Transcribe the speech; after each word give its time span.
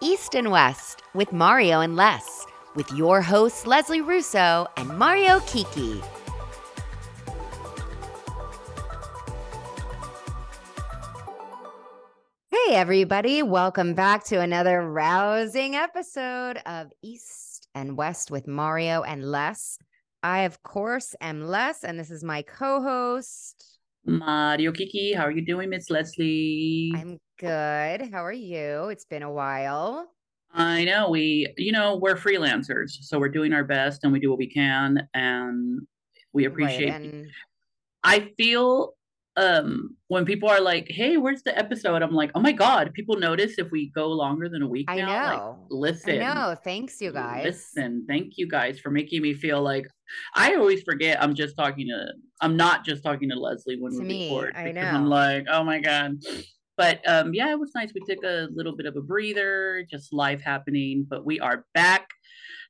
East 0.00 0.34
and 0.34 0.50
West 0.50 1.02
with 1.14 1.32
Mario 1.32 1.80
and 1.80 1.96
Les, 1.96 2.46
with 2.74 2.90
your 2.92 3.22
hosts 3.22 3.66
Leslie 3.66 4.02
Russo 4.02 4.66
and 4.76 4.88
Mario 4.98 5.40
Kiki. 5.40 6.02
Hey, 12.50 12.74
everybody, 12.74 13.42
welcome 13.42 13.94
back 13.94 14.24
to 14.24 14.40
another 14.40 14.82
rousing 14.82 15.76
episode 15.76 16.58
of 16.66 16.92
East 17.02 17.66
and 17.74 17.96
West 17.96 18.30
with 18.30 18.46
Mario 18.46 19.02
and 19.02 19.24
Les. 19.24 19.78
I, 20.22 20.40
of 20.40 20.62
course, 20.62 21.14
am 21.22 21.46
Les, 21.46 21.84
and 21.84 21.98
this 21.98 22.10
is 22.10 22.22
my 22.22 22.42
co 22.42 22.82
host. 22.82 23.78
Mario 24.04 24.72
Kiki, 24.72 25.14
how 25.14 25.24
are 25.24 25.30
you 25.30 25.44
doing, 25.44 25.70
Miss 25.70 25.88
Leslie? 25.88 26.92
I'm 26.94 27.18
good. 27.38 28.10
How 28.10 28.24
are 28.24 28.32
you? 28.32 28.88
It's 28.88 29.04
been 29.04 29.22
a 29.22 29.30
while. 29.30 30.08
I 30.52 30.84
know 30.84 31.10
we, 31.10 31.52
you 31.58 31.72
know, 31.72 31.96
we're 31.96 32.16
freelancers, 32.16 32.90
so 33.02 33.18
we're 33.18 33.28
doing 33.28 33.52
our 33.52 33.64
best 33.64 34.04
and 34.04 34.12
we 34.12 34.20
do 34.20 34.30
what 34.30 34.38
we 34.38 34.48
can, 34.48 35.06
and 35.12 35.80
we 36.32 36.46
appreciate. 36.46 36.90
Right, 36.90 37.00
and 37.02 37.26
I 38.02 38.32
feel 38.38 38.94
um 39.38 39.94
when 40.08 40.24
people 40.24 40.48
are 40.48 40.60
like, 40.60 40.86
"Hey, 40.88 41.18
where's 41.18 41.42
the 41.42 41.56
episode?" 41.58 42.00
I'm 42.02 42.14
like, 42.14 42.30
"Oh 42.34 42.40
my 42.40 42.52
god, 42.52 42.92
people 42.94 43.18
notice 43.18 43.58
if 43.58 43.70
we 43.70 43.90
go 43.90 44.08
longer 44.08 44.48
than 44.48 44.62
a 44.62 44.66
week." 44.68 44.86
I 44.88 44.96
now. 44.96 45.24
Like, 45.24 45.38
know. 45.38 45.66
listen, 45.68 46.22
I 46.22 46.34
know. 46.34 46.54
Thanks, 46.54 47.02
you 47.02 47.12
guys. 47.12 47.44
Listen, 47.44 48.06
thank 48.08 48.38
you 48.38 48.48
guys 48.48 48.78
for 48.78 48.90
making 48.90 49.20
me 49.20 49.34
feel 49.34 49.60
like 49.60 49.86
I 50.34 50.54
always 50.54 50.82
forget 50.84 51.22
I'm 51.22 51.34
just 51.34 51.54
talking 51.56 51.88
to 51.88 52.12
I'm 52.40 52.56
not 52.56 52.84
just 52.84 53.02
talking 53.02 53.28
to 53.28 53.36
Leslie 53.38 53.78
when 53.78 53.92
To 53.92 53.98
we 53.98 54.04
me, 54.04 54.24
record 54.26 54.54
I 54.56 54.72
because 54.72 54.94
I'm 54.94 55.06
like, 55.06 55.46
oh 55.50 55.64
my 55.64 55.80
god. 55.80 56.16
But 56.76 57.06
um 57.08 57.32
yeah, 57.34 57.50
it 57.50 57.58
was 57.58 57.72
nice. 57.74 57.92
We 57.94 58.02
took 58.06 58.24
a 58.24 58.48
little 58.52 58.76
bit 58.76 58.86
of 58.86 58.96
a 58.96 59.00
breather, 59.00 59.86
just 59.90 60.12
life 60.12 60.40
happening, 60.42 61.06
but 61.08 61.24
we 61.24 61.40
are 61.40 61.64
back. 61.74 62.08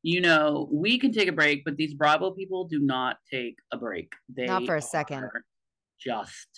You 0.03 0.21
know, 0.21 0.69
we 0.73 0.99
can 0.99 1.11
take 1.13 1.29
a 1.29 1.33
break, 1.33 1.65
but 1.65 1.77
these 1.77 1.95
Bravo 1.95 2.31
people 2.31 2.65
do 2.69 2.79
not 2.79 3.17
take 3.31 3.57
a 3.73 3.77
break. 3.77 4.13
They 4.29 4.47
Not 4.47 4.65
for 4.67 4.77
a 4.77 4.83
second. 4.83 5.29
Just 5.99 6.49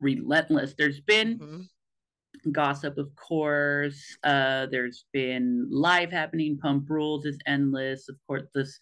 relentless. 0.00 0.74
There's 0.76 1.00
been 1.00 1.38
Mhm. 1.38 2.52
gossip, 2.52 2.96
of 2.98 3.14
course. 3.14 4.16
Uh, 4.24 4.66
there's 4.66 5.04
been 5.12 5.68
live 5.70 6.10
happening. 6.10 6.58
Pump 6.58 6.88
Rules 6.88 7.26
is 7.26 7.38
endless. 7.46 8.08
Of 8.08 8.16
course, 8.26 8.42
this 8.54 8.78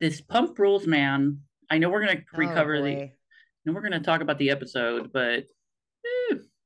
this 0.00 0.20
Pump 0.20 0.58
Rules 0.58 0.86
man. 0.86 1.40
I 1.70 1.78
know 1.78 1.88
we're 1.90 2.00
gonna 2.04 2.20
Oh, 2.34 2.38
recover 2.38 2.80
the. 2.82 2.94
boy. 2.94 3.12
No, 3.64 3.72
we're 3.72 3.82
gonna 3.82 4.00
talk 4.00 4.22
about 4.22 4.38
the 4.38 4.50
episode, 4.50 5.12
but 5.12 5.44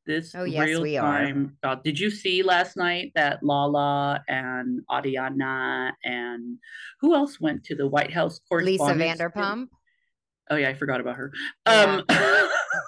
this 0.07 0.35
Oh, 0.35 0.45
yes, 0.45 0.67
real 0.67 0.85
time. 1.01 1.57
God, 1.63 1.83
did 1.83 1.99
you 1.99 2.11
see 2.11 2.43
last 2.43 2.77
night 2.77 3.13
that 3.15 3.43
Lala 3.43 4.23
and 4.29 4.83
Ariana 4.91 5.93
and 6.05 6.59
who 7.01 7.15
else 7.15 7.41
went 7.41 7.65
to 7.65 7.75
the 7.75 7.87
White 7.87 8.13
House 8.13 8.41
court? 8.49 8.65
Lisa? 8.65 8.85
Vanderpump. 8.85 9.69
Oh 10.51 10.57
yeah, 10.57 10.69
I 10.69 10.75
forgot 10.75 11.01
about 11.01 11.17
her. 11.17 11.33
Yeah. 11.67 12.03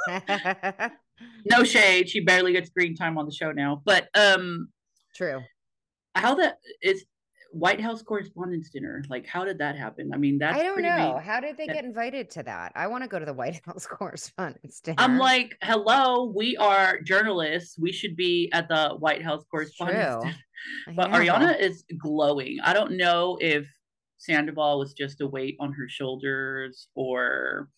Um, 0.09 0.91
no 1.51 1.65
shade. 1.65 2.09
She 2.09 2.21
barely 2.21 2.53
gets 2.53 2.69
screen 2.69 2.95
time 2.95 3.19
on 3.19 3.27
the 3.27 3.33
show 3.33 3.53
now. 3.53 3.83
But 3.85 4.09
um 4.15 4.69
True. 5.15 5.43
how 6.15 6.35
that 6.35 6.59
is 6.83 7.05
White 7.59 7.81
House 7.81 8.03
Correspondents' 8.03 8.71
Dinner. 8.71 9.03
Like, 9.09 9.27
how 9.27 9.45
did 9.45 9.59
that 9.59 9.77
happen? 9.77 10.11
I 10.13 10.17
mean, 10.19 10.39
that's 10.39 10.59
I 10.59 10.63
don't 10.63 10.83
know. 10.83 11.21
How 11.23 11.41
did 11.41 11.57
they 11.57 11.67
that- 11.67 11.75
get 11.75 11.85
invited 11.85 12.31
to 12.33 12.43
that? 12.43 12.73
I 12.75 12.87
want 12.87 13.03
to 13.05 13.09
go 13.09 13.19
to 13.19 13.25
the 13.25 13.33
White 13.33 13.61
House 13.67 13.87
Correspondents' 13.87 14.81
Dinner. 14.81 14.97
I'm 14.99 15.19
like, 15.19 15.57
hello, 15.63 16.33
we 16.37 16.57
are 16.57 17.01
journalists. 17.01 17.79
We 17.79 17.93
should 17.93 18.17
be 18.17 18.51
at 18.53 18.69
the 18.69 18.91
White 18.99 19.23
House 19.23 19.45
Correspondents' 19.51 20.23
True. 20.23 20.33
Dinner. 20.33 20.95
But. 20.97 21.11
Ariana 21.11 21.59
is 21.59 21.85
glowing. 21.99 22.59
I 22.65 22.73
don't 22.73 22.97
know 22.97 23.39
if 23.41 23.67
Sandoval 24.19 24.79
was 24.79 24.93
just 24.95 25.21
a 25.21 25.27
weight 25.27 25.57
on 25.61 25.73
her 25.73 25.89
shoulders 25.89 26.89
or. 26.95 27.69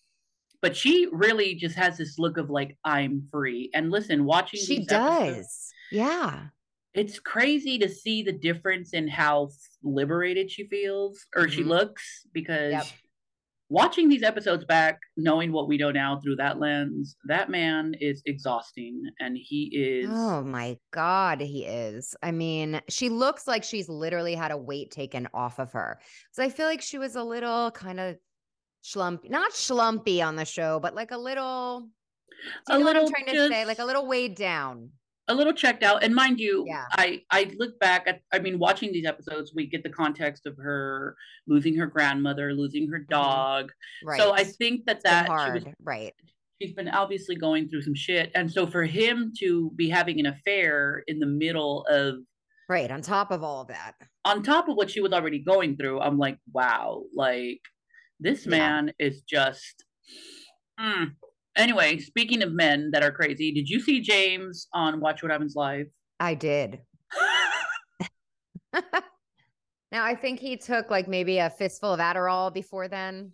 But 0.61 0.77
she 0.77 1.07
really 1.13 1.55
just 1.55 1.77
has 1.77 1.97
this 1.99 2.19
look 2.19 2.37
of 2.37 2.51
like 2.51 2.77
I'm 2.85 3.29
free. 3.31 3.71
And 3.75 3.93
listen, 3.93 4.25
watching 4.25 4.59
She 4.59 4.79
these 4.79 4.91
episodes- 4.91 5.37
does. 5.37 5.73
Yeah. 5.93 6.47
It's 6.95 7.19
crazy 7.19 7.79
to 7.79 7.89
see 7.89 8.23
the 8.23 8.33
difference 8.33 8.93
in 8.93 9.09
how 9.09 9.51
liberated 9.83 10.51
she 10.51 10.67
feels 10.69 11.27
or 11.37 11.49
she 11.49 11.63
Mhm. 11.63 11.69
looks 11.69 12.27
because 12.33 12.73
Yep. 12.73 12.87
watching 13.69 14.09
these 14.09 14.23
episodes 14.23 14.65
back 14.65 14.99
knowing 15.17 15.53
what 15.53 15.69
we 15.69 15.77
know 15.77 15.91
now 15.91 16.19
through 16.19 16.37
that 16.37 16.59
lens 16.59 17.17
that 17.27 17.51
man 17.51 17.95
is 18.01 18.23
exhausting 18.25 19.03
and 19.21 19.37
he 19.37 19.71
is 19.75 20.09
Oh 20.11 20.43
my 20.43 20.79
God, 20.91 21.41
he 21.41 21.67
is. 21.67 22.15
I 22.23 22.31
mean, 22.31 22.81
she 22.89 23.09
looks 23.11 23.47
like 23.47 23.65
she's 23.65 23.89
literally 23.89 24.35
had 24.35 24.51
a 24.51 24.57
weight 24.57 24.91
taken 24.91 25.29
off 25.35 25.59
of 25.59 25.73
her. 25.73 26.01
So 26.33 26.43
I 26.43 26.49
feel 26.49 26.67
like 26.67 26.81
she 26.81 26.99
was 26.99 27.17
a 27.17 27.23
little 27.23 27.71
kind 27.73 28.01
of 28.01 28.17
schlumpy, 28.83 29.29
not 29.29 29.53
schlumpy 29.53 30.25
on 30.25 30.37
the 30.37 30.45
show, 30.45 30.81
but 30.81 30.95
like 30.95 31.11
a 31.11 31.19
little, 31.19 31.91
A 32.69 32.73
you 32.73 32.79
know 32.79 32.85
what 32.85 32.97
I'm 32.97 33.03
little 33.05 33.11
trying 33.11 33.37
to 33.37 33.49
say? 33.49 33.65
Like 33.67 33.81
a 33.81 33.85
little 33.85 34.07
weighed 34.07 34.35
down. 34.37 34.93
A 35.29 35.35
little 35.35 35.53
checked 35.53 35.83
out 35.83 36.03
and 36.03 36.15
mind 36.15 36.41
you 36.41 36.65
Yeah. 36.67 36.85
i 36.93 37.23
i 37.31 37.53
look 37.59 37.79
back 37.79 38.05
at 38.07 38.21
i 38.33 38.39
mean 38.39 38.59
watching 38.59 38.93
these 38.93 39.07
episodes 39.07 39.53
we 39.55 39.67
get 39.67 39.83
the 39.83 39.91
context 39.91 40.47
of 40.47 40.57
her 40.57 41.17
losing 41.47 41.77
her 41.77 41.87
grandmother 41.87 42.53
losing 42.55 42.89
her 42.91 42.99
dog 42.99 43.67
Mm-hmm. 43.67 44.09
Right. 44.09 44.21
so 44.21 44.33
i 44.33 44.45
think 44.45 44.87
that 44.87 45.03
that 45.05 45.27
she 45.27 45.29
hard. 45.29 45.65
was 45.65 45.75
right. 45.83 46.15
she's 46.61 46.73
been 46.73 46.89
obviously 46.89 47.37
going 47.37 47.69
through 47.69 47.83
some 47.83 47.95
shit 47.95 48.31
and 48.35 48.51
so 48.51 48.67
for 48.67 48.85
him 48.85 49.33
to 49.41 49.71
be 49.77 49.89
having 49.89 50.19
an 50.21 50.27
affair 50.27 51.03
in 51.07 51.19
the 51.21 51.27
middle 51.27 51.85
of 51.89 52.17
Right. 52.71 52.91
On 52.91 53.01
top 53.01 53.31
of 53.31 53.43
all 53.43 53.63
of 53.63 53.69
that. 53.69 53.95
on 54.27 54.43
top 54.43 54.69
of 54.69 54.77
what 54.77 54.91
she 54.91 55.01
was 55.01 55.13
already 55.13 55.39
going 55.39 55.77
through 55.77 56.01
i'm 56.01 56.19
like 56.19 56.39
wow 56.53 57.03
like 57.15 57.61
this 58.21 58.45
Yeah. 58.45 58.51
man 58.51 58.93
is 58.99 59.23
just 59.23 59.85
Mm. 60.81 61.13
Anyway 61.59 61.99
speaking 61.99 62.43
of 62.43 62.53
men 62.53 62.91
that 62.93 63.03
are 63.03 63.11
crazy 63.13 63.53
did 63.53 63.69
you 63.69 63.81
see 63.81 64.01
james 64.01 64.69
on 64.73 65.01
watch 65.01 65.23
what 65.23 65.31
happens 65.33 65.55
live 65.57 65.87
I 66.21 66.35
did. 66.35 66.81
now 69.93 70.05
I 70.05 70.15
think 70.17 70.41
he 70.41 70.57
took 70.57 70.91
like 70.91 71.07
maybe 71.09 71.39
a 71.39 71.49
fistful 71.51 71.93
of 71.93 72.01
Adderall 72.01 72.53
before 72.53 72.89
then. 72.89 73.33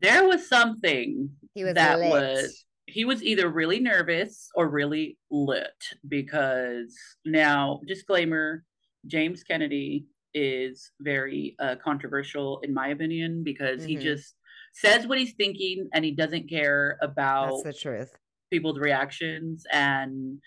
there 0.00 0.26
was 0.26 0.48
something 0.48 1.30
He 1.54 1.64
was 1.64 1.74
that 1.74 2.00
lit. 2.00 2.10
was 2.10 2.64
he 2.86 3.04
was 3.04 3.22
either 3.22 3.48
really 3.48 3.80
nervous 3.80 4.48
or 4.54 4.68
really 4.68 5.18
lit 5.30 5.82
because 6.08 6.96
now 7.24 7.80
disclaimer 7.86 8.64
james 9.06 9.42
kennedy 9.44 10.06
is 10.34 10.90
very 11.00 11.54
uh, 11.60 11.76
controversial 11.82 12.60
in 12.64 12.72
my 12.74 12.88
opinion 12.88 13.42
because 13.44 13.84
he 13.84 13.96
Mhm. 13.96 14.02
just 14.02 14.34
says 14.74 15.06
what 15.06 15.18
he's 15.18 15.34
thinking 15.34 15.88
and 15.92 16.04
he 16.04 16.12
doesn't 16.12 16.48
care 16.48 16.98
about 17.02 17.62
That's 17.64 17.76
the 17.76 17.82
truth. 17.82 18.12
people's 18.50 18.78
reactions 18.78 19.64
and 19.72 20.38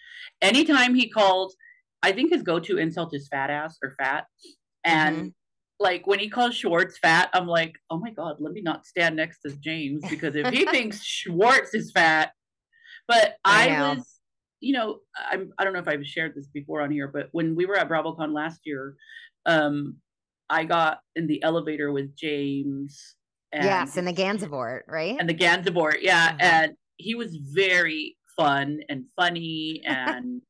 anytime 0.42 0.96
he 0.96 1.10
called 1.10 1.54
i 2.04 2.12
think 2.12 2.32
his 2.32 2.44
go-to 2.44 2.78
insult 2.78 3.14
is 3.14 3.28
fat 3.28 3.50
ass 3.50 3.78
or 3.84 3.96
fat 4.00 4.26
and 4.84 5.16
Mm-hmm. 5.18 5.28
like 5.80 6.08
when 6.08 6.20
he 6.20 6.30
calls 6.30 6.56
schwartz 6.56 6.98
fat 7.00 7.30
i'm 7.34 7.48
like 7.48 7.76
oh 7.90 8.00
my 8.00 8.12
god 8.12 8.38
let 8.40 8.54
me 8.54 8.62
not 8.62 8.86
stand 8.86 9.16
next 9.16 9.42
to 9.42 9.52
james 9.58 10.04
because 10.10 10.36
if 10.36 10.48
he 10.48 10.66
thinks 10.66 11.04
schwartz 11.20 11.74
is 11.74 11.92
fat 11.92 12.32
but 13.08 13.36
I 13.44 13.70
i, 13.70 13.96
was 13.96 14.20
you 14.60 14.74
know 14.74 15.00
I'm, 15.32 15.52
i 15.58 15.64
don't 15.64 15.74
know 15.74 15.80
if 15.80 15.88
i've 15.88 16.06
shared 16.06 16.34
this 16.36 16.48
before 16.48 16.82
on 16.82 16.92
here 16.92 17.08
but 17.08 17.30
when 17.32 17.56
we 17.56 17.66
were 17.66 17.78
at 17.78 17.90
bravocon 17.90 18.32
last 18.34 18.62
year 18.64 18.96
um 19.48 19.96
i 20.50 20.64
got 20.64 21.00
in 21.16 21.26
the 21.28 21.42
elevator 21.44 21.92
with 21.92 22.16
james 22.16 23.16
and 23.52 23.64
yes, 23.64 23.98
and 23.98 24.08
the 24.08 24.14
Gansevoort, 24.14 24.82
right? 24.88 25.18
and 25.20 25.30
the 25.30 25.34
Gansevoort, 25.34 25.98
yeah. 26.02 26.30
Uh-huh. 26.30 26.38
And 26.42 26.72
he 26.98 27.16
was 27.16 27.36
very 27.36 28.18
fun 28.38 28.80
and 28.90 29.06
funny 29.16 29.82
and 29.86 30.42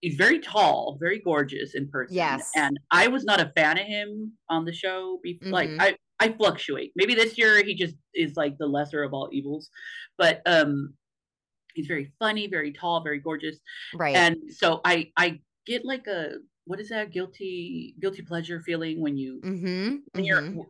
he's 0.00 0.16
very 0.16 0.38
tall, 0.38 0.98
very 1.00 1.20
gorgeous 1.20 1.74
in 1.74 1.88
person. 1.88 2.14
Yes. 2.16 2.50
And 2.54 2.78
I 2.90 3.08
was 3.08 3.24
not 3.24 3.40
a 3.40 3.52
fan 3.56 3.78
of 3.78 3.86
him 3.86 4.32
on 4.50 4.64
the 4.64 4.72
show. 4.72 5.20
Like 5.42 5.70
Mhm. 5.70 5.80
I, 5.80 5.96
I 6.20 6.32
fluctuate. 6.32 6.92
Maybe 6.96 7.14
this 7.14 7.38
year 7.38 7.64
he 7.64 7.74
just 7.74 7.94
is 8.14 8.36
like 8.36 8.58
the 8.58 8.66
lesser 8.66 9.02
of 9.02 9.14
all 9.14 9.28
evils. 9.32 9.70
But 10.18 10.42
um 10.46 10.94
he's 11.74 11.86
very 11.86 12.12
funny, 12.18 12.46
very 12.48 12.72
tall, 12.72 13.02
very 13.02 13.18
gorgeous. 13.18 13.58
right. 13.94 14.14
And 14.14 14.36
so 14.50 14.80
I 14.84 15.10
I 15.16 15.40
get 15.66 15.84
like 15.84 16.06
a 16.06 16.34
what 16.66 16.80
is 16.80 16.88
that 16.90 17.12
guilty 17.12 17.94
guilty 18.00 18.22
pleasure 18.22 18.60
feeling 18.60 19.00
when 19.00 19.16
you 19.16 19.40
mm-hmm. 19.44 19.96
when 20.12 20.24
you're 20.24 20.66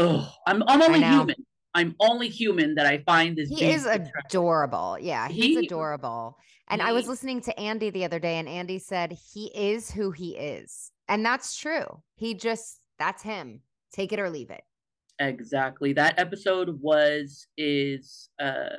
oh 0.00 0.32
I'm 0.46 0.62
I'm 0.66 0.82
only 0.82 1.02
human. 1.02 1.36
I'm 1.72 1.94
only 2.00 2.28
human 2.28 2.74
that 2.74 2.86
I 2.86 2.98
find 3.04 3.36
this. 3.36 3.48
He 3.48 3.64
is 3.70 3.86
adorable. 3.86 4.96
Yeah, 5.00 5.28
he's 5.28 5.58
He- 5.58 5.66
adorable. 5.66 6.36
And 6.68 6.80
I 6.82 6.92
was 6.92 7.08
listening 7.08 7.40
to 7.42 7.58
Andy 7.58 7.90
the 7.90 8.04
other 8.04 8.20
day, 8.20 8.38
and 8.38 8.48
Andy 8.48 8.78
said 8.78 9.16
he 9.32 9.46
is 9.54 9.90
who 9.90 10.12
he 10.12 10.36
is. 10.36 10.92
And 11.08 11.24
that's 11.24 11.56
true. 11.56 12.00
He 12.14 12.34
just, 12.34 12.80
that's 12.96 13.22
him. 13.24 13.62
Take 13.92 14.12
it 14.12 14.20
or 14.20 14.30
leave 14.30 14.50
it. 14.50 14.62
Exactly. 15.18 15.92
That 15.92 16.16
episode 16.18 16.80
was 16.80 17.46
is 17.58 18.28
uh 18.40 18.76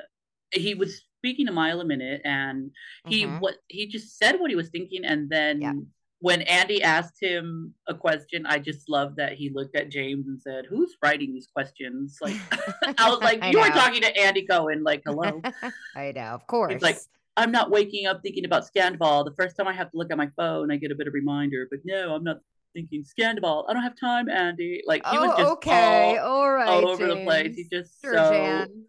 he 0.52 0.74
was 0.74 1.02
speaking 1.18 1.48
a 1.48 1.52
mile 1.52 1.80
a 1.80 1.84
minute 1.84 2.20
and 2.24 2.70
he 3.06 3.24
Mhm. 3.26 3.40
what 3.40 3.56
he 3.68 3.86
just 3.86 4.18
said 4.18 4.40
what 4.40 4.50
he 4.50 4.56
was 4.56 4.70
thinking 4.70 5.04
and 5.04 5.28
then 5.30 5.60
Yeah. 5.60 5.72
When 6.22 6.42
Andy 6.42 6.80
asked 6.84 7.20
him 7.20 7.74
a 7.88 7.94
question, 7.94 8.46
I 8.46 8.60
just 8.60 8.88
loved 8.88 9.16
that 9.16 9.32
he 9.32 9.50
looked 9.52 9.74
at 9.74 9.90
James 9.90 10.28
and 10.28 10.40
said, 10.40 10.66
"Who's 10.70 10.96
writing 11.02 11.34
these 11.34 11.48
questions?" 11.52 12.18
Like 12.22 12.36
I 12.96 13.10
was 13.10 13.20
like, 13.20 13.42
I 13.42 13.50
"You 13.50 13.58
know. 13.58 13.68
talking 13.70 14.02
to 14.02 14.16
Andy 14.16 14.46
Cohen." 14.46 14.84
Like, 14.84 15.02
hello. 15.04 15.42
I 15.96 16.12
know, 16.12 16.22
of 16.22 16.46
course. 16.46 16.74
He's 16.74 16.82
like, 16.82 16.98
I'm 17.36 17.50
not 17.50 17.72
waking 17.72 18.06
up 18.06 18.20
thinking 18.22 18.44
about 18.44 18.64
Scandal. 18.64 19.24
The 19.24 19.34
first 19.36 19.56
time 19.56 19.66
I 19.66 19.72
have 19.72 19.90
to 19.90 19.96
look 19.98 20.12
at 20.12 20.16
my 20.16 20.30
phone, 20.36 20.70
I 20.70 20.76
get 20.76 20.92
a 20.92 20.94
bit 20.94 21.08
of 21.08 21.12
reminder. 21.12 21.66
But 21.68 21.80
no, 21.84 22.14
I'm 22.14 22.22
not 22.22 22.38
thinking 22.72 23.02
Scandal. 23.04 23.66
I 23.68 23.72
don't 23.72 23.82
have 23.82 23.98
time, 23.98 24.28
Andy. 24.28 24.80
Like 24.86 25.04
he 25.04 25.18
was 25.18 25.32
oh, 25.34 25.38
just 25.38 25.52
okay, 25.54 26.18
all, 26.18 26.42
all 26.42 26.52
right, 26.52 26.68
all 26.68 26.88
over 26.88 27.04
the 27.04 27.24
place. 27.24 27.56
He 27.56 27.64
just 27.64 28.00
Sure, 28.00 28.14
so. 28.14 28.30
Jan. 28.30 28.84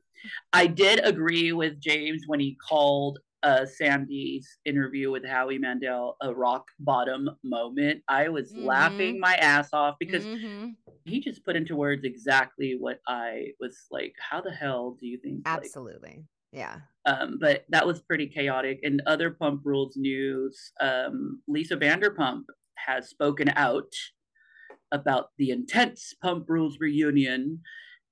I 0.53 0.67
did 0.67 1.03
agree 1.03 1.51
with 1.51 1.81
James 1.81 2.25
when 2.27 2.39
he 2.39 2.55
called 2.69 3.17
uh, 3.43 3.65
Sandy's 3.65 4.57
interview 4.65 5.11
with 5.11 5.25
Howie 5.25 5.57
Mandel 5.57 6.15
a 6.21 6.33
rock 6.33 6.67
bottom 6.79 7.29
moment. 7.43 8.03
I 8.07 8.29
was 8.29 8.53
Mhm. 8.53 8.63
laughing 8.65 9.19
my 9.19 9.35
ass 9.35 9.69
off 9.73 9.97
because 9.99 10.25
Mhm. 10.25 10.75
he 11.05 11.19
just 11.21 11.43
put 11.45 11.55
into 11.55 11.75
words 11.75 12.03
exactly 12.05 12.75
what 12.77 13.01
I 13.07 13.53
was 13.59 13.87
like. 13.91 14.15
How 14.19 14.41
the 14.41 14.51
hell 14.51 14.91
do 14.99 15.07
you 15.07 15.17
think? 15.17 15.45
like, 15.45 15.57
absolutely, 15.57 16.25
yeah. 16.51 16.81
um, 17.05 17.37
but 17.39 17.65
that 17.69 17.85
was 17.85 18.01
pretty 18.01 18.27
chaotic. 18.27 18.79
And 18.83 19.01
other 19.05 19.31
Pump 19.31 19.61
Rules 19.65 19.97
news, 19.97 20.71
um, 20.79 21.41
Lisa 21.47 21.75
Vanderpump 21.75 22.43
has 22.75 23.09
spoken 23.09 23.49
out 23.57 23.93
about 24.91 25.31
the 25.37 25.51
intense 25.51 26.13
Pump 26.21 26.49
Rules 26.49 26.79
reunion 26.79 27.61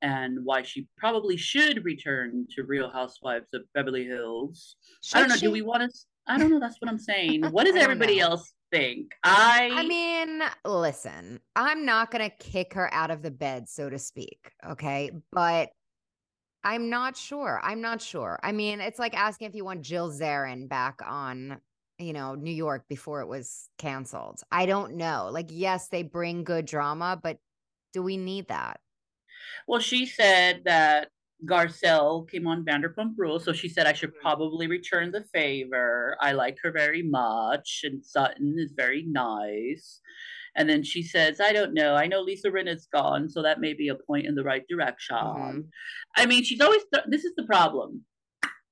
and 0.02 0.40
why 0.44 0.64
she 0.64 0.88
probably 0.98 1.38
should 1.38 1.84
return 1.86 2.48
to 2.56 2.64
Real 2.64 2.90
Housewives 2.90 3.54
of 3.54 3.62
Beverly 3.74 4.06
Hills. 4.06 4.76
I 5.14 5.20
don't 5.20 5.30
know. 5.30 5.36
she? 5.36 5.46
Do 5.46 5.52
we 5.52 5.62
want 5.62 5.92
to? 5.92 6.00
I 6.28 6.38
don't 6.38 6.50
know. 6.50 6.60
That's 6.60 6.78
what 6.80 6.90
I'm 6.90 7.00
saying. 7.00 7.44
What 7.46 7.66
does 7.66 7.76
everybody 7.76 8.20
know. 8.20 8.30
else 8.30 8.54
think? 8.72 9.12
I. 9.24 9.70
I 9.74 9.86
mean, 9.86 10.42
listen, 10.66 11.40
I'm 11.56 11.86
not 11.86 12.12
going 12.12 12.30
to 12.30 12.36
kick 12.38 12.74
her 12.74 12.92
out 12.94 13.12
of 13.12 13.22
the 13.22 13.32
bed, 13.32 13.70
so 13.70 13.90
to 13.90 14.00
speak. 14.00 14.52
Okay. 14.68 15.12
But 15.32 15.70
I'm 16.64 16.90
not 16.90 17.18
sure. 17.18 17.60
I'm 17.64 17.82
not 17.82 18.02
sure. 18.02 18.40
I 18.44 18.52
mean, 18.52 18.82
it's 18.82 19.00
like 19.00 19.16
asking 19.18 19.48
if 19.48 19.56
you 19.56 19.66
want 19.66 19.82
Jill 19.82 20.12
Zarin 20.12 20.70
back 20.70 21.00
on, 21.06 21.60
you 21.98 22.14
know, 22.14 22.36
New 22.36 22.54
York 22.54 22.86
before 22.88 23.22
it 23.22 23.28
was 23.28 23.68
canceled. 23.78 24.42
I 24.52 24.66
don't 24.68 24.96
know. 24.96 25.30
Like, 25.32 25.48
yes, 25.50 25.88
they 25.88 26.04
bring 26.04 26.44
good 26.44 26.66
drama, 26.66 27.20
but 27.22 27.38
do 27.94 28.04
we 28.04 28.18
need 28.18 28.48
that? 28.50 28.80
Well, 29.68 29.80
she 29.80 30.06
said 30.06 30.64
that 30.66 31.10
Garcelle 31.46 32.30
came 32.30 32.46
on 32.48 32.64
Vanderpump 32.66 33.14
Rules, 33.18 33.44
so 33.46 33.52
she 33.54 33.68
said 33.68 33.88
I 33.88 33.94
should 33.94 34.14
Mhm. 34.16 34.22
probably 34.22 34.68
return 34.68 35.12
the 35.12 35.24
favor. 35.24 36.16
I 36.22 36.34
like 36.34 36.58
her 36.62 36.72
very 36.72 37.02
much, 37.02 37.82
and 37.84 38.06
Sutton 38.06 38.56
is 38.60 38.72
very 38.74 39.04
nice. 39.04 40.02
And 40.56 40.70
then 40.70 40.84
she 40.84 41.02
says, 41.02 41.40
I 41.40 41.54
don't 41.54 41.74
know. 41.74 41.96
I 41.96 42.08
know 42.08 42.22
Lisa 42.22 42.52
Rinna's 42.52 42.86
gone, 42.88 43.30
so 43.30 43.42
that 43.42 43.60
may 43.62 43.74
be 43.74 43.88
a 43.88 43.96
point 43.96 44.28
in 44.28 44.36
the 44.36 44.44
right 44.44 44.68
direction. 44.68 45.16
Mhm. 45.16 45.70
I 46.16 46.26
mean, 46.26 46.44
she's 46.44 46.62
always 46.62 46.84
th- 46.94 47.06
this 47.08 47.24
is 47.26 47.34
the 47.36 47.46
problem. 47.46 48.06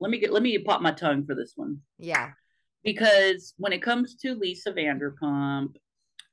Let 0.02 0.12
me 0.12 0.20
get 0.20 0.32
let 0.32 0.44
me 0.44 0.58
pop 0.60 0.82
my 0.82 0.92
tongue 0.92 1.26
for 1.26 1.36
this 1.36 1.54
one 1.56 1.82
Yeah. 1.98 2.34
because 2.84 3.54
when 3.58 3.74
it 3.74 3.82
comes 3.82 4.16
to 4.18 4.36
Lisa 4.36 4.72
Vanderpump 4.74 5.76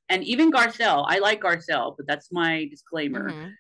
and 0.08 0.22
even 0.24 0.52
Garcelle, 0.52 1.04
I 1.08 1.18
like 1.18 1.40
Garcelle, 1.42 1.96
but 1.96 2.06
that's 2.06 2.30
my 2.32 2.66
disclaimer 2.66 3.30
Mhm. 3.30 3.54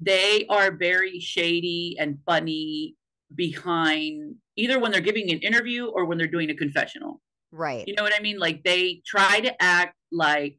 They 0.00 0.46
are 0.48 0.70
very 0.72 1.18
shady 1.20 1.96
and 1.98 2.18
funny 2.26 2.94
behind 3.34 4.34
either 4.56 4.78
when 4.78 4.92
they're 4.92 5.00
giving 5.00 5.30
an 5.30 5.38
interview 5.38 5.86
or 5.86 6.04
when 6.04 6.18
they're 6.18 6.26
doing 6.26 6.50
a 6.50 6.54
confessional. 6.54 7.20
Right. 7.52 7.86
You 7.86 7.94
know 7.94 8.02
what 8.02 8.14
I 8.14 8.20
mean? 8.20 8.38
Like 8.38 8.62
they 8.64 9.02
try 9.06 9.40
to 9.40 9.62
act 9.62 9.96
like 10.12 10.58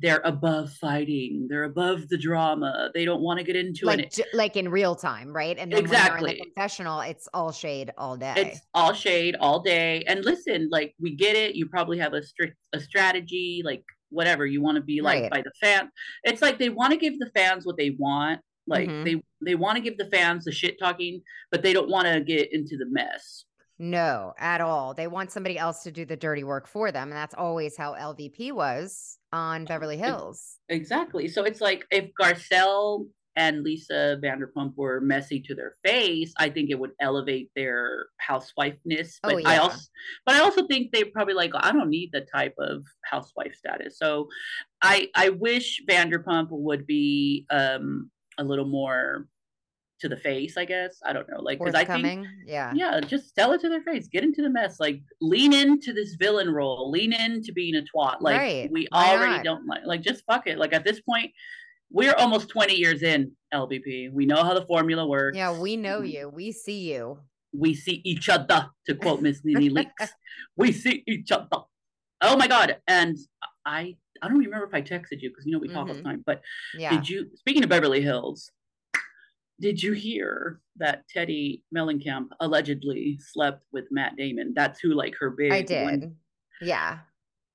they're 0.00 0.22
above 0.24 0.72
fighting, 0.74 1.48
they're 1.50 1.64
above 1.64 2.08
the 2.08 2.16
drama. 2.16 2.90
They 2.94 3.04
don't 3.04 3.20
want 3.20 3.38
to 3.38 3.44
get 3.44 3.56
into 3.56 3.86
like, 3.86 3.98
it. 3.98 4.12
j- 4.12 4.24
like 4.32 4.56
in 4.56 4.68
real 4.68 4.94
time, 4.94 5.34
right? 5.34 5.58
And 5.58 5.72
then 5.72 5.82
when 5.82 5.90
they're 5.90 6.00
in 6.00 6.06
Exactly. 6.06 6.34
the 6.34 6.40
confessional, 6.44 7.00
it's 7.00 7.28
all 7.34 7.50
shade 7.50 7.92
all 7.98 8.16
day. 8.16 8.34
It's 8.36 8.60
all 8.74 8.92
shade 8.92 9.36
all 9.40 9.60
day. 9.60 10.04
And 10.06 10.24
listen, 10.24 10.68
like 10.70 10.94
we 11.00 11.16
get 11.16 11.34
it. 11.34 11.56
You 11.56 11.66
probably 11.66 11.98
have 11.98 12.14
a 12.14 12.22
strict 12.22 12.56
a 12.72 12.80
strategy, 12.80 13.62
like 13.64 13.82
whatever 14.10 14.46
you 14.46 14.62
want 14.62 14.76
to 14.76 14.82
be 14.82 15.00
like 15.00 15.22
Right. 15.22 15.30
by 15.30 15.42
the 15.42 15.52
fan. 15.60 15.90
It's 16.24 16.42
like 16.42 16.58
they 16.58 16.68
want 16.70 16.92
to 16.92 16.98
give 16.98 17.18
the 17.18 17.30
fans 17.34 17.66
what 17.66 17.76
they 17.76 17.90
want. 17.90 18.40
Like 18.66 18.88
Mhm. 18.88 19.04
they 19.04 19.22
they 19.44 19.54
want 19.54 19.76
to 19.76 19.82
give 19.82 19.96
the 19.96 20.10
fans 20.10 20.44
the 20.44 20.52
shit 20.52 20.78
talking, 20.78 21.22
but 21.50 21.62
they 21.62 21.72
don't 21.72 21.88
want 21.88 22.06
to 22.08 22.20
get 22.20 22.52
into 22.52 22.76
the 22.76 22.86
mess. 22.86 23.44
No, 23.78 24.34
at 24.36 24.60
all. 24.60 24.92
They 24.94 25.06
want 25.06 25.30
somebody 25.30 25.56
else 25.56 25.84
to 25.84 25.92
do 25.92 26.04
the 26.04 26.16
dirty 26.16 26.42
work 26.42 26.66
for 26.66 26.90
them. 26.90 27.10
And 27.10 27.16
that's 27.16 27.34
always 27.34 27.76
how 27.76 27.94
LVP 27.94 28.50
was 28.50 29.18
on 29.32 29.64
Beverly 29.64 29.96
Hills. 29.96 30.58
Exactly. 30.68 31.28
So 31.28 31.44
it's 31.44 31.60
like 31.60 31.86
if 31.92 32.10
Garcelle 32.20 33.06
and 33.38 33.62
Lisa 33.62 34.18
Vanderpump 34.22 34.72
were 34.76 35.00
messy 35.00 35.38
to 35.46 35.54
their 35.54 35.74
face, 35.84 36.32
I 36.38 36.48
think 36.50 36.70
it 36.70 36.78
would 36.78 36.90
elevate 37.00 37.50
their 37.54 38.06
housewifeness. 38.28 39.18
Oh, 39.22 39.30
But 39.30 39.46
I 39.46 39.54
yeah. 39.54 39.60
also 39.60 39.80
but 40.26 40.34
I 40.34 40.40
also 40.40 40.66
think 40.66 40.90
they 40.92 41.04
probably 41.04 41.34
like, 41.34 41.52
I 41.54 41.70
don't 41.72 41.88
need 41.88 42.10
the 42.12 42.22
type 42.22 42.54
of 42.58 42.84
housewife 43.04 43.54
status. 43.54 43.96
So 43.98 44.28
I 44.82 45.08
I 45.14 45.28
wish 45.30 45.80
Vanderpump 45.88 46.48
would 46.50 46.84
be 46.86 47.46
um 47.50 48.10
a 48.38 48.44
little 48.44 48.66
more 48.80 49.28
to 50.00 50.08
the 50.08 50.16
face, 50.16 50.56
I 50.56 50.64
guess. 50.64 50.92
I 51.04 51.12
don't 51.12 51.28
know. 51.28 51.40
Like 51.40 51.58
because 51.58 51.74
I 51.74 51.84
think 51.84 52.26
Yeah. 52.46 52.72
yeah, 52.74 53.00
just 53.00 53.34
tell 53.34 53.52
it 53.52 53.60
to 53.62 53.68
their 53.68 53.82
face. 53.82 54.06
Get 54.08 54.22
into 54.22 54.42
the 54.42 54.50
mess. 54.50 54.78
Like 54.80 55.00
lean 55.20 55.52
into 55.52 55.92
this 55.92 56.14
villain 56.14 56.50
role. 56.50 56.90
Lean 56.90 57.12
into 57.12 57.52
being 57.52 57.74
a 57.76 57.82
twat. 57.82 58.20
Like 58.20 58.38
Right. 58.38 58.68
we 58.70 58.86
Why 58.90 59.16
already 59.16 59.36
not? 59.38 59.44
don't 59.44 59.66
like. 59.66 59.82
Like 59.84 60.02
just 60.02 60.24
fuck 60.26 60.46
it. 60.46 60.56
Like 60.58 60.72
at 60.72 60.84
this 60.84 61.00
point, 61.00 61.32
we're 61.90 62.14
almost 62.14 62.48
twenty 62.48 62.74
years 62.74 63.02
in 63.02 63.32
LVP. 63.52 64.12
We 64.12 64.26
know 64.26 64.42
how 64.42 64.54
the 64.54 64.66
formula 64.66 65.06
works. 65.06 65.36
Yeah, 65.36 65.58
we 65.58 65.76
know 65.76 66.02
you. 66.02 66.28
We 66.28 66.52
see 66.52 66.92
you. 66.92 67.18
We 67.52 67.74
see 67.74 68.00
each 68.04 68.28
other. 68.28 68.68
To 68.86 68.94
quote 68.94 69.22
Miss 69.22 69.40
Nene 69.44 69.74
Leakes, 69.74 70.10
we 70.56 70.72
see 70.72 71.02
each 71.06 71.30
other. 71.32 71.48
Oh 72.20 72.36
my 72.36 72.46
god! 72.46 72.76
And 72.86 73.16
I 73.64 73.96
I 74.22 74.28
don't 74.28 74.38
remember 74.38 74.66
if 74.66 74.74
I 74.74 74.82
texted 74.82 75.20
you 75.20 75.30
because 75.30 75.46
you 75.46 75.52
know 75.52 75.58
we 75.58 75.68
talk 75.68 75.88
all 75.88 75.94
the 75.94 76.00
Mhm. 76.00 76.04
time. 76.04 76.22
But 76.26 76.42
Yeah. 76.76 76.90
did 76.90 77.08
you? 77.08 77.30
Speaking 77.36 77.62
of 77.62 77.70
Beverly 77.70 78.02
Hills, 78.02 78.50
did 79.60 79.82
you 79.82 79.92
hear 79.92 80.60
that 80.76 81.04
Teddi 81.14 81.62
Mellencamp 81.74 82.28
allegedly 82.40 83.18
slept 83.20 83.64
with 83.72 83.84
Matt 83.90 84.16
Damon? 84.16 84.52
That's 84.54 84.80
who 84.80 84.90
like 84.94 85.14
her 85.20 85.30
big. 85.30 85.52
I 85.52 85.82
one- 85.84 86.00
did. 86.00 86.16
Yeah. 86.60 86.98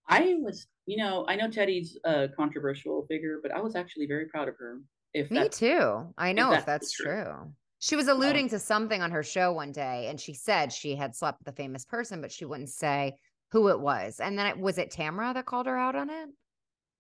I 0.08 0.36
was, 0.40 0.68
you 0.86 0.98
know, 0.98 1.26
I 1.28 1.36
know 1.36 1.50
Teddi's 1.50 1.98
a 2.04 2.28
controversial 2.30 3.06
figure, 3.08 3.40
but 3.42 3.52
I 3.52 3.62
was 3.62 3.76
actually 3.76 4.08
very 4.08 4.26
proud 4.26 4.48
of 4.48 4.56
her. 4.58 4.80
If 5.14 5.30
Me 5.32 5.48
too. 5.50 6.14
I 6.18 6.34
know 6.34 6.52
if 6.52 6.66
that's 6.66 6.88
that's 6.88 6.92
true. 6.92 7.06
True. 7.06 7.54
She 7.80 7.96
was 7.96 8.08
alluding 8.08 8.50
to 8.50 8.60
something 8.60 9.02
on 9.02 9.12
her 9.12 9.24
show 9.24 9.52
one 9.52 9.72
day 9.74 10.08
and 10.08 10.20
she 10.20 10.34
said 10.34 10.72
she 10.72 10.96
had 10.96 11.16
slept 11.16 11.40
with 11.40 11.54
a 11.54 11.56
famous 11.56 11.84
person, 11.86 12.22
but 12.22 12.32
she 12.32 12.46
wouldn't 12.46 12.70
say 12.70 13.14
who 13.52 13.68
it 13.68 13.80
was. 13.80 14.20
And 14.20 14.40
then 14.40 14.48
it, 14.48 14.58
was 14.58 14.78
it 14.78 14.90
Tamra 14.90 15.34
that 15.34 15.46
called 15.46 15.66
her 15.68 15.78
out 15.78 15.96
on 15.96 16.10
it? 16.10 16.30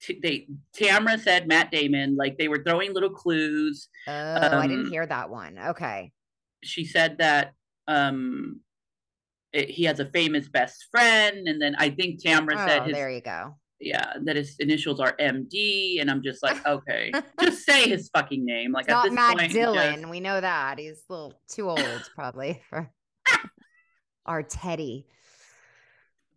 T- 0.02 0.20
they 0.22 0.48
Tamra 0.78 1.18
said 1.20 1.48
Matt 1.48 1.72
Damon, 1.72 2.18
like 2.18 2.38
they 2.38 2.50
were 2.50 2.62
throwing 2.62 2.94
little 2.94 3.10
clues. 3.10 3.88
Oh, 4.08 4.12
I 4.14 4.68
didn't 4.68 4.86
Um, 4.88 4.92
hear 4.92 5.06
that 5.06 5.30
one. 5.30 5.58
Okay. 5.58 6.12
She 6.64 6.86
said 6.86 7.18
that 7.20 7.54
um 7.88 8.60
it, 9.54 9.70
he 9.70 9.86
has 9.86 10.00
a 10.00 10.06
famous 10.06 10.50
best 10.50 10.88
friend, 10.92 11.48
and 11.48 11.62
then 11.62 11.76
I 11.78 11.90
think 11.90 12.22
Tamra 12.22 12.58
said 12.58 12.82
Oh, 12.82 12.86
his 12.86 12.94
there 12.94 13.10
you 13.10 13.22
go. 13.22 13.56
Yeah 13.84 14.14
that 14.24 14.36
his 14.36 14.56
initials 14.60 15.00
are 15.00 15.16
MD, 15.20 16.00
and 16.02 16.10
I'm 16.10 16.24
just 16.24 16.42
like 16.44 16.66
okay, 16.68 17.12
just 17.42 17.66
say 17.66 17.90
his 17.90 18.10
fucking 18.16 18.46
name. 18.46 18.72
Like 18.72 18.88
not 18.88 19.04
this 19.06 19.14
Matt 19.14 19.38
point, 19.38 19.52
Dillon. 19.54 19.96
just- 20.02 20.10
We 20.10 20.20
know 20.20 20.40
that. 20.42 20.80
He's 20.80 21.04
a 21.10 21.14
little 21.14 21.34
too 21.50 21.70
old, 21.70 22.10
probably, 22.16 22.62
for 22.70 22.90
our 24.26 24.44
Teddi. 24.44 25.06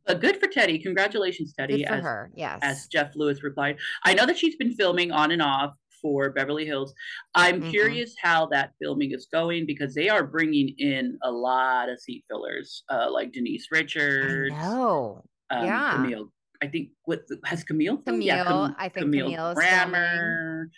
but 0.07 0.21
good 0.21 0.37
for 0.39 0.47
Teddi. 0.49 0.83
Congratulations, 0.83 1.55
Teddi. 1.59 1.79
Good 1.79 1.89
for 1.89 1.95
as 1.95 2.03
her. 2.05 2.31
Yes. 2.35 2.59
as 2.63 2.87
Jeff 2.87 3.13
Lewis 3.15 3.43
replied. 3.43 3.79
I 4.05 4.15
know 4.15 4.27
that 4.27 4.39
she's 4.39 4.57
been 4.57 4.73
filming 4.73 5.13
on 5.13 5.31
and 5.31 5.43
off 5.43 5.75
for 6.03 6.31
Beverly 6.31 6.67
Hills. 6.67 6.93
I'm 7.35 7.63
Mhm. 7.63 7.71
curious 7.71 8.15
how 8.21 8.47
that 8.47 8.73
filming 8.81 9.13
is 9.13 9.27
going 9.33 9.67
because 9.67 9.95
they 9.95 10.09
are 10.09 10.25
bringing 10.25 10.75
in 10.79 11.19
a 11.23 11.31
lot 11.31 11.89
of 11.89 11.99
seat 12.01 12.25
fillers, 12.29 12.85
uh, 12.91 13.09
like 13.11 13.33
Denise 13.33 13.69
Richards, 13.73 14.53
know. 14.55 15.25
um, 15.51 15.65
yeah. 15.65 15.93
Camille. 15.95 16.33
I 16.63 16.67
think 16.69 16.91
what 17.05 17.23
has 17.45 17.65
Camille? 17.65 17.99
Camille, 17.99 18.75
I 18.79 18.89
think 18.89 19.07
Camille 19.07 19.55
Grammer, 19.55 20.71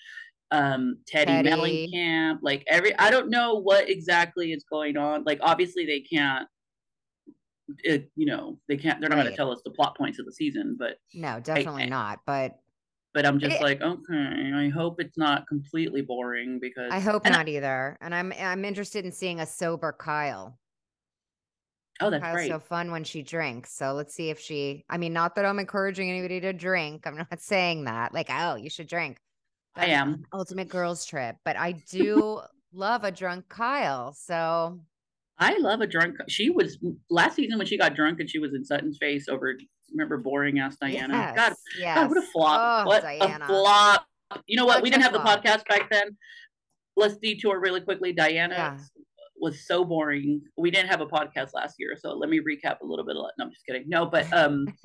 um, 0.50 0.98
Teddi, 1.12 1.42
Teddi. 1.42 1.92
Mellencamp. 1.92 2.38
Like 2.42 2.64
every, 2.66 2.96
I 2.98 3.10
don't 3.10 3.30
know 3.30 3.54
what 3.54 3.88
exactly 3.88 4.52
is 4.52 4.64
going 4.70 4.96
on. 4.96 5.24
Like 5.24 5.38
obviously 5.42 5.86
they 5.86 6.00
can't. 6.00 6.46
It, 7.84 8.10
you 8.16 8.24
know 8.24 8.58
they 8.66 8.78
can't 8.78 8.98
they're 8.98 9.10
not 9.10 9.16
going 9.16 9.30
to 9.30 9.36
tell 9.36 9.52
us 9.52 9.60
the 9.62 9.70
plot 9.70 9.94
points 9.94 10.18
of 10.18 10.24
the 10.24 10.32
season 10.32 10.74
but 10.78 10.96
No, 11.12 11.38
definitely 11.38 11.84
not. 11.84 12.20
But 12.24 12.60
but 13.12 13.26
I'm 13.26 13.38
just 13.38 13.56
Eh. 13.56 13.62
like, 13.62 13.82
okay, 13.82 14.52
I 14.54 14.70
hope 14.70 15.00
it's 15.02 15.18
not 15.18 15.46
completely 15.46 16.00
boring 16.00 16.60
because 16.60 16.90
I 16.90 16.98
hope 16.98 17.26
not 17.26 17.46
either. 17.46 17.98
And 18.00 18.14
I'm 18.14 18.32
I'm 18.40 18.64
interested 18.64 19.04
in 19.04 19.12
seeing 19.12 19.40
a 19.40 19.46
sober 19.46 19.94
Kyle. 19.98 20.58
Oh, 22.00 22.10
that's 22.10 22.22
Kyle's 22.22 22.36
right. 22.36 22.50
so 22.50 22.58
fun 22.58 22.90
when 22.90 23.04
she 23.04 23.22
drinks. 23.22 23.72
So 23.72 23.92
let's 23.92 24.14
see 24.14 24.30
if 24.30 24.38
she. 24.38 24.84
I 24.88 24.98
mean, 24.98 25.12
not 25.12 25.34
that 25.34 25.44
I'm 25.44 25.58
encouraging 25.58 26.10
anybody 26.10 26.40
to 26.40 26.52
drink. 26.52 27.06
I'm 27.06 27.16
not 27.16 27.28
saying 27.40 27.84
that. 27.84 28.14
Like, 28.14 28.28
oh, 28.30 28.54
you 28.54 28.70
should 28.70 28.86
drink. 28.88 29.18
I 29.74 29.86
am. 29.86 30.24
ultimate 30.32 30.68
girls 30.68 31.04
trip. 31.04 31.36
But 31.44 31.56
I 31.56 31.72
do 31.72 32.40
love 32.72 33.04
a 33.04 33.10
drunk 33.10 33.48
Kyle. 33.48 34.12
So 34.12 34.80
I 35.38 35.56
love 35.58 35.80
a 35.80 35.86
drunk. 35.86 36.16
She 36.28 36.50
was 36.50 36.78
last 37.10 37.36
season 37.36 37.58
when 37.58 37.66
she 37.66 37.78
got 37.78 37.94
drunk 37.94 38.20
and 38.20 38.28
she 38.28 38.38
was 38.38 38.54
in 38.54 38.64
Sutton's 38.64 38.98
face 38.98 39.28
over. 39.28 39.56
Remember 39.92 40.18
boring 40.18 40.58
ass 40.58 40.76
Diana? 40.76 41.14
yes, 41.14 41.36
God, 41.36 41.52
yes. 41.78 41.96
God, 41.96 42.08
what 42.10 42.18
a 42.18 42.22
flop! 42.22 42.84
Oh, 42.84 42.88
what 42.88 43.02
Diana. 43.02 43.44
a 43.44 43.46
flop! 43.46 44.06
You 44.46 44.56
know 44.56 44.66
what? 44.66 44.74
Such 44.76 44.82
we 44.82 44.90
didn't 44.90 45.02
have 45.02 45.12
the 45.12 45.20
podcast 45.20 45.66
back 45.66 45.88
then. 45.90 46.16
Let's 46.96 47.16
detour 47.16 47.58
really 47.60 47.80
quickly. 47.80 48.12
Diana 48.12 48.54
Yeah. 48.54 48.78
Was 49.40 49.66
so 49.66 49.84
boring. 49.84 50.42
We 50.56 50.70
didn't 50.70 50.88
have 50.88 51.00
a 51.00 51.06
podcast 51.06 51.50
last 51.54 51.76
year, 51.78 51.96
so 52.00 52.12
let 52.12 52.28
me 52.30 52.40
recap 52.40 52.80
a 52.82 52.86
little 52.86 53.04
bit. 53.04 53.16
Of, 53.16 53.24
no, 53.38 53.44
I'm 53.44 53.50
just 53.52 53.64
kidding. 53.66 53.84
No, 53.88 54.06
but 54.06 54.30
um, 54.32 54.66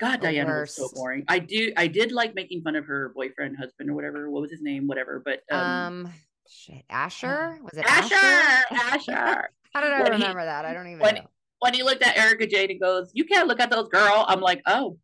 God, 0.00 0.20
The 0.20 0.28
Diana 0.28 0.60
was 0.60 0.74
so 0.74 0.88
boring. 0.94 1.24
I 1.28 1.38
do. 1.38 1.72
I 1.76 1.86
did 1.86 2.12
like 2.12 2.34
making 2.34 2.62
fun 2.62 2.76
of 2.76 2.86
her 2.86 3.12
boyfriend, 3.14 3.56
husband, 3.58 3.90
or 3.90 3.94
whatever. 3.94 4.30
What 4.30 4.42
was 4.42 4.50
his 4.50 4.62
name? 4.62 4.86
Whatever. 4.86 5.20
But 5.24 5.40
um, 5.50 5.60
Um, 6.06 6.12
shit, 6.48 6.84
Asher 6.88 7.58
was 7.62 7.74
it 7.76 7.84
Asher, 7.86 8.14
Asher? 8.14 8.64
Asher. 9.10 9.50
How 9.74 9.80
did 9.82 9.92
I 9.92 10.02
When 10.02 10.12
he- 10.12 10.18
remember 10.22 10.44
that? 10.44 10.64
I 10.64 10.72
don't 10.72 10.86
even 10.86 11.00
when- 11.00 11.14
know. 11.16 11.30
when 11.60 11.74
he 11.74 11.82
looked 11.82 12.02
at 12.02 12.16
Erika 12.16 12.46
Jayne 12.46 12.70
and 12.70 12.80
goes, 12.80 13.10
"You 13.12 13.24
can't 13.24 13.48
look 13.48 13.60
at 13.60 13.70
those, 13.70 13.88
girl," 13.88 14.24
I'm 14.28 14.40
like, 14.40 14.62
"Oh, 14.66 14.98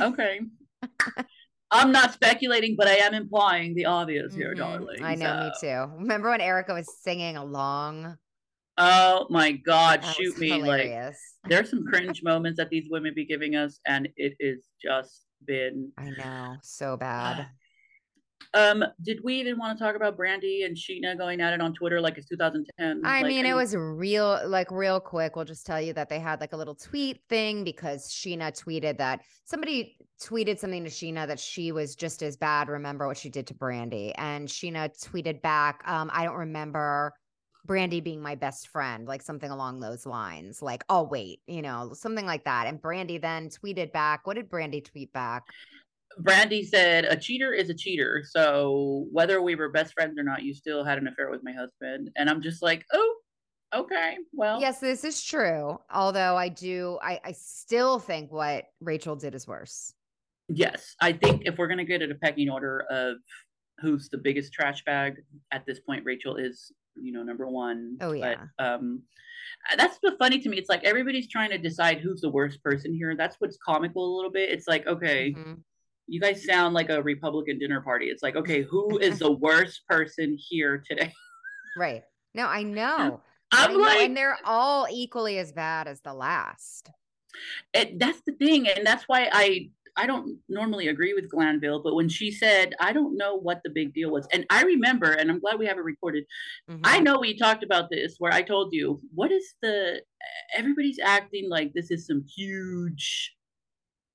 okay." 0.00 0.40
I'm 1.70 1.92
not 1.92 2.12
speculating, 2.12 2.76
but 2.76 2.88
I 2.88 2.94
am 2.96 3.14
implying 3.14 3.74
the 3.74 3.84
obvious 3.84 4.34
here, 4.34 4.54
Mhm. 4.54 4.58
darling. 4.58 5.04
I 5.04 5.14
know, 5.14 5.36
me 5.36 5.52
too. 5.60 5.92
Remember 5.98 6.30
when 6.30 6.40
Erika 6.40 6.72
was 6.74 6.88
singing 7.02 7.36
along? 7.36 8.16
Oh 8.78 9.26
my 9.28 9.52
God, 9.52 10.02
That 10.02 10.14
shoot 10.16 10.38
me! 10.38 10.50
Like 10.50 10.62
hilarious. 10.62 11.36
there's 11.48 11.68
some 11.68 11.84
cringe 11.86 12.22
moments 12.22 12.56
that 12.58 12.70
these 12.70 12.88
women 12.88 13.12
be 13.14 13.24
giving 13.26 13.54
us, 13.56 13.80
and 13.86 14.08
it 14.16 14.34
is 14.38 14.64
just 14.82 15.26
been. 15.44 15.92
I 15.98 16.10
know, 16.10 16.56
so 16.62 16.96
bad. 16.96 17.48
Um, 18.54 18.84
did 19.02 19.20
we 19.22 19.34
even 19.40 19.58
want 19.58 19.78
to 19.78 19.84
talk 19.84 19.94
about 19.94 20.16
Brandi 20.16 20.64
and 20.64 20.76
Scheana 20.76 21.16
going 21.16 21.40
at 21.40 21.52
it 21.52 21.60
on 21.60 21.74
Twitter 21.74 22.00
like 22.00 22.16
it's 22.16 22.28
2010? 22.28 23.02
I 23.04 23.22
Like, 23.22 23.28
mean, 23.28 23.44
it 23.44 23.54
was 23.54 23.76
real, 23.76 24.40
like 24.46 24.70
real 24.70 25.00
quick. 25.00 25.36
We'll 25.36 25.44
just 25.44 25.66
tell 25.66 25.80
you 25.80 25.92
that 25.92 26.08
they 26.08 26.18
had 26.18 26.40
like 26.40 26.52
a 26.52 26.56
little 26.56 26.74
tweet 26.74 27.20
thing 27.28 27.62
because 27.64 28.08
Scheana 28.08 28.50
tweeted 28.58 28.98
that 28.98 29.20
somebody 29.44 29.96
tweeted 30.20 30.58
something 30.58 30.84
to 30.84 30.90
Scheana 30.90 31.26
that 31.26 31.38
she 31.38 31.72
was 31.72 31.94
just 31.94 32.22
as 32.22 32.36
bad. 32.36 32.68
Remember 32.68 33.06
what 33.06 33.18
she 33.18 33.28
did 33.28 33.46
to 33.48 33.54
Brandi? 33.54 34.12
And 34.16 34.48
Scheana 34.48 34.90
tweeted 34.98 35.42
back, 35.42 35.82
um, 35.86 36.10
I 36.12 36.24
don't 36.24 36.36
remember 36.36 37.14
Brandi 37.66 38.02
being 38.02 38.22
my 38.22 38.34
best 38.34 38.68
friend, 38.68 39.06
like 39.06 39.20
something 39.20 39.50
along 39.50 39.80
those 39.80 40.06
lines. 40.06 40.62
Like, 40.62 40.84
oh, 40.88 41.02
wait, 41.02 41.40
you 41.46 41.60
know, 41.60 41.90
something 41.92 42.24
like 42.24 42.44
that. 42.44 42.66
And 42.66 42.80
Brandi 42.80 43.20
then 43.20 43.50
tweeted 43.50 43.92
back. 43.92 44.26
What 44.26 44.36
did 44.36 44.50
Brandi 44.50 44.82
tweet 44.82 45.12
back? 45.12 45.44
Brandi 46.20 46.66
said, 46.66 47.04
"A 47.04 47.16
cheater 47.16 47.52
is 47.52 47.70
a 47.70 47.74
cheater. 47.74 48.22
So 48.28 49.06
whether 49.12 49.40
we 49.42 49.54
were 49.54 49.68
best 49.70 49.92
friends 49.94 50.18
or 50.18 50.22
not, 50.22 50.42
you 50.42 50.54
still 50.54 50.84
had 50.84 50.98
an 50.98 51.06
affair 51.08 51.30
with 51.30 51.42
my 51.42 51.52
husband." 51.52 52.10
And 52.16 52.28
I'm 52.28 52.42
just 52.42 52.62
like, 52.62 52.84
"Oh, 52.92 53.16
okay, 53.74 54.18
well, 54.32 54.60
Yes, 54.60 54.80
this 54.80 55.04
is 55.04 55.22
true. 55.22 55.78
Although 55.92 56.36
I 56.36 56.48
do, 56.48 56.98
I, 57.02 57.20
I 57.24 57.32
still 57.32 57.98
think 57.98 58.32
what 58.32 58.66
Rachel 58.80 59.16
did 59.16 59.34
is 59.34 59.46
worse. 59.46 59.94
yes." 60.48 60.94
I 61.00 61.12
think 61.12 61.42
if 61.46 61.58
we're 61.58 61.68
gonna 61.68 61.84
get 61.84 62.02
at 62.02 62.10
a 62.10 62.14
pecking 62.16 62.50
order 62.50 62.80
of 62.90 63.18
who's 63.80 64.08
the 64.08 64.18
biggest 64.18 64.52
trash 64.52 64.82
bag 64.84 65.22
at 65.52 65.64
this 65.66 65.78
point, 65.78 66.04
Rachel 66.04 66.34
is, 66.36 66.72
you 66.96 67.12
know, 67.12 67.22
number 67.22 67.46
one. 67.46 67.96
Oh, 68.00 68.10
yeah. 68.10 68.46
But, 68.58 68.64
um, 68.64 69.02
that's 69.76 69.98
the 70.02 70.16
funny 70.18 70.40
to 70.40 70.48
me. 70.48 70.58
It's 70.58 70.68
like 70.68 70.82
everybody's 70.82 71.28
trying 71.28 71.50
to 71.50 71.58
decide 71.58 72.00
who's 72.00 72.20
the 72.20 72.28
worst 72.28 72.60
person 72.62 72.92
here. 72.92 73.14
That's 73.14 73.36
what's 73.38 73.56
comical 73.64 74.04
a 74.04 74.14
little 74.16 74.32
bit. 74.32 74.50
It's 74.50 74.66
like, 74.66 74.86
okay, 74.88 75.32
Mhm. 75.32 75.62
You 76.08 76.20
guys 76.20 76.44
sound 76.44 76.74
like 76.74 76.88
a 76.90 77.02
Republican 77.02 77.58
dinner 77.58 77.80
party. 77.80 78.06
It's 78.06 78.22
like, 78.22 78.36
okay, 78.36 78.62
who 78.62 78.98
is 78.98 79.18
the 79.18 79.30
worst 79.46 79.86
person 79.88 80.36
here 80.38 80.82
today? 80.88 81.12
Right. 81.76 82.02
No, 82.34 82.46
I 82.46 82.62
know. 82.62 83.20
I 83.52 83.66
I'm 83.66 83.72
know, 83.72 83.78
like, 83.78 84.00
and 84.00 84.16
they're 84.16 84.38
all 84.44 84.86
equally 84.90 85.38
as 85.38 85.52
bad 85.52 85.88
as 85.88 86.00
the 86.02 86.12
last. 86.14 86.90
it, 87.72 87.98
that's 87.98 88.20
the 88.26 88.32
thing, 88.32 88.68
and 88.68 88.86
that's 88.86 89.04
why 89.04 89.28
I 89.32 89.70
I 89.96 90.06
don't 90.06 90.38
normally 90.48 90.88
agree 90.88 91.12
with 91.14 91.28
Glanville, 91.30 91.82
but 91.82 91.94
when 91.96 92.08
she 92.08 92.30
said, 92.30 92.74
I 92.78 92.92
don't 92.92 93.16
know 93.16 93.34
what 93.36 93.60
the 93.64 93.70
big 93.70 93.94
deal 93.94 94.10
was, 94.10 94.26
and 94.32 94.44
I 94.50 94.62
remember, 94.62 95.12
and 95.12 95.30
I'm 95.30 95.40
glad 95.40 95.58
we 95.58 95.66
have 95.66 95.78
it 95.78 95.84
recorded. 95.84 96.24
I 96.84 97.00
Mhm. 97.00 97.04
know 97.04 97.18
we 97.18 97.36
talked 97.36 97.64
about 97.64 97.90
this 97.90 98.16
where 98.18 98.32
I 98.32 98.42
told 98.42 98.72
you, 98.72 99.00
what 99.14 99.32
is 99.32 99.54
the 99.62 100.02
everybody's 100.54 100.98
acting 100.98 101.48
like 101.48 101.72
this 101.72 101.90
is 101.90 102.06
some 102.06 102.22
huge 102.36 103.34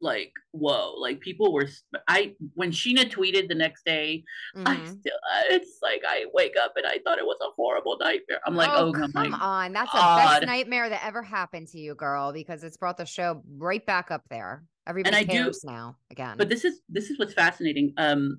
like 0.04 0.32
whoa 0.52 0.94
like 1.00 1.20
people 1.22 1.54
were 1.54 1.68
i 2.10 2.36
when 2.56 2.72
scheana 2.72 3.10
tweeted 3.10 3.48
the 3.48 3.56
next 3.56 3.84
day 3.86 4.22
i 4.66 4.76
Mhm. 4.76 4.88
still 5.00 5.18
it's 5.50 5.80
like 5.82 6.02
i 6.08 6.26
wake 6.34 6.56
up 6.62 6.74
and 6.76 6.86
i 6.86 7.00
thought 7.04 7.18
it 7.18 7.26
was 7.26 7.38
a 7.42 7.50
horrible 7.56 7.98
nightmare 8.00 8.40
i'm 8.46 8.56
like 8.56 8.70
oh, 8.74 8.92
come 8.92 9.12
my 9.16 9.28
on. 9.40 9.72
That's 9.74 9.92
the 9.94 9.98
best 9.98 10.46
nightmare 10.46 10.90
that 10.90 11.04
ever 11.06 11.24
happened 11.24 11.70
to 11.70 11.80
you, 11.80 11.96
girl, 11.96 12.34
because 12.34 12.64
it's 12.64 12.76
brought 12.78 12.98
the 12.98 13.06
show 13.06 13.42
right 13.58 13.84
back 13.86 14.12
up 14.12 14.24
there. 14.30 14.64
Everybody 14.86 15.16
I 15.16 15.24
do- 15.24 15.32
cares 15.32 15.64
now 15.64 15.96
again. 16.12 16.36
but 16.38 16.50
this 16.50 16.66
is 16.66 16.82
this 16.90 17.10
is 17.10 17.18
what's 17.18 17.34
fascinating 17.34 17.94
um 17.98 18.36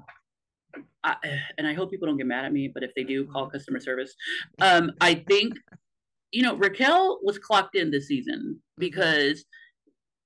I, 1.03 1.17
and 1.59 1.67
i 1.67 1.73
hope 1.73 1.91
people 1.91 2.07
don't 2.09 2.17
get 2.17 2.27
mad 2.27 2.45
at 2.45 2.53
me 2.53 2.69
but 2.73 2.83
if 2.83 2.91
they 2.97 3.05
do 3.05 3.25
call 3.27 3.49
customer 3.49 3.81
service 3.81 4.13
um 4.61 4.91
i 5.01 5.15
think 5.15 5.55
you 6.33 6.43
know 6.43 6.57
raquel 6.57 7.21
was 7.23 7.39
clocked 7.39 7.77
in 7.77 7.91
this 7.91 8.09
season 8.09 8.61
because 8.79 9.45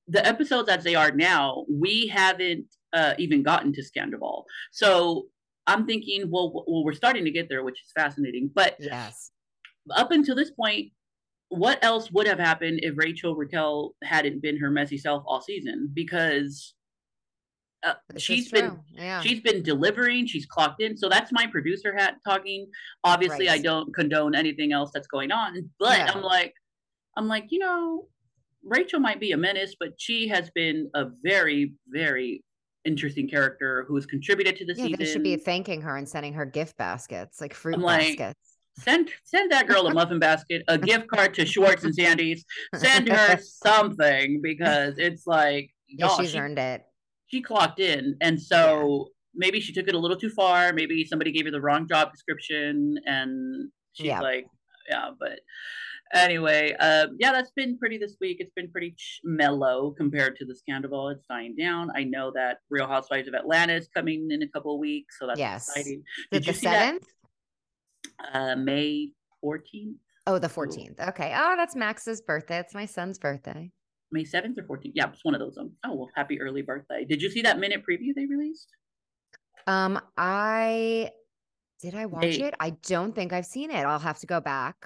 the 0.09 0.27
episodes 0.27 0.69
as 0.69 0.83
they 0.85 0.95
are 0.95 1.11
now 1.11 1.65
we 1.69 2.07
haven't 2.09 2.67
uh, 2.93 3.15
even 3.19 3.43
gotten 3.43 3.73
to 3.73 3.83
Scandoval. 3.83 4.45
so 4.73 5.27
i'm 5.67 5.87
thinking 5.87 6.31
well, 6.31 6.65
well 6.67 6.85
we're 6.85 6.93
starting 6.95 7.25
to 7.25 7.31
get 7.31 7.49
there 7.49 7.63
which 7.63 7.81
is 7.83 7.93
fascinating 7.95 8.51
but 8.55 8.77
yes. 8.81 9.31
up 9.95 10.11
until 10.11 10.35
this 10.35 10.51
point 10.51 10.91
what 11.51 11.83
else 11.83 12.11
would 12.11 12.27
have 12.27 12.39
happened 12.39 12.81
if 12.83 12.97
rachel 12.97 13.35
raquel 13.37 13.95
hadn't 14.03 14.41
been 14.43 14.59
her 14.59 14.71
messy 14.71 14.99
self 14.99 15.23
all 15.27 15.41
season 15.41 15.91
because 15.93 16.75
uh, 17.85 17.95
she's 18.17 18.51
been 18.51 18.77
yeah. 18.93 19.21
she's 19.21 19.41
been 19.41 19.63
delivering 19.63 20.27
she's 20.27 20.47
clocked 20.47 20.83
in 20.83 20.97
so 20.97 21.09
that's 21.09 21.31
my 21.33 21.47
producer 21.47 21.95
hat 21.97 22.17
talking 22.27 22.67
obviously 23.05 23.49
i 23.49 23.57
don't 23.57 23.95
condone 23.95 24.35
anything 24.35 24.73
else 24.73 24.91
that's 24.93 25.07
going 25.07 25.31
on 25.31 25.71
but 25.79 25.97
Yeah. 25.99 26.11
i'm 26.13 26.23
like 26.23 26.55
i'm 27.17 27.29
like 27.29 27.47
you 27.51 27.61
know 27.61 28.09
rachel 28.65 29.01
might 29.01 29.21
be 29.21 29.33
a 29.33 29.37
menace 29.37 29.75
but 29.79 29.91
she 29.99 30.27
has 30.29 30.51
been 30.51 30.91
a 30.95 31.07
very 31.23 31.73
very 31.89 32.43
interesting 32.85 33.29
character 33.29 33.85
who 33.87 33.95
has 33.95 34.07
contributed 34.07 34.57
to 34.57 34.65
the 34.65 34.73
yeah, 34.75 34.85
season 34.85 34.99
they 34.99 35.05
should 35.05 35.23
be 35.23 35.37
thanking 35.37 35.81
her 35.81 35.97
and 35.97 36.09
sending 36.09 36.33
her 36.33 36.47
gift 36.47 36.77
baskets, 36.79 37.41
like 37.41 37.53
fruit 37.53 37.75
I'm 37.75 37.83
like, 37.83 38.17
baskets. 38.19 38.41
send 38.79 39.11
send 39.25 39.51
that 39.53 39.67
girl 39.67 39.87
a 39.89 39.95
muffin 39.99 40.19
basket 40.19 40.63
a 40.69 40.79
gift 40.79 41.09
card 41.09 41.35
to 41.35 41.45
schwartz 41.45 41.85
and 41.85 41.95
sandy's 41.95 42.45
send 42.77 43.09
her 43.09 43.39
something 43.43 44.41
because 44.43 44.95
it's 44.99 45.27
like 45.27 45.71
Yeah, 45.89 46.09
she's 46.17 46.31
she- 46.31 46.39
earned 46.39 46.59
it. 46.59 46.83
she 47.27 47.43
clocked 47.43 47.81
in 47.81 48.17
and 48.21 48.41
so 48.41 49.09
maybe 49.35 49.61
she 49.61 49.73
took 49.73 49.87
it 49.89 49.95
a 49.95 49.99
little 49.99 50.17
too 50.17 50.31
far 50.31 50.73
maybe 50.73 51.05
somebody 51.05 51.31
gave 51.33 51.45
her 51.45 51.51
the 51.51 51.61
wrong 51.61 51.87
job 51.87 52.11
description 52.13 52.99
and 53.05 53.71
she's 53.93 54.07
Yeah. 54.07 54.21
like 54.21 54.47
yeah 54.89 55.11
but 55.19 55.41
anyway 56.15 56.75
uh, 56.81 57.07
yeah 57.19 57.33
that's 57.33 57.51
been 57.53 57.77
pretty 57.79 57.99
this 57.99 58.17
week 58.21 58.39
it's 58.41 58.53
been 58.55 58.71
pretty 58.71 58.93
ch- 58.93 59.21
mellow 59.25 59.91
compared 59.97 60.37
to 60.37 60.45
the 60.45 60.55
scandal 60.55 61.09
it's 61.11 61.25
dying 61.29 61.55
down 61.59 61.91
i 61.95 62.03
know 62.05 62.31
that 62.35 62.59
real 62.71 62.87
housewives 62.87 63.29
of 63.29 63.35
atlanta 63.35 63.75
is 63.75 63.89
coming 63.95 64.29
in 64.31 64.43
a 64.43 64.49
couple 64.49 64.75
of 64.75 64.81
weeks 64.81 65.17
so 65.19 65.27
that's 65.27 65.39
Yes. 65.39 65.69
exciting 65.69 66.03
did 66.33 66.47
you 66.47 66.53
the 66.53 66.59
see 66.59 66.67
that? 66.67 66.99
uh 68.33 68.57
may 68.57 69.11
14th 69.45 69.95
Oh, 70.31 70.39
the 70.39 70.47
14th. 70.47 71.01
Okay. 71.09 71.33
Oh, 71.35 71.55
that's 71.57 71.75
Max's 71.75 72.21
birthday. 72.21 72.59
It's 72.59 72.75
my 72.75 72.85
son's 72.85 73.19
birthday. 73.19 73.71
may 74.13 74.25
7th 74.25 74.59
or 74.59 74.77
14th 74.77 74.93
yeah 74.95 75.09
it's 75.09 75.25
one 75.25 75.35
of 75.35 75.41
those 75.41 75.57
um, 75.57 75.71
oh 75.87 75.95
well 75.95 76.11
happy 76.15 76.39
early 76.39 76.61
birthday 76.61 77.07
did 77.07 77.23
you 77.23 77.31
see 77.31 77.41
that 77.43 77.59
minute 77.59 77.83
preview 77.89 78.15
they 78.15 78.27
released 78.27 78.69
Um, 79.67 79.99
I 80.19 81.11
did 81.81 81.95
I 81.95 82.05
watch 82.07 82.23
They- 82.23 82.43
it? 82.43 82.55
I 82.61 82.71
don't 82.93 83.15
think 83.15 83.33
I've 83.33 83.47
seen 83.47 83.71
it. 83.71 83.85
I'll 83.87 83.99
have 84.01 84.19
to 84.19 84.27
go 84.27 84.41
back. 84.41 84.77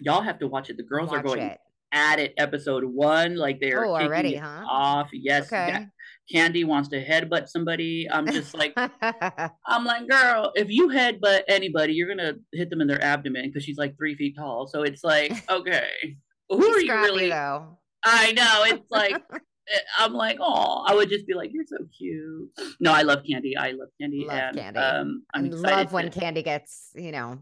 Y'all 0.00 0.22
have 0.22 0.38
to 0.40 0.46
watch 0.48 0.70
it 0.70 0.76
the 0.76 0.82
girls 0.82 1.12
are 1.12 1.22
going 1.22 1.40
it. 1.40 1.58
at 1.92 2.18
it 2.18 2.34
episode 2.36 2.84
one 2.84 3.36
like 3.36 3.60
they're 3.60 3.84
Oh, 3.86 3.94
already, 3.96 4.34
huh? 4.36 4.64
off 4.68 5.08
yes 5.12 5.46
Okay. 5.46 5.68
yeah. 5.68 5.84
kandi 6.32 6.64
wants 6.66 6.88
to 6.90 7.02
headbutt 7.04 7.48
somebody 7.48 8.06
i'm 8.10 8.26
just 8.26 8.54
like 8.56 8.74
i'm 9.66 9.84
like 9.84 10.06
girl 10.08 10.52
if 10.56 10.68
you 10.70 10.88
headbutt 10.88 11.42
anybody 11.48 11.92
you're 11.94 12.08
gonna 12.08 12.34
hit 12.52 12.68
them 12.70 12.80
in 12.80 12.88
their 12.88 13.02
abdomen 13.02 13.46
because 13.46 13.62
she's 13.64 13.78
like 13.78 13.96
three 13.96 14.14
feet 14.16 14.34
tall 14.36 14.66
so 14.66 14.82
it's 14.82 15.04
like 15.04 15.32
okay 15.50 15.88
who 16.50 16.62
She's 16.80 16.90
are 16.90 16.96
you 16.98 17.02
really 17.06 17.30
though. 17.30 17.78
i 18.04 18.32
know 18.32 18.64
it's 18.66 18.90
like 18.90 19.14
eh, 19.32 19.78
i'm 19.98 20.12
like 20.12 20.38
oh 20.40 20.84
i 20.88 20.94
would 20.94 21.08
just 21.08 21.26
be 21.26 21.34
like 21.34 21.50
you're 21.52 21.64
so 21.66 21.78
cute 21.96 22.50
no 22.80 22.92
i 22.92 23.02
love 23.02 23.22
kandi 23.22 23.52
i 23.56 23.70
love 23.70 23.88
kandi 24.02 24.26
Love 24.26 24.36
and 24.38 24.58
Kandi. 24.58 25.00
um 25.00 25.22
i'm 25.32 25.46
excited 25.46 25.76
love 25.76 25.92
when 25.92 26.10
to- 26.10 26.20
Kandi 26.20 26.42
gets, 26.44 26.90
you 26.96 27.12
know, 27.12 27.38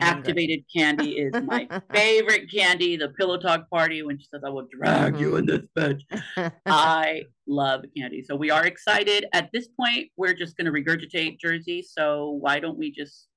activated 0.00 0.64
kandi 0.76 1.16
is 1.16 1.42
my 1.42 1.68
favorite 1.94 2.50
candy. 2.52 2.96
The 2.96 3.08
pillow 3.10 3.38
talk 3.38 3.68
party 3.70 4.02
when 4.02 4.18
she 4.18 4.26
says, 4.32 4.42
I 4.44 4.50
will 4.50 4.66
drag 4.70 5.18
you 5.18 5.36
in 5.36 5.46
this 5.46 5.62
bitch. 5.76 6.02
I 6.66 7.24
love 7.46 7.84
kandi. 7.96 8.24
So 8.24 8.36
we 8.36 8.50
are 8.50 8.66
excited. 8.66 9.26
At 9.32 9.50
this 9.52 9.68
point, 9.68 10.10
we're 10.16 10.34
just 10.34 10.56
going 10.56 10.66
to 10.66 10.72
regurgitate 10.72 11.40
Jersey. 11.40 11.82
So 11.82 12.38
why 12.40 12.60
don't 12.60 12.78
we 12.78 12.90
just, 12.90 13.28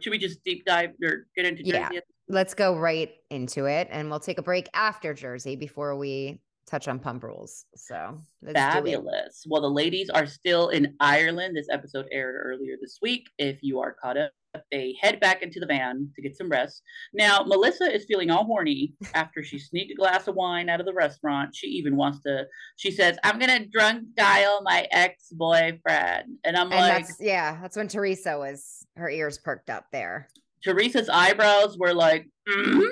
should 0.00 0.10
we 0.10 0.18
just 0.18 0.42
deep 0.44 0.64
dive 0.64 0.90
or 1.04 1.26
get 1.36 1.46
into 1.46 1.62
Jersey? 1.62 1.94
Yeah. 1.94 2.00
Let's 2.28 2.54
go 2.54 2.76
right 2.76 3.10
into 3.30 3.66
it 3.66 3.88
and 3.90 4.08
we'll 4.08 4.20
take 4.20 4.38
a 4.38 4.42
break 4.42 4.68
after 4.72 5.14
Jersey 5.14 5.56
before 5.56 5.96
we 5.96 6.40
touch 6.70 6.86
on 6.86 7.00
pump 7.00 7.24
rules. 7.24 7.64
So 7.74 8.16
fabulous. 8.52 9.44
Well, 9.48 9.62
the 9.62 9.70
ladies 9.70 10.08
are 10.10 10.26
still 10.26 10.68
in 10.68 10.94
Ireland. 11.00 11.56
This 11.56 11.66
episode 11.70 12.06
aired 12.12 12.36
earlier 12.44 12.76
this 12.80 12.98
week. 13.02 13.28
If 13.38 13.58
you 13.62 13.80
are 13.80 13.96
caught 14.00 14.16
up, 14.16 14.30
they 14.70 14.96
head 15.00 15.20
back 15.20 15.42
into 15.42 15.60
the 15.60 15.66
van 15.66 16.10
to 16.14 16.22
get 16.22 16.36
some 16.36 16.48
rest. 16.48 16.82
Now, 17.12 17.42
Melissa 17.42 17.92
is 17.92 18.04
feeling 18.06 18.30
all 18.30 18.44
horny 18.44 18.94
after 19.14 19.42
she 19.42 19.58
sneaked 19.58 19.92
a 19.92 19.94
glass 19.94 20.28
of 20.28 20.34
wine 20.34 20.68
out 20.68 20.80
of 20.80 20.86
the 20.86 20.94
restaurant. 20.94 21.54
She 21.54 21.68
even 21.68 21.96
wants 21.96 22.20
to, 22.22 22.46
she 22.76 22.90
says, 22.90 23.18
I'm 23.24 23.38
going 23.38 23.50
to 23.50 23.68
drunk 23.68 24.04
dial 24.16 24.60
my 24.62 24.86
ex 24.90 25.28
boyfriend. 25.30 26.38
And 26.44 26.56
I'm 26.56 26.72
and 26.72 26.80
like, 26.80 27.06
that's, 27.06 27.20
yeah, 27.20 27.58
that's 27.60 27.76
when 27.76 27.88
Teresa 27.88 28.38
was, 28.38 28.86
her 28.96 29.10
ears 29.10 29.38
perked 29.38 29.70
up 29.70 29.86
there. 29.92 30.28
Teresa's 30.62 31.08
eyebrows 31.08 31.78
were 31.78 31.94
like, 31.94 32.28
mm-hmm. 32.48 32.82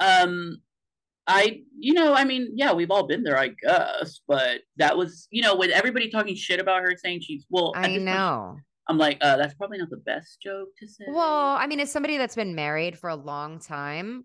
um, 0.00 0.58
I, 1.26 1.62
you 1.78 1.94
know, 1.94 2.14
I 2.14 2.24
mean, 2.24 2.52
yeah, 2.54 2.72
we've 2.72 2.90
all 2.90 3.06
been 3.06 3.22
there, 3.22 3.38
I 3.38 3.48
guess, 3.48 4.20
but 4.28 4.60
that 4.76 4.96
was, 4.96 5.26
you 5.30 5.42
know, 5.42 5.56
with 5.56 5.70
everybody 5.70 6.08
talking 6.08 6.36
shit 6.36 6.60
about 6.60 6.82
her, 6.82 6.94
saying 6.96 7.22
she's, 7.22 7.46
well, 7.50 7.72
I 7.74 7.96
know. 7.96 8.52
Point, 8.52 8.64
I'm 8.88 8.98
like, 8.98 9.18
uh, 9.20 9.36
that's 9.36 9.54
probably 9.54 9.78
not 9.78 9.90
the 9.90 9.96
best 9.96 10.40
joke 10.40 10.68
to 10.78 10.86
say. 10.86 11.04
Well, 11.08 11.56
I 11.56 11.66
mean, 11.66 11.80
as 11.80 11.90
somebody 11.90 12.18
that's 12.18 12.36
been 12.36 12.54
married 12.54 12.98
for 12.98 13.10
a 13.10 13.16
long 13.16 13.58
time, 13.58 14.24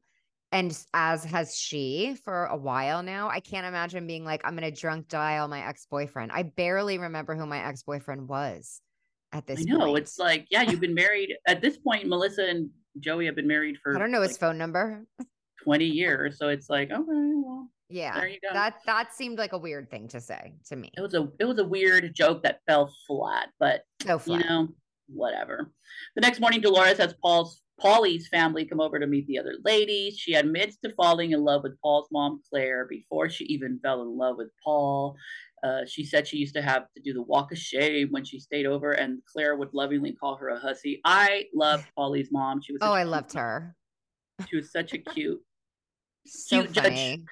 and 0.52 0.78
as 0.94 1.24
has 1.24 1.56
she 1.56 2.16
for 2.24 2.46
a 2.46 2.58
while 2.58 3.02
now, 3.04 3.30
I 3.30 3.40
can't 3.40 3.66
imagine 3.66 4.06
being 4.06 4.26
like, 4.26 4.42
I'm 4.44 4.56
going 4.56 4.72
to 4.72 4.80
drunk 4.80 5.08
dial 5.08 5.48
my 5.48 5.66
ex 5.66 5.88
boyfriend. 5.90 6.32
I 6.34 6.44
barely 6.44 6.98
remember 6.98 7.36
who 7.36 7.46
my 7.46 7.66
ex 7.66 7.84
boyfriend 7.84 8.28
was 8.28 8.82
at 9.32 9.48
this 9.48 9.62
I 9.62 9.64
know. 9.64 9.80
Point. 9.80 10.00
It's 10.00 10.20
like, 10.20 10.48
yeah, 10.52 10.62
you've 10.64 10.82
been 10.82 10.94
married. 10.94 11.34
at 11.48 11.62
this 11.62 11.78
point, 11.78 12.08
Melissa 12.08 12.46
and 12.46 12.70
Joey 13.00 13.26
have 13.28 13.36
been 13.36 13.48
married 13.48 13.78
for. 13.82 13.96
I 13.96 14.00
don't 14.00 14.12
know 14.12 14.20
like, 14.20 14.30
his 14.30 14.38
phone 14.38 14.58
number. 14.58 15.06
20 15.64 15.86
years. 15.86 16.38
So 16.38 16.50
it's 16.50 16.70
like, 16.70 16.92
okay, 16.92 17.04
well, 17.06 17.70
yeah, 17.92 18.20
there 18.20 18.30
you 18.30 18.40
go. 18.42 18.54
That 18.54 18.76
that 18.86 19.14
seemed 19.14 19.38
like 19.38 19.54
a 19.54 19.58
weird 19.58 19.90
thing 19.90 20.08
to 20.10 20.22
say 20.22 20.54
to 20.68 20.76
me. 20.76 20.92
It 20.98 21.02
was 21.02 21.14
a 21.14 21.28
it 21.40 21.46
was 21.46 21.60
a 21.60 21.66
weird 21.66 22.14
joke 22.16 22.44
that 22.44 22.62
fell 22.68 22.94
flat, 23.08 23.50
but 23.60 23.82
so 24.02 24.20
flat. 24.20 24.42
you 24.42 24.50
know, 24.50 24.68
whatever. 25.08 25.72
The 26.16 26.22
next 26.22 26.40
morning, 26.40 26.62
Dolores 26.62 26.98
has 26.98 27.14
Paul's 27.22 27.62
Paulie's 27.80 28.28
family 28.28 28.66
come 28.66 28.80
over 28.80 29.00
to 29.00 29.08
meet 29.08 29.26
the 29.28 29.40
other 29.40 29.56
ladies. 29.66 30.18
She 30.18 30.34
admits 30.34 30.78
to 30.78 30.94
falling 30.94 31.32
in 31.32 31.44
love 31.44 31.64
with 31.64 31.80
Paul's 31.82 32.08
mom, 32.12 32.42
Claire, 32.50 32.86
before 32.86 33.30
she 33.30 33.46
even 33.46 33.80
fell 33.82 34.04
in 34.04 34.18
love 34.18 34.38
with 34.38 34.50
Paul. 34.64 35.16
Uh, 35.64 35.82
she 35.86 36.04
said 36.04 36.28
she 36.28 36.38
used 36.38 36.56
to 36.56 36.62
have 36.62 36.86
to 36.96 37.02
do 37.04 37.14
the 37.14 37.22
walk 37.22 37.52
of 37.52 37.58
shame 37.58 38.08
when 38.12 38.24
she 38.24 38.40
stayed 38.40 38.66
over, 38.66 38.94
and 38.94 39.20
Claire 39.32 39.56
would 39.56 39.74
lovingly 39.74 40.14
call 40.14 40.36
her 40.38 40.50
a 40.50 40.60
hussy. 40.60 41.02
I 41.06 41.46
loved 41.54 41.86
Paulie's 41.98 42.32
mom. 42.32 42.62
She 42.62 42.74
was 42.74 42.80
oh, 42.82 42.94
I 42.94 43.04
loved 43.04 43.34
her. 43.34 43.76
She 44.50 44.56
was 44.56 44.72
such 44.72 44.94
a 44.94 44.98
cute 44.98 45.42
so 46.26 46.62
cute 46.64 46.76
funny. 46.76 47.18
judge, 47.18 47.26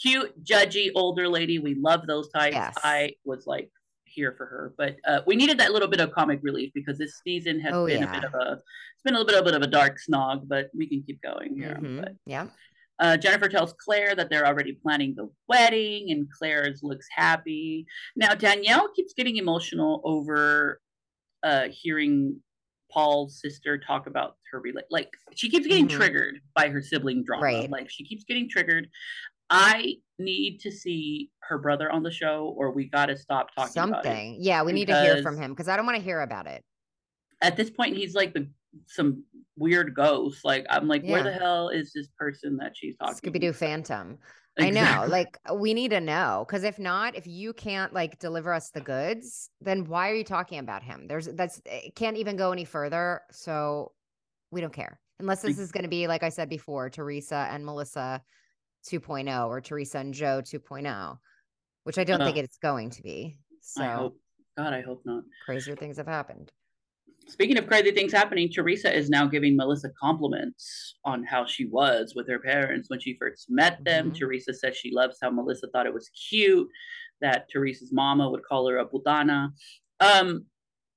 cute 0.00 0.44
judgy 0.44 0.90
older 0.94 1.28
lady. 1.28 1.58
We 1.58 1.74
love 1.74 2.06
those 2.06 2.28
types. 2.30 2.54
Yes. 2.54 2.74
I 2.82 3.14
was 3.24 3.46
like 3.46 3.70
here 4.04 4.34
for 4.36 4.46
her, 4.46 4.74
but 4.78 4.96
uh, 5.06 5.20
we 5.26 5.36
needed 5.36 5.58
that 5.58 5.72
little 5.72 5.88
bit 5.88 6.00
of 6.00 6.12
comic 6.12 6.40
relief 6.42 6.70
because 6.74 6.98
this 6.98 7.20
season 7.24 7.60
has 7.60 7.74
oh, 7.74 7.86
been 7.86 8.02
yeah. 8.02 8.10
a 8.10 8.20
bit 8.20 8.24
of 8.24 8.34
a 8.34 8.52
it's 8.52 9.02
been 9.04 9.14
a 9.14 9.18
little 9.18 9.26
bit, 9.26 9.40
a 9.40 9.44
bit 9.44 9.54
of 9.54 9.62
a 9.62 9.66
dark 9.66 9.98
snog, 9.98 10.48
but 10.48 10.70
we 10.74 10.86
can 10.86 11.02
keep 11.02 11.20
going 11.22 11.54
here. 11.54 11.78
Mm-hmm. 11.80 12.00
But, 12.00 12.12
yeah. 12.24 12.46
Uh, 12.98 13.16
Jennifer 13.16 13.48
tells 13.48 13.74
Claire 13.74 14.14
that 14.14 14.30
they're 14.30 14.46
already 14.46 14.72
planning 14.72 15.14
the 15.14 15.28
wedding, 15.48 16.10
and 16.10 16.26
Claire 16.30 16.74
looks 16.82 17.06
happy. 17.10 17.86
Now 18.16 18.34
Danielle 18.34 18.88
keeps 18.94 19.12
getting 19.12 19.36
emotional 19.36 20.00
over 20.04 20.80
uh, 21.42 21.68
hearing 21.70 22.40
Paul's 22.90 23.40
sister 23.40 23.76
talk 23.78 24.06
about 24.06 24.36
her 24.50 24.62
like 24.90 25.10
she 25.34 25.50
keeps 25.50 25.66
getting 25.66 25.86
mm-hmm. 25.86 25.98
triggered 25.98 26.40
by 26.54 26.68
her 26.68 26.80
sibling 26.80 27.24
drama. 27.24 27.44
Right. 27.44 27.70
Like 27.70 27.90
she 27.90 28.04
keeps 28.04 28.24
getting 28.24 28.48
triggered. 28.48 28.88
I 29.50 29.96
need 30.18 30.60
to 30.60 30.70
see 30.70 31.30
her 31.40 31.58
brother 31.58 31.90
on 31.90 32.02
the 32.02 32.10
show, 32.10 32.54
or 32.56 32.70
we 32.70 32.88
got 32.88 33.06
to 33.06 33.16
stop 33.16 33.54
talking. 33.54 33.72
Something, 33.72 34.36
yeah, 34.40 34.62
we 34.62 34.72
need 34.72 34.88
to 34.88 35.00
hear 35.02 35.22
from 35.22 35.36
him 35.36 35.52
because 35.52 35.68
I 35.68 35.76
don't 35.76 35.86
want 35.86 35.96
to 35.98 36.02
hear 36.02 36.20
about 36.20 36.46
it. 36.46 36.64
At 37.42 37.56
this 37.56 37.70
point, 37.70 37.96
he's 37.96 38.14
like 38.14 38.32
the 38.32 38.48
some 38.86 39.24
weird 39.56 39.94
ghost. 39.94 40.44
Like 40.44 40.66
I'm 40.70 40.88
like, 40.88 41.02
yeah. 41.04 41.12
where 41.12 41.22
the 41.22 41.32
hell 41.32 41.68
is 41.68 41.92
this 41.92 42.08
person 42.18 42.56
that 42.58 42.76
she's 42.76 42.96
talking? 42.96 43.14
Scooby 43.14 43.40
Doo 43.40 43.52
Phantom. 43.52 44.18
Exactly. 44.58 44.80
I 44.80 45.02
know. 45.02 45.10
Like 45.10 45.38
we 45.54 45.74
need 45.74 45.90
to 45.90 46.00
know 46.00 46.44
because 46.46 46.64
if 46.64 46.78
not, 46.78 47.14
if 47.14 47.26
you 47.26 47.52
can't 47.52 47.92
like 47.92 48.18
deliver 48.18 48.52
us 48.52 48.70
the 48.70 48.80
goods, 48.80 49.50
then 49.60 49.84
why 49.84 50.10
are 50.10 50.14
you 50.14 50.24
talking 50.24 50.58
about 50.58 50.82
him? 50.82 51.06
There's 51.06 51.26
that's 51.26 51.60
it 51.66 51.94
can't 51.94 52.16
even 52.16 52.36
go 52.36 52.52
any 52.52 52.64
further. 52.64 53.20
So 53.30 53.92
we 54.50 54.60
don't 54.60 54.72
care 54.72 54.98
unless 55.18 55.42
this 55.42 55.58
is 55.58 55.72
going 55.72 55.82
to 55.82 55.88
be 55.88 56.06
like 56.06 56.22
I 56.22 56.30
said 56.30 56.48
before, 56.48 56.88
Teresa 56.88 57.48
and 57.50 57.64
Melissa 57.64 58.22
2.0 58.88 59.48
or 59.48 59.60
Teresa 59.60 59.98
and 59.98 60.14
Joe 60.14 60.40
2.0, 60.42 61.18
which 61.84 61.98
I 61.98 62.04
don't 62.04 62.20
think 62.20 62.36
it's 62.36 62.58
going 62.58 62.90
to 62.90 63.02
be. 63.02 63.38
So 63.60 63.82
I 63.82 63.86
hope 63.88 64.20
God, 64.56 64.72
I 64.72 64.80
hope 64.80 65.02
not. 65.04 65.22
Crazier 65.44 65.76
things 65.76 65.98
have 65.98 66.06
happened. 66.06 66.50
Speaking 67.28 67.58
of 67.58 67.66
crazy 67.66 67.90
things 67.90 68.12
happening, 68.12 68.48
Teresa 68.48 68.94
is 68.94 69.10
now 69.10 69.26
giving 69.26 69.56
Melissa 69.56 69.90
compliments 70.00 70.94
on 71.04 71.24
how 71.24 71.44
she 71.44 71.66
was 71.66 72.14
with 72.14 72.28
her 72.28 72.38
parents 72.38 72.88
when 72.88 73.00
she 73.00 73.16
first 73.18 73.46
met 73.48 73.84
them. 73.84 74.06
Mm-hmm. 74.06 74.18
Teresa 74.18 74.54
says 74.54 74.76
she 74.76 74.92
loves 74.94 75.18
how 75.20 75.30
Melissa 75.30 75.66
thought 75.72 75.86
it 75.86 75.94
was 75.94 76.08
cute 76.30 76.68
that 77.20 77.48
Teresa's 77.50 77.92
mama 77.92 78.30
would 78.30 78.44
call 78.44 78.68
her 78.68 78.78
a 78.78 78.86
putana. 78.86 79.50
Um, 80.00 80.44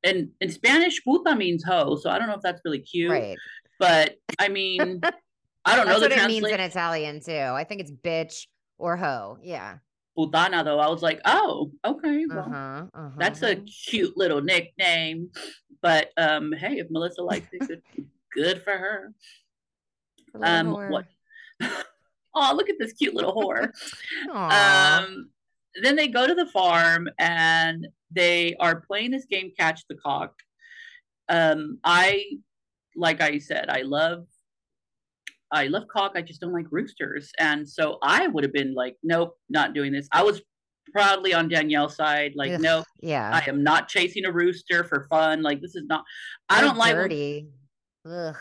and 0.03 0.29
in 0.39 0.51
Spanish, 0.51 1.03
puta 1.03 1.35
means 1.35 1.63
hoe, 1.63 1.95
so 1.95 2.09
I 2.09 2.19
don't 2.19 2.27
know 2.27 2.35
if 2.35 2.41
that's 2.41 2.61
really 2.63 2.79
cute. 2.79 3.11
Right. 3.11 3.37
But 3.79 4.15
I 4.37 4.49
mean, 4.49 5.01
I 5.69 5.75
don't 5.75 5.85
know. 5.85 5.99
That's 5.99 6.15
what 6.15 6.25
it 6.25 6.27
means 6.27 6.47
in 6.47 6.59
Italian 6.59 7.21
too. 7.21 7.31
I 7.33 7.63
think 7.63 7.81
it's 7.81 7.91
bitch 7.91 8.47
or 8.77 8.97
hoe. 8.97 9.37
Yeah. 9.41 9.77
Putana 10.17 10.65
though, 10.65 10.79
I 10.79 10.89
was 10.89 11.01
like, 11.01 11.21
oh, 11.25 11.71
okay, 11.85 12.25
well, 12.27 12.39
uh-huh, 12.39 12.85
uh-huh. 12.93 13.09
that's 13.17 13.41
a 13.43 13.55
cute 13.55 14.17
little 14.17 14.41
nickname. 14.41 15.29
But 15.81 16.09
um, 16.17 16.51
hey, 16.51 16.79
if 16.79 16.87
Melissa 16.89 17.21
likes 17.21 17.47
it, 17.53 17.67
good, 17.67 17.81
good 18.33 18.63
for 18.63 18.71
her. 18.71 19.13
Um, 20.41 20.71
what? 20.71 21.05
oh, 22.35 22.53
look 22.55 22.69
at 22.69 22.75
this 22.79 22.93
cute 22.93 23.13
little 23.13 23.33
whore. 23.33 23.71
um, 24.33 25.29
then 25.81 25.95
they 25.95 26.07
go 26.07 26.27
to 26.27 26.33
the 26.33 26.47
farm 26.47 27.07
and 27.19 27.87
they 28.11 28.55
are 28.59 28.81
playing 28.81 29.11
this 29.11 29.25
game, 29.25 29.51
Catch 29.57 29.83
the 29.87 29.95
Cock. 29.95 30.33
Um, 31.29 31.79
I, 31.83 32.25
like 32.95 33.21
I 33.21 33.37
said, 33.37 33.69
I 33.69 33.83
love 33.83 34.25
I 35.51 35.67
love 35.67 35.83
cock. 35.91 36.13
I 36.15 36.21
just 36.21 36.41
don't 36.41 36.53
like 36.53 36.65
roosters. 36.71 37.31
And 37.39 37.67
so 37.67 37.97
I 38.03 38.27
would 38.27 38.43
have 38.43 38.53
been 38.53 38.73
like, 38.73 38.95
nope, 39.03 39.37
not 39.49 39.73
doing 39.73 39.91
this. 39.91 40.07
I 40.11 40.23
was 40.23 40.41
proudly 40.93 41.33
on 41.33 41.49
Danielle's 41.49 41.95
side. 41.95 42.33
Like, 42.35 42.51
Ugh, 42.51 42.61
no, 42.61 42.83
yeah, 43.01 43.31
I 43.33 43.47
am 43.49 43.63
not 43.63 43.87
chasing 43.87 44.25
a 44.25 44.31
rooster 44.31 44.83
for 44.83 45.07
fun. 45.09 45.41
Like, 45.41 45.61
this 45.61 45.75
is 45.75 45.85
not. 45.87 46.03
I 46.49 46.61
don't 46.61 46.77
like. 46.77 46.93
Dirty. 46.93 47.49
Ugh. 48.05 48.35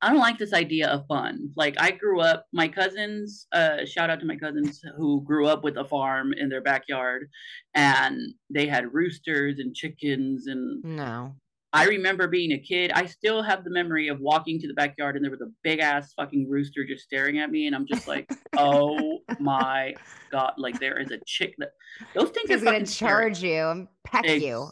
I 0.00 0.10
don't 0.10 0.18
like 0.18 0.38
this 0.38 0.52
idea 0.52 0.88
of 0.88 1.06
fun. 1.08 1.50
Like 1.56 1.74
I 1.80 1.90
grew 1.90 2.20
up, 2.20 2.46
my 2.52 2.68
cousins, 2.68 3.48
uh, 3.52 3.84
shout 3.84 4.10
out 4.10 4.20
to 4.20 4.26
my 4.26 4.36
cousins 4.36 4.80
who 4.96 5.22
grew 5.22 5.48
up 5.48 5.64
with 5.64 5.76
a 5.76 5.84
farm 5.84 6.32
in 6.32 6.48
their 6.48 6.60
backyard 6.60 7.28
and 7.74 8.16
they 8.48 8.68
had 8.68 8.94
roosters 8.94 9.58
and 9.58 9.74
chickens 9.74 10.46
and 10.46 10.84
no. 10.84 11.34
I 11.72 11.84
remember 11.86 12.28
being 12.28 12.52
a 12.52 12.58
kid. 12.58 12.92
I 12.94 13.04
still 13.06 13.42
have 13.42 13.62
the 13.62 13.70
memory 13.70 14.08
of 14.08 14.20
walking 14.20 14.58
to 14.60 14.68
the 14.68 14.74
backyard 14.74 15.16
and 15.16 15.24
there 15.24 15.30
was 15.30 15.42
a 15.42 15.50
big 15.62 15.80
ass 15.80 16.14
fucking 16.14 16.48
rooster 16.48 16.84
just 16.86 17.04
staring 17.04 17.38
at 17.38 17.50
me, 17.50 17.66
and 17.66 17.76
I'm 17.76 17.86
just 17.86 18.08
like, 18.08 18.30
oh 18.56 19.18
my 19.38 19.94
god! 20.30 20.54
Like 20.56 20.80
there 20.80 20.98
is 20.98 21.10
a 21.10 21.18
chick 21.26 21.54
that 21.58 21.72
those 22.14 22.30
things 22.30 22.48
He's 22.48 22.62
are 22.62 22.64
gonna 22.64 22.86
charge 22.86 23.38
scary. 23.38 23.56
you 23.56 23.66
and 23.66 23.88
peck 24.04 24.24
it's, 24.24 24.44
you. 24.44 24.68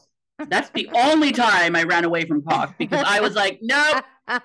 That's 0.49 0.71
the 0.71 0.89
only 0.95 1.33
time 1.33 1.77
I 1.77 1.83
ran 1.83 2.05
away 2.05 2.25
from 2.25 2.43
cock 2.43 2.77
because 2.79 3.05
I 3.07 3.21
was 3.21 3.35
like, 3.35 3.59
nope, 3.63 4.05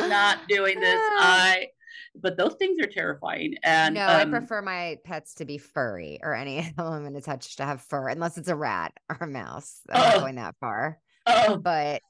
not 0.00 0.48
doing 0.48 0.80
this. 0.80 1.00
I. 1.00 1.68
But 2.16 2.36
those 2.36 2.54
things 2.54 2.78
are 2.80 2.86
terrifying. 2.86 3.56
And 3.64 3.96
no, 3.96 4.02
um, 4.02 4.08
I 4.08 4.24
prefer 4.26 4.62
my 4.62 4.98
pets 5.04 5.34
to 5.36 5.44
be 5.44 5.58
furry 5.58 6.20
or 6.22 6.32
any 6.32 6.58
animal 6.58 6.92
I'm 6.92 7.02
going 7.02 7.14
to 7.14 7.20
touch 7.20 7.56
to 7.56 7.64
have 7.64 7.80
fur, 7.80 8.08
unless 8.08 8.38
it's 8.38 8.48
a 8.48 8.54
rat 8.54 8.92
or 9.10 9.18
a 9.20 9.26
mouse. 9.26 9.80
I'm 9.90 10.00
not 10.00 10.20
going 10.20 10.34
that 10.36 10.54
far. 10.60 11.00
Oh. 11.26 11.56
But 11.56 12.02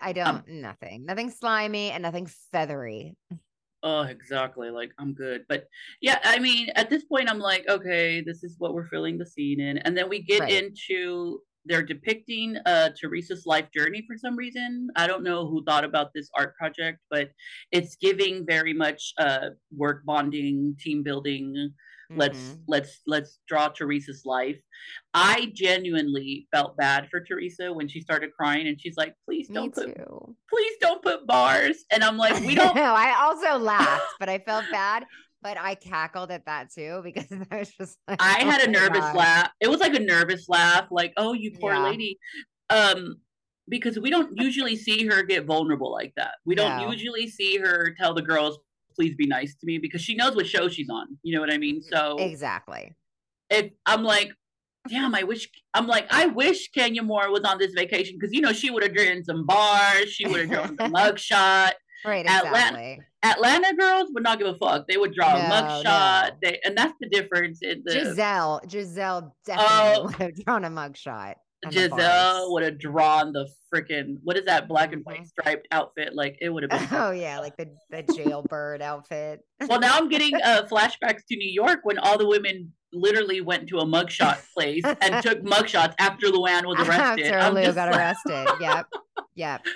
I 0.00 0.10
um 0.10 0.14
don't 0.14 0.26
um, 0.26 0.42
nothing. 0.48 1.04
Nothing 1.04 1.30
slimy 1.30 1.90
and 1.90 2.02
nothing 2.02 2.26
feathery. 2.52 3.16
Oh, 3.82 4.02
exactly. 4.02 4.70
Like 4.70 4.92
I'm 4.98 5.12
good. 5.12 5.44
But 5.48 5.66
yeah, 6.00 6.18
I 6.24 6.38
mean, 6.38 6.70
at 6.74 6.88
this 6.88 7.04
point 7.04 7.30
I'm 7.30 7.38
like, 7.38 7.68
okay, 7.68 8.22
this 8.22 8.42
is 8.42 8.56
what 8.58 8.72
we're 8.72 8.88
filling 8.88 9.18
the 9.18 9.26
scene 9.26 9.60
in. 9.60 9.78
And 9.78 9.96
then 9.96 10.08
we 10.08 10.22
get 10.22 10.40
right. 10.40 10.52
into 10.52 11.40
they're 11.66 11.82
depicting 11.82 12.56
uh 12.66 12.90
Teresa's 12.98 13.44
life 13.46 13.68
journey 13.74 14.04
for 14.06 14.16
some 14.16 14.36
reason. 14.36 14.88
I 14.96 15.06
don't 15.06 15.22
know 15.22 15.46
who 15.46 15.64
thought 15.64 15.84
about 15.84 16.12
this 16.14 16.30
art 16.34 16.56
project, 16.56 17.00
but 17.10 17.30
it's 17.72 17.96
giving 17.96 18.46
very 18.46 18.72
much 18.72 19.12
uh 19.18 19.50
work 19.76 20.02
bonding, 20.06 20.76
team 20.80 21.02
building. 21.02 21.72
Let's 22.10 22.38
Mhm. 22.38 22.58
let's 22.68 23.00
let's 23.06 23.38
draw 23.48 23.68
Teresa's 23.68 24.22
life. 24.24 24.60
I 25.14 25.50
genuinely 25.54 26.46
felt 26.52 26.76
bad 26.76 27.08
for 27.10 27.20
Teresa 27.20 27.72
when 27.72 27.88
she 27.88 28.00
started 28.00 28.30
crying 28.38 28.66
and 28.68 28.80
she's 28.80 28.96
like, 28.96 29.14
please 29.24 29.48
don't 29.48 29.74
put 29.74 29.94
too. 29.96 30.36
please 30.50 30.76
don't 30.80 31.02
put 31.02 31.26
bars. 31.26 31.84
And 31.90 32.04
I'm 32.04 32.16
like, 32.16 32.38
we 32.40 32.54
don't 32.54 32.76
I 32.76 33.14
also 33.24 33.58
laughed, 33.58 34.14
but 34.20 34.28
I 34.28 34.38
felt 34.38 34.64
bad. 34.70 35.04
But 35.42 35.58
I 35.58 35.74
cackled 35.74 36.30
at 36.30 36.46
that 36.46 36.72
too 36.72 37.00
because 37.04 37.26
I 37.50 37.58
was 37.58 37.70
just 37.70 37.98
like, 38.08 38.20
I 38.22 38.38
oh 38.42 38.50
had 38.50 38.62
a 38.62 38.70
nervous 38.70 39.00
God. 39.00 39.16
laugh. 39.16 39.50
It 39.60 39.68
was 39.68 39.80
like 39.80 39.94
a 39.94 40.00
nervous 40.00 40.48
laugh, 40.48 40.88
like, 40.90 41.12
oh, 41.16 41.32
you 41.32 41.52
poor 41.60 41.72
Yeah. 41.72 41.84
lady. 41.84 42.18
Um, 42.70 43.16
because 43.68 43.98
we 43.98 44.10
don't 44.10 44.30
usually 44.36 44.76
see 44.76 45.06
her 45.06 45.22
get 45.22 45.46
vulnerable 45.46 45.90
like 45.92 46.12
that. 46.16 46.34
We 46.44 46.54
don't 46.54 46.76
No. 46.78 46.90
usually 46.90 47.28
see 47.28 47.56
her 47.58 47.94
tell 47.98 48.12
the 48.14 48.20
girls, 48.22 48.58
please 48.94 49.14
be 49.16 49.26
nice 49.26 49.52
to 49.54 49.66
me 49.66 49.78
because 49.78 50.00
she 50.02 50.14
knows 50.14 50.34
what 50.36 50.46
show 50.46 50.68
she's 50.68 50.88
on. 50.90 51.06
You 51.22 51.34
know 51.34 51.40
what 51.40 51.52
I 51.52 51.58
mean? 51.58 51.80
Mm-hmm. 51.80 51.94
So 51.94 52.16
Exactly. 52.18 52.94
if 53.50 53.70
I'm 53.86 54.02
like, 54.04 54.30
damn, 54.88 55.14
I 55.14 55.22
wish 55.22 55.48
I'm 55.74 55.86
like, 55.86 56.06
I 56.10 56.26
wish 56.26 56.70
Kenya 56.70 57.02
Moore 57.02 57.30
was 57.30 57.42
on 57.44 57.58
this 57.58 57.72
vacation 57.72 58.16
because 58.18 58.32
you 58.34 58.40
know 58.40 58.52
she 58.52 58.70
would 58.70 58.82
have 58.82 58.94
driven 58.94 59.24
some 59.24 59.46
bars, 59.46 60.10
she 60.10 60.26
would 60.26 60.40
have 60.40 60.50
drawn 60.50 60.76
the 60.76 60.84
mugshot. 60.96 61.72
Right. 62.06 62.26
Atlanta- 62.26 62.48
Exactly. 62.50 62.98
Atlanta 63.22 63.74
girls 63.74 64.10
would 64.12 64.22
not 64.22 64.38
give 64.38 64.46
a 64.48 64.54
fuck. 64.58 64.86
They 64.86 64.98
would 64.98 65.14
draw 65.14 65.34
a 65.34 65.48
No, 65.48 65.54
mugshot. 65.54 65.84
no. 65.84 66.30
They 66.42 66.60
and 66.66 66.76
that's 66.76 66.92
the 67.00 67.08
difference 67.08 67.60
in 67.62 67.82
the 67.86 67.92
Giselle. 67.94 68.60
Giselle 68.68 69.32
oh. 69.32 69.36
definitely 69.46 69.72
Oh. 69.96 70.02
would 70.04 70.14
have 70.16 70.44
drawn 70.44 70.64
a 70.66 70.70
mugshot. 70.70 71.36
Giselle 71.72 72.52
would 72.52 72.62
have 72.62 72.78
drawn 72.78 73.32
the 73.32 73.48
freaking 73.72 74.18
what 74.22 74.36
is 74.36 74.44
that 74.46 74.68
black 74.68 74.92
and 74.92 75.04
white 75.04 75.22
Mhm. 75.22 75.26
striped 75.28 75.68
outfit? 75.70 76.14
Like 76.14 76.36
it 76.40 76.48
would 76.50 76.62
have 76.64 76.70
been. 76.70 76.88
Oh 76.98 77.10
yeah, 77.10 77.38
like 77.40 77.56
the 77.56 77.68
the 77.90 78.02
jailbird 78.02 78.82
outfit. 78.82 79.40
well, 79.68 79.80
now 79.80 79.96
I'm 79.96 80.08
getting 80.08 80.34
uh, 80.36 80.62
flashbacks 80.70 81.24
to 81.28 81.36
New 81.36 81.50
York 81.50 81.80
when 81.84 81.98
all 81.98 82.18
the 82.18 82.26
women 82.28 82.72
literally 82.92 83.40
went 83.40 83.68
to 83.68 83.78
a 83.78 83.84
mugshot 83.84 84.38
place 84.54 84.84
and 84.84 85.22
took 85.22 85.40
mugshots 85.42 85.94
after 85.98 86.26
Luann 86.28 86.64
was 86.64 86.78
arrested. 86.86 87.26
After 87.26 87.38
I'm 87.38 87.54
Lou 87.54 87.72
got 87.72 87.88
like- 87.90 87.96
arrested. 87.96 88.48
Yep. 88.60 88.86
Yep. 89.34 89.66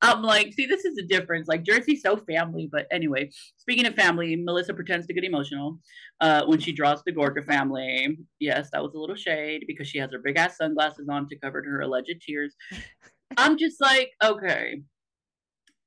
I'm 0.00 0.22
like, 0.22 0.52
see, 0.52 0.66
this 0.66 0.84
is 0.84 0.94
the 0.94 1.06
difference. 1.06 1.48
Like 1.48 1.64
Jersey's 1.64 2.02
so 2.02 2.16
family, 2.16 2.68
but 2.70 2.86
anyway, 2.92 3.30
speaking 3.56 3.86
of 3.86 3.94
family, 3.94 4.36
Melissa 4.36 4.74
pretends 4.74 5.06
to 5.06 5.14
get 5.14 5.24
emotional 5.24 5.80
uh, 6.20 6.44
when 6.46 6.60
she 6.60 6.72
draws 6.72 7.02
the 7.04 7.12
Gorga 7.12 7.44
family. 7.44 8.18
Yes, 8.38 8.70
that 8.72 8.82
was 8.82 8.94
a 8.94 8.98
little 8.98 9.16
shade 9.16 9.64
because 9.66 9.88
she 9.88 9.98
has 9.98 10.12
her 10.12 10.20
big 10.22 10.36
ass 10.36 10.56
sunglasses 10.56 11.08
on 11.08 11.28
to 11.28 11.38
cover 11.38 11.62
her 11.64 11.80
alleged 11.80 12.22
tears. 12.24 12.54
I'm 13.36 13.58
just 13.58 13.80
like, 13.80 14.10
okay, 14.22 14.82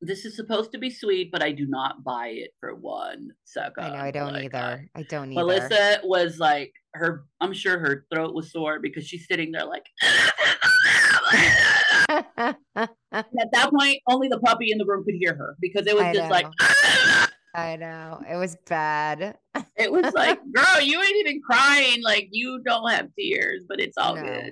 this 0.01 0.25
is 0.25 0.35
supposed 0.35 0.71
to 0.71 0.77
be 0.79 0.89
sweet, 0.89 1.31
but 1.31 1.43
I 1.43 1.51
do 1.51 1.65
not 1.67 2.03
buy 2.03 2.27
it 2.29 2.51
for 2.59 2.73
one 2.75 3.29
second. 3.45 3.83
I 3.83 3.89
know. 3.89 3.95
I 3.95 4.11
don't 4.11 4.33
Like, 4.33 4.45
either. 4.53 4.89
I 4.95 5.03
don't 5.03 5.31
either. 5.31 5.45
Melissa 5.45 5.99
was 6.03 6.39
like, 6.39 6.73
her. 6.95 7.25
I'm 7.39 7.53
sure 7.53 7.77
her 7.79 8.05
throat 8.13 8.33
was 8.33 8.51
sore 8.51 8.79
because 8.79 9.05
she's 9.07 9.27
sitting 9.27 9.51
there 9.51 9.65
like. 9.65 9.85
At 12.09 12.57
that 13.53 13.69
point, 13.73 13.99
only 14.07 14.27
the 14.27 14.39
puppy 14.39 14.71
in 14.71 14.77
the 14.77 14.85
room 14.85 15.03
could 15.05 15.15
hear 15.19 15.33
her 15.35 15.55
because 15.61 15.85
it 15.87 15.95
was 15.95 16.03
I 16.05 16.13
just 16.13 16.31
like, 16.31 16.47
I 17.55 17.75
know. 17.75 18.21
It 18.29 18.37
was 18.37 18.57
bad. 18.67 19.37
it 19.77 19.91
was 19.91 20.13
like, 20.15 20.39
girl, 20.53 20.81
you 20.81 21.01
ain't 21.01 21.27
even 21.27 21.41
crying. 21.41 22.01
Like, 22.03 22.29
you 22.31 22.61
don't 22.65 22.89
have 22.91 23.07
tears, 23.17 23.61
but 23.67 23.79
it's 23.79 23.97
all 23.97 24.15
No. 24.15 24.23
good. 24.23 24.51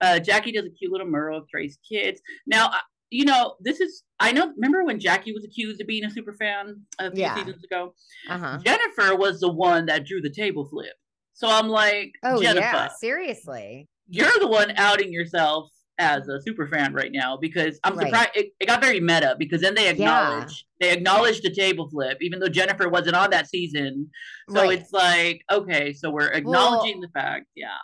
Uh, 0.00 0.18
Jackie 0.18 0.52
does 0.52 0.66
a 0.66 0.70
cute 0.70 0.92
little 0.92 1.06
mural 1.06 1.38
of 1.38 1.48
Trey's 1.48 1.78
kids. 1.88 2.20
Now, 2.46 2.70
you 3.10 3.24
know, 3.24 3.54
this 3.60 3.80
is, 3.80 4.02
I 4.20 4.32
know, 4.32 4.52
remember 4.56 4.84
when 4.84 4.98
Jackie 4.98 5.32
was 5.32 5.44
accused 5.44 5.80
of 5.80 5.86
being 5.86 6.04
a 6.04 6.10
super 6.10 6.34
fan 6.34 6.80
a 6.98 7.10
few 7.10 7.20
Yeah. 7.20 7.34
seasons 7.36 7.62
ago? 7.64 7.94
Uh-huh. 8.28 8.58
Jennifer 8.64 9.14
was 9.16 9.40
the 9.40 9.50
one 9.52 9.86
that 9.86 10.04
drew 10.06 10.20
the 10.20 10.30
table 10.30 10.66
flip. 10.68 10.94
So 11.34 11.48
I'm 11.48 11.68
like, 11.68 12.12
Oh 12.24 12.40
Jennifer, 12.42 12.60
yeah, 12.60 12.88
seriously. 12.98 13.88
you're 14.08 14.38
the 14.40 14.48
one 14.48 14.72
outing 14.76 15.12
yourself 15.12 15.70
as 15.98 16.28
a 16.28 16.40
super 16.42 16.66
fan 16.66 16.92
right 16.92 17.10
now 17.12 17.36
because 17.38 17.78
I'm 17.84 17.96
Right. 17.96 18.08
surprised 18.08 18.30
it, 18.34 18.52
it 18.60 18.66
got 18.66 18.82
very 18.82 19.00
meta 19.00 19.34
because 19.38 19.60
then 19.62 19.74
they 19.74 19.84
Yeah. 19.84 19.90
acknowledge 19.92 20.66
they 20.80 20.90
acknowledged 20.92 21.42
the 21.42 21.50
table 21.54 21.88
flip 21.88 22.18
even 22.20 22.38
though 22.38 22.48
Jennifer 22.48 22.88
wasn't 22.88 23.16
on 23.16 23.30
that 23.30 23.48
season. 23.48 24.10
So 24.50 24.62
Right. 24.62 24.78
it's 24.80 24.92
like 24.92 25.42
okay, 25.50 25.92
so 25.94 26.10
we're 26.10 26.28
acknowledging 26.32 27.00
the 27.00 27.08
fact, 27.08 27.46
yeah. 27.54 27.78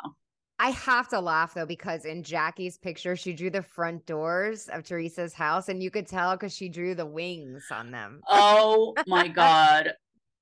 I 0.63 0.71
have 0.71 1.09
to 1.09 1.19
laugh 1.19 1.55
though 1.55 1.67
because 1.67 2.05
in 2.05 2.23
Jackie's 2.23 2.79
picture, 2.79 3.17
she 3.17 3.33
drew 3.33 3.51
the 3.51 3.63
front 3.63 4.07
doors 4.07 4.69
of 4.69 4.85
Teresa's 4.85 5.35
house, 5.35 5.69
and 5.69 5.83
you 5.83 5.91
could 5.91 6.07
tell 6.07 6.37
because 6.37 6.55
she 6.55 6.69
drew 6.69 6.95
the 6.95 7.05
wings 7.05 7.65
on 7.73 7.91
them. 7.91 8.21
Oh 8.29 8.95
my 9.09 9.27
god. 9.43 9.95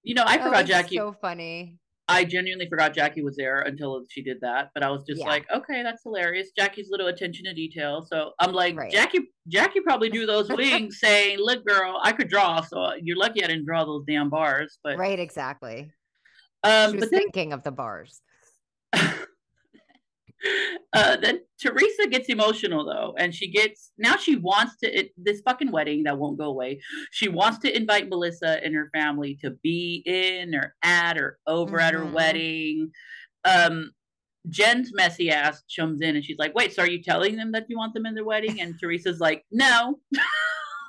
You 0.02 0.14
know, 0.14 0.24
I 0.26 0.37
That 0.37 0.44
forgot 0.44 0.66
Jackie. 0.66 0.96
So 0.96 1.12
funny. 1.12 1.78
I 2.06 2.24
genuinely 2.24 2.68
forgot 2.68 2.92
Jackie 2.92 3.22
was 3.22 3.37
there 3.37 3.61
until 3.62 4.04
she 4.11 4.20
did 4.22 4.38
that. 4.42 4.72
But 4.74 4.83
I 4.83 4.90
was 4.90 5.04
just 5.09 5.20
Yeah. 5.22 5.28
like, 5.28 5.46
okay, 5.50 5.83
that's 5.83 6.02
hilarious. 6.02 6.50
Jackie's 6.54 6.88
little 6.90 7.06
attention 7.06 7.46
to 7.46 7.54
detail. 7.54 8.04
So 8.04 8.33
I'm 8.40 8.52
like, 8.52 8.76
Right. 8.76 8.90
Jackie, 8.90 9.30
Jackie 9.48 9.80
probably 9.80 10.11
drew 10.11 10.26
those 10.26 10.48
wings, 10.50 10.98
saying, 11.00 11.38
"Look, 11.38 11.64
girl, 11.64 11.98
I 12.02 12.12
could 12.12 12.28
draw. 12.28 12.61
So 12.61 12.92
you're 13.02 13.16
lucky 13.16 13.42
I 13.42 13.46
didn't 13.46 13.64
draw 13.64 13.87
those 13.87 14.04
damn 14.06 14.28
bars." 14.28 14.78
But 14.85 14.98
Right, 14.98 15.18
exactly. 15.18 15.92
um, 16.62 16.90
she 16.90 16.96
was 16.96 17.04
but 17.04 17.11
then 17.11 17.20
thinking 17.20 17.54
of 17.54 17.62
the 17.62 17.70
bars. 17.72 18.20
uh, 20.92 21.16
then 21.16 21.40
Teresa 21.61 22.07
gets 22.09 22.29
emotional 22.29 22.85
though, 22.85 23.14
and 23.18 23.35
she 23.35 23.50
gets 23.50 23.92
now 23.98 24.16
she 24.16 24.37
wants 24.37 24.79
to 24.79 24.98
it, 24.98 25.12
this 25.16 25.40
fucking 25.42 25.70
wedding 25.70 26.05
that 26.05 26.18
won't 26.18 26.38
go 26.38 26.44
away. 26.46 26.81
She 27.11 27.29
wants 27.29 27.59
to 27.61 27.76
invite 27.76 28.09
Melissa 28.09 28.64
and 28.64 28.74
her 28.74 28.90
family 28.94 29.38
to 29.42 29.50
be 29.62 30.03
in 30.07 30.55
or 30.55 30.74
at 30.83 31.18
or 31.18 31.38
over 31.46 31.81
at 31.81 31.94
her 31.94 32.05
Mhm. 32.05 32.12
wedding. 32.12 32.90
Um, 33.44 33.90
Jen's 34.48 34.90
messy 34.94 35.31
ass 35.31 35.62
comes 35.76 36.00
in 36.00 36.16
and 36.16 36.24
she's 36.24 36.38
like, 36.38 36.55
"Wait, 36.55 36.72
so 36.72 36.83
are 36.83 36.88
you 36.88 37.03
telling 37.03 37.37
them 37.37 37.53
that 37.53 37.66
you 37.68 37.76
want 37.76 37.92
them 37.92 38.07
in 38.07 38.14
their 38.14 38.24
wedding?" 38.24 38.61
And 38.61 38.79
Teresa's 38.79 39.20
like, 39.20 39.44
"No." 39.50 40.00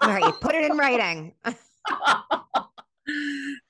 Right, 0.04 0.34
put 0.42 0.56
it 0.56 0.64
in 0.64 0.78
writing. 0.78 1.36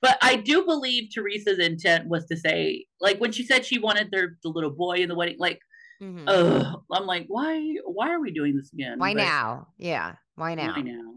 but 0.00 0.18
I 0.22 0.36
do 0.36 0.64
believe 0.64 1.10
Teresa's 1.12 1.58
intent 1.58 2.08
was 2.08 2.24
to 2.26 2.36
say, 2.38 2.86
like 3.02 3.18
when 3.20 3.32
she 3.32 3.44
said 3.44 3.66
she 3.66 3.78
wanted 3.78 4.10
their 4.10 4.38
the 4.42 4.48
little 4.48 4.70
boy 4.70 4.96
in 4.98 5.10
the 5.10 5.14
wedding, 5.14 5.36
like 5.38 5.60
Mhm. 6.02 6.24
Ugh. 6.26 6.82
I'm 6.90 7.06
like, 7.06 7.26
why? 7.28 7.76
Why 7.84 8.10
are 8.10 8.20
we 8.20 8.32
doing 8.32 8.56
this 8.56 8.72
again? 8.72 8.98
Why 8.98 9.14
But 9.14 9.22
now? 9.22 9.68
Yeah, 9.78 10.16
why 10.34 10.54
now? 10.56 10.74
Why 10.74 10.82
now? 10.82 11.14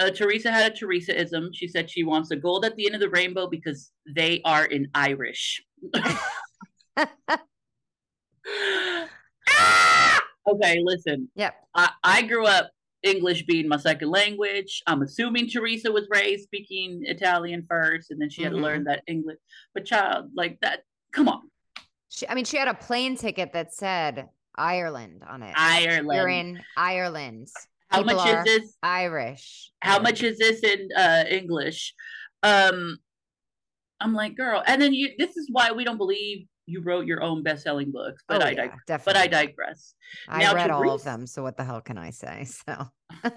Uh, 0.00 0.10
Teresa 0.10 0.50
had 0.50 0.72
a 0.72 0.74
Teresaism. 0.74 1.50
She 1.52 1.68
said 1.68 1.90
she 1.90 2.02
wants 2.02 2.30
a 2.30 2.36
gold 2.36 2.64
at 2.64 2.74
the 2.76 2.86
end 2.86 2.94
of 2.94 3.00
the 3.00 3.10
rainbow 3.10 3.46
because 3.46 3.92
they 4.14 4.40
are 4.44 4.64
in 4.64 4.88
Irish. 4.94 5.62
Ah! 5.94 6.32
okay, 10.48 10.80
listen. 10.82 11.28
Yep. 11.36 11.54
I, 11.74 11.90
I 12.02 12.22
grew 12.22 12.46
up 12.46 12.70
English 13.02 13.44
being 13.44 13.68
my 13.68 13.76
second 13.76 14.08
language. 14.10 14.82
I'm 14.86 15.02
assuming 15.02 15.48
Teresa 15.48 15.92
was 15.92 16.08
raised 16.10 16.44
speaking 16.44 17.02
Italian 17.04 17.66
first, 17.68 18.10
and 18.10 18.20
then 18.20 18.30
she 18.30 18.42
had 18.42 18.52
Mhm. 18.52 18.56
to 18.56 18.62
learn 18.62 18.84
that 18.84 19.02
English. 19.06 19.38
But 19.74 19.84
child, 19.84 20.30
like 20.34 20.58
that, 20.62 20.82
come 21.12 21.28
on, 21.28 21.42
She, 22.16 22.26
I 22.28 22.34
mean, 22.34 22.46
she 22.46 22.56
had 22.56 22.66
a 22.68 22.74
plane 22.74 23.16
ticket 23.16 23.52
that 23.52 23.74
said 23.74 24.28
Ireland 24.56 25.22
on 25.28 25.42
it. 25.42 25.52
Ireland. 25.54 26.16
You're 26.16 26.28
in 26.28 26.60
Ireland. 26.76 27.48
How 27.88 28.02
People 28.02 28.16
much 28.16 28.28
is 28.28 28.44
this? 28.44 28.76
Irish. 28.82 29.70
how 29.80 30.00
much 30.00 30.22
is 30.22 30.38
this 30.38 30.60
in 30.64 30.88
uh 30.96 31.22
english 31.30 31.94
um 32.42 32.98
i'm 34.00 34.12
like 34.12 34.36
girl 34.36 34.60
and 34.66 34.82
then 34.82 34.92
you 34.92 35.10
this 35.18 35.36
is 35.36 35.48
why 35.52 35.70
we 35.70 35.84
don't 35.84 35.96
believe 35.96 36.48
you 36.66 36.82
wrote 36.82 37.06
your 37.06 37.22
own 37.22 37.44
best-selling 37.44 37.92
books 37.92 38.24
but 38.26 38.42
Oh, 38.42 38.46
i 38.46 38.50
yeah, 38.50 38.68
dig- 38.88 39.04
but 39.04 39.16
i 39.16 39.28
digress 39.28 39.94
I 40.28 40.40
Now, 40.40 40.54
read 40.54 40.70
all 40.70 40.90
of 40.90 41.04
them, 41.04 41.26
so 41.28 41.44
what 41.44 41.56
the 41.56 41.62
hell 41.64 41.80
can 41.80 41.96
I 41.96 42.10
say? 42.10 42.44
So 42.66 42.88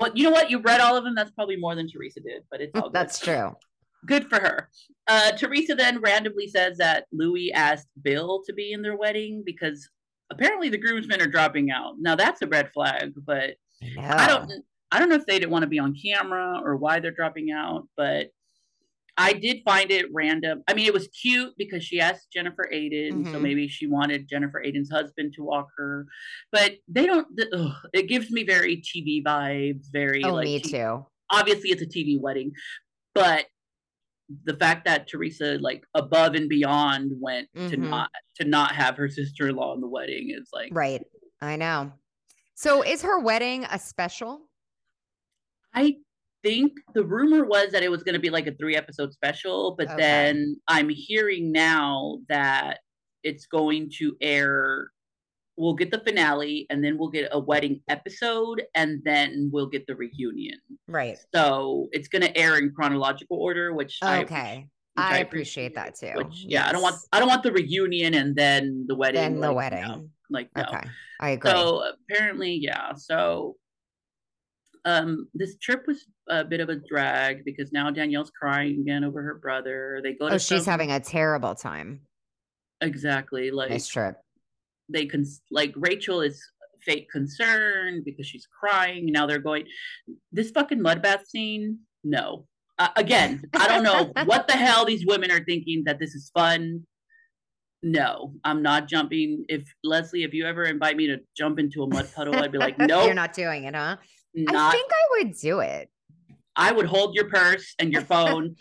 well 0.00 0.10
you 0.14 0.24
know 0.24 0.30
what 0.30 0.50
you 0.50 0.60
read 0.60 0.80
all 0.80 0.96
of 0.96 1.04
them 1.04 1.14
that's 1.14 1.32
probably 1.32 1.56
more 1.56 1.74
than 1.74 1.86
teresa 1.88 2.20
did 2.20 2.42
but 2.50 2.62
it's 2.62 2.72
all 2.76 2.88
good. 2.88 2.94
that's 2.94 3.18
true. 3.18 3.54
Good 4.04 4.28
for 4.28 4.38
her 4.40 4.68
uh 5.08 5.30
teresa 5.32 5.74
then 5.74 6.00
randomly 6.00 6.48
says 6.48 6.78
that 6.78 7.06
luis 7.12 7.52
asked 7.54 7.86
bill 8.02 8.42
to 8.44 8.52
be 8.52 8.72
in 8.72 8.82
their 8.82 8.96
wedding 8.96 9.42
because 9.46 9.88
apparently 10.30 10.68
the 10.68 10.78
groomsmen 10.78 11.20
are 11.22 11.26
dropping 11.28 11.70
out 11.70 11.94
now 12.00 12.16
that's 12.16 12.42
a 12.42 12.46
red 12.48 12.70
flag 12.72 13.12
but 13.24 13.54
I 14.08 14.26
don't 14.26 14.50
I 14.90 14.98
don't 14.98 15.08
know 15.08 15.14
if 15.16 15.26
they 15.26 15.38
didn't 15.38 15.50
want 15.52 15.62
to 15.62 15.68
be 15.68 15.78
on 15.78 15.94
camera 15.94 16.60
or 16.64 16.76
why 16.76 16.98
they're 17.00 17.10
dropping 17.10 17.50
out, 17.50 17.88
but 17.96 18.30
I 19.18 19.32
did 19.32 19.62
find 19.64 19.90
it 19.90 20.06
random. 20.12 20.62
I 20.68 20.74
mean, 20.74 20.86
it 20.86 20.92
was 20.94 21.08
cute 21.08 21.52
because 21.58 21.82
she 21.84 22.00
asked 22.00 22.30
Jennifer 22.32 22.68
Aydin, 22.72 23.26
so 23.30 23.38
Mhm. 23.38 23.42
maybe 23.42 23.66
she 23.68 23.86
wanted 23.86 24.28
Jennifer 24.28 24.62
Aydin's 24.64 24.90
husband 24.90 25.32
to 25.34 25.42
walk 25.42 25.68
her. 25.76 26.06
But 26.52 26.76
they 26.88 27.04
don't. 27.06 27.26
ugh, 27.52 27.72
it 27.92 28.08
gives 28.08 28.30
me 28.30 28.44
very 28.44 28.76
TV 28.76 29.22
vibes. 29.24 29.86
Very 29.92 30.22
Oh, 30.24 30.34
like 30.34 30.44
me 30.44 30.58
T- 30.60 30.70
too. 30.70 31.04
obviously 31.30 31.70
it's 31.70 31.82
a 31.82 31.86
TV 31.86 32.18
wedding, 32.20 32.52
but 33.14 33.46
the 34.44 34.54
fact 34.56 34.84
that 34.86 35.06
Teresa 35.08 35.58
like 35.60 35.84
above 35.94 36.34
and 36.34 36.48
beyond 36.48 37.12
went 37.20 37.48
to 37.54 37.76
Mhm. 37.76 37.88
not 37.90 38.10
to 38.36 38.44
not 38.44 38.74
have 38.74 38.96
her 38.96 39.08
sister 39.08 39.48
in 39.48 39.56
law 39.56 39.74
in 39.74 39.80
the 39.80 39.88
wedding 39.88 40.30
is 40.30 40.48
like 40.52 40.70
Right. 40.74 41.02
I 41.40 41.56
know. 41.56 41.92
So 42.54 42.82
is 42.82 43.02
her 43.02 43.20
wedding 43.20 43.64
a 43.70 43.78
special? 43.78 44.48
I 45.74 45.96
think 46.42 46.72
the 46.94 47.04
rumor 47.04 47.44
was 47.44 47.70
that 47.72 47.82
it 47.82 47.90
was 47.90 48.02
going 48.02 48.14
to 48.14 48.18
be 48.20 48.30
like 48.30 48.46
a 48.46 48.52
three 48.54 48.76
episode 48.76 49.12
special, 49.12 49.74
but 49.76 49.88
Okay. 49.88 49.96
then 49.96 50.56
I'm 50.68 50.88
hearing 50.88 51.52
now 51.52 52.18
that 52.28 52.80
it's 53.22 53.46
going 53.46 53.90
to 53.98 54.16
air. 54.20 54.90
We'll 55.58 55.74
get 55.74 55.90
the 55.90 56.00
finale 56.00 56.66
and 56.68 56.84
then 56.84 56.98
we'll 56.98 57.08
get 57.08 57.28
a 57.32 57.38
wedding 57.38 57.80
episode 57.88 58.62
and 58.74 59.00
then 59.04 59.48
we'll 59.52 59.68
get 59.68 59.86
the 59.86 59.96
reunion. 59.96 60.58
Right. 60.86 61.16
So 61.34 61.88
it's 61.92 62.08
going 62.08 62.22
to 62.22 62.36
air 62.36 62.58
in 62.58 62.72
chronological 62.74 63.38
order, 63.38 63.72
which 63.72 63.98
I 64.02 64.22
Okay. 64.22 64.68
which 64.94 65.04
I 65.04 65.18
appreciate 65.18 65.74
that 65.76 65.94
too. 65.98 66.12
Which, 66.16 66.44
yeah, 66.46 66.68
I 66.68 66.72
don't 66.72 66.82
want 66.82 66.96
I 67.12 67.18
don't 67.20 67.28
want 67.28 67.42
the 67.42 67.52
reunion 67.52 68.14
and 68.14 68.36
then 68.36 68.84
the 68.86 68.94
wedding. 68.94 69.20
Then 69.22 69.40
the 69.40 69.48
like, 69.52 69.72
wedding. 69.72 69.88
no. 69.88 70.08
like 70.30 70.50
no. 70.56 70.62
Okay. 70.64 70.88
I 71.20 71.30
agree. 71.30 71.50
So 71.50 71.82
apparently, 72.10 72.52
yeah. 72.54 72.92
So 72.94 73.56
um 74.84 75.28
this 75.34 75.56
trip 75.56 75.84
was 75.86 76.04
a 76.28 76.44
bit 76.44 76.60
of 76.60 76.68
a 76.68 76.76
drag 76.76 77.44
because 77.44 77.72
now 77.72 77.90
Danielle's 77.90 78.30
crying 78.30 78.80
again 78.80 79.04
over 79.04 79.22
her 79.22 79.34
brother. 79.34 80.00
They 80.02 80.12
go 80.12 80.28
to 80.28 80.34
oh, 80.34 80.38
she's 80.38 80.64
some- 80.64 80.70
having 80.72 80.92
a 80.92 81.00
terrible 81.00 81.54
time. 81.54 82.02
exactly 82.82 83.50
like 83.50 83.70
Nice 83.70 83.88
trip. 83.88 84.16
They 84.88 85.06
can 85.06 85.24
like 85.50 85.72
Rachel 85.76 86.20
is 86.20 86.42
fake 86.82 87.08
concerned 87.10 88.04
because 88.04 88.26
she's 88.26 88.46
crying. 88.46 89.06
Now 89.06 89.26
they're 89.26 89.38
going 89.38 89.66
this 90.32 90.50
fucking 90.50 90.80
mud 90.80 91.02
bath 91.02 91.26
scene. 91.26 91.80
No, 92.04 92.46
uh, 92.78 92.88
again, 92.96 93.42
I 93.54 93.68
don't 93.68 93.82
know 93.82 94.12
what 94.24 94.46
the 94.46 94.54
hell 94.54 94.84
these 94.84 95.06
women 95.06 95.30
are 95.30 95.44
thinking 95.44 95.84
that 95.86 95.98
this 95.98 96.14
is 96.14 96.30
fun. 96.34 96.86
No, 97.82 98.34
I'm 98.44 98.62
not 98.62 98.88
jumping. 98.88 99.44
If 99.48 99.62
Leslie, 99.84 100.24
if 100.24 100.34
you 100.34 100.46
ever 100.46 100.64
invite 100.64 100.96
me 100.96 101.06
to 101.06 101.18
jump 101.36 101.58
into 101.58 101.82
a 101.82 101.86
mud 101.86 102.08
puddle, 102.14 102.34
I'd 102.36 102.52
be 102.52 102.58
like, 102.58 102.78
no, 102.78 103.04
You're 103.06 103.14
not 103.14 103.32
doing 103.32 103.64
it, 103.64 103.74
huh? 103.74 103.96
I 104.48 104.70
think 104.70 104.90
I 104.92 105.22
would 105.22 105.36
do 105.36 105.60
it. 105.60 105.88
I 106.54 106.72
would 106.72 106.86
hold 106.86 107.14
your 107.14 107.28
purse 107.28 107.74
and 107.78 107.92
your 107.92 108.02
phone. 108.12 108.56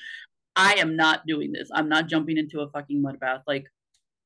I 0.55 0.75
am 0.75 0.95
not 0.95 1.25
doing 1.27 1.51
this. 1.51 1.69
I'm 1.73 1.89
not 1.89 2.07
jumping 2.07 2.37
into 2.37 2.61
a 2.61 2.69
fucking 2.69 3.01
mud 3.01 3.19
bath. 3.19 3.41
Like, 3.47 3.65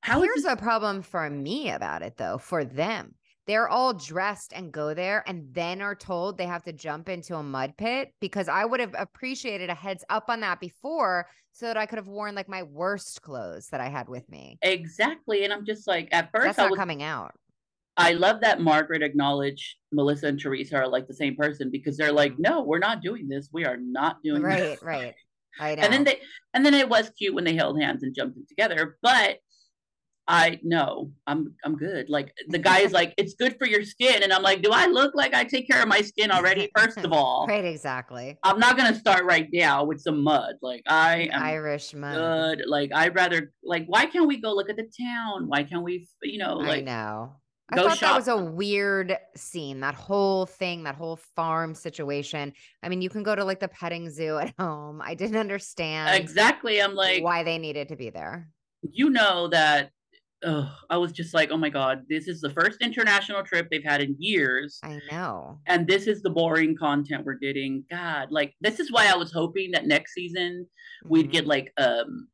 how 0.01 0.21
Here's 0.21 0.43
this- 0.43 0.53
a 0.53 0.55
problem 0.55 1.01
for 1.01 1.29
me 1.29 1.71
about 1.71 2.01
it 2.01 2.17
though, 2.17 2.37
for 2.37 2.63
them. 2.65 3.15
They're 3.47 3.67
all 3.67 3.93
dressed 3.95 4.53
and 4.55 4.71
go 4.71 4.93
there 4.93 5.23
and 5.25 5.51
then 5.53 5.81
are 5.81 5.95
told 5.95 6.37
they 6.37 6.45
have 6.45 6.61
to 6.65 6.71
jump 6.73 7.09
into 7.09 7.35
a 7.35 7.41
mud 7.41 7.73
pit 7.77 8.13
because 8.21 8.47
I 8.47 8.63
would 8.63 8.79
have 8.79 8.93
appreciated 8.95 9.71
a 9.71 9.73
heads 9.73 10.05
up 10.07 10.25
on 10.29 10.41
that 10.41 10.59
before 10.59 11.25
so 11.51 11.65
that 11.65 11.75
I 11.75 11.87
could 11.87 11.97
have 11.97 12.07
worn 12.07 12.35
like 12.35 12.47
my 12.47 12.61
worst 12.61 13.23
clothes 13.23 13.67
that 13.71 13.81
I 13.81 13.87
had 13.89 14.07
with 14.07 14.29
me. 14.29 14.59
exactly? 14.61 15.45
And 15.45 15.51
I'm 15.51 15.65
just 15.65 15.87
like, 15.87 16.09
at 16.11 16.29
first, 16.31 16.45
That's 16.45 16.59
I 16.59 16.67
was 16.67 16.77
coming 16.77 17.01
out. 17.01 17.31
I 17.97 18.13
love 18.13 18.39
that 18.41 18.61
Margaret 18.61 19.01
acknowledged 19.01 19.77
Melissa 19.91 20.27
and 20.27 20.39
Teresa 20.39 20.75
are 20.77 20.87
like 20.87 21.07
the 21.07 21.13
same 21.15 21.35
person 21.35 21.71
because 21.71 21.97
they're 21.97 22.13
like, 22.13 22.33
mm-hmm. 22.33 22.43
no, 22.43 22.61
we're 22.61 22.77
not 22.77 23.01
doing 23.01 23.27
this. 23.27 23.49
We 23.51 23.65
are 23.65 23.77
not 23.77 24.21
doing 24.23 24.43
Right, 24.43 24.59
this. 24.59 24.83
right. 24.83 25.15
I 25.59 25.73
know. 25.73 25.81
And 25.85 25.91
then 25.91 26.03
they 26.03 26.19
and 26.53 26.63
then 26.63 26.75
it 26.75 26.87
was 26.87 27.09
cute 27.17 27.33
when 27.33 27.45
they 27.45 27.55
held 27.55 27.81
hands 27.81 28.03
and 28.03 28.13
jumped 28.13 28.37
in 28.37 28.45
together. 28.45 28.97
But 29.01 29.39
I 30.29 30.59
no, 30.61 31.11
I'm 31.25 31.55
I'm 31.65 31.75
good. 31.75 32.07
Like 32.07 32.31
the 32.49 32.59
guy 32.59 32.81
is 32.81 32.91
like, 32.91 33.15
it's 33.17 33.33
good 33.33 33.57
for 33.57 33.65
your 33.65 33.83
skin. 33.83 34.21
And 34.21 34.31
I'm 34.31 34.43
like, 34.43 34.61
do 34.61 34.69
I 34.71 34.85
look 34.85 35.15
like 35.15 35.33
I 35.33 35.43
take 35.43 35.67
care 35.67 35.81
of 35.81 35.87
my 35.87 36.01
skin 36.01 36.29
already? 36.29 36.69
First 36.77 36.99
of 36.99 37.11
all, 37.11 37.47
right, 37.47 37.65
exactly. 37.65 38.37
I'm 38.43 38.59
not 38.59 38.77
gonna 38.77 38.93
start 38.93 39.25
right 39.25 39.49
now 39.51 39.83
with 39.83 39.99
some 39.99 40.21
mud. 40.23 40.55
Like 40.61 40.83
I 40.87 41.29
am 41.33 41.41
Irish 41.41 41.95
mud. 41.95 42.15
good. 42.15 42.67
Like 42.67 42.91
I'd 42.93 43.15
rather 43.15 43.51
like 43.63 43.85
why 43.87 44.05
can't 44.05 44.27
we 44.27 44.39
go 44.39 44.53
look 44.53 44.69
at 44.69 44.77
the 44.77 44.87
town? 45.01 45.47
Why 45.47 45.63
can't 45.63 45.81
we 45.83 46.07
you 46.21 46.37
know 46.37 46.61
I 46.61 46.67
like 46.67 46.83
know. 46.85 47.33
I 47.71 47.75
thought 47.75 47.99
that 47.99 48.15
was 48.15 48.27
a 48.27 48.37
weird 48.37 49.17
scene. 49.35 49.79
That 49.79 49.93
whole 49.95 50.45
thing, 50.45 50.83
that 50.83 50.95
whole 50.95 51.17
farm 51.35 51.75
situation. 51.75 52.53
I 52.81 52.89
mean, 52.89 53.01
you 53.01 53.09
can 53.09 53.21
go 53.21 53.35
to 53.35 53.43
like 53.43 53.59
the 53.59 53.67
petting 53.67 54.09
zoo 54.11 54.37
at 54.37 54.53
home. 54.59 55.01
I 55.03 55.15
didn't 55.15 55.37
understand 55.37 56.15
exactly 56.21 56.81
I'm 56.81 56.93
like 56.93 57.23
why 57.23 57.43
they 57.43 57.57
needed 57.57 57.89
to 57.89 57.95
be 57.95 58.11
there. 58.11 58.49
you 58.91 59.09
know 59.09 59.47
that 59.49 59.91
ugh, 60.43 60.67
I 60.89 60.97
was 60.97 61.11
just 61.11 61.33
like, 61.33 61.51
oh 61.51 61.57
my 61.57 61.69
god, 61.69 62.03
this 62.09 62.27
is 62.27 62.41
the 62.41 62.49
first 62.49 62.81
international 62.81 63.43
trip 63.43 63.67
they've 63.69 63.83
had 63.83 64.01
in 64.01 64.15
years. 64.19 64.79
I 64.83 64.99
know. 65.11 65.59
and 65.67 65.87
this 65.87 66.07
is 66.07 66.21
the 66.21 66.29
boring 66.29 66.75
content 66.75 67.25
we're 67.25 67.35
getting. 67.35 67.83
God, 67.89 68.31
like 68.31 68.53
this 68.61 68.79
is 68.79 68.91
why 68.91 69.07
I 69.07 69.15
was 69.15 69.31
hoping 69.31 69.71
that 69.71 69.85
next 69.85 70.13
season 70.13 70.67
we'd 71.05 71.27
Mhm. 71.29 71.31
get 71.31 71.47
like 71.47 71.71
um 71.77 72.27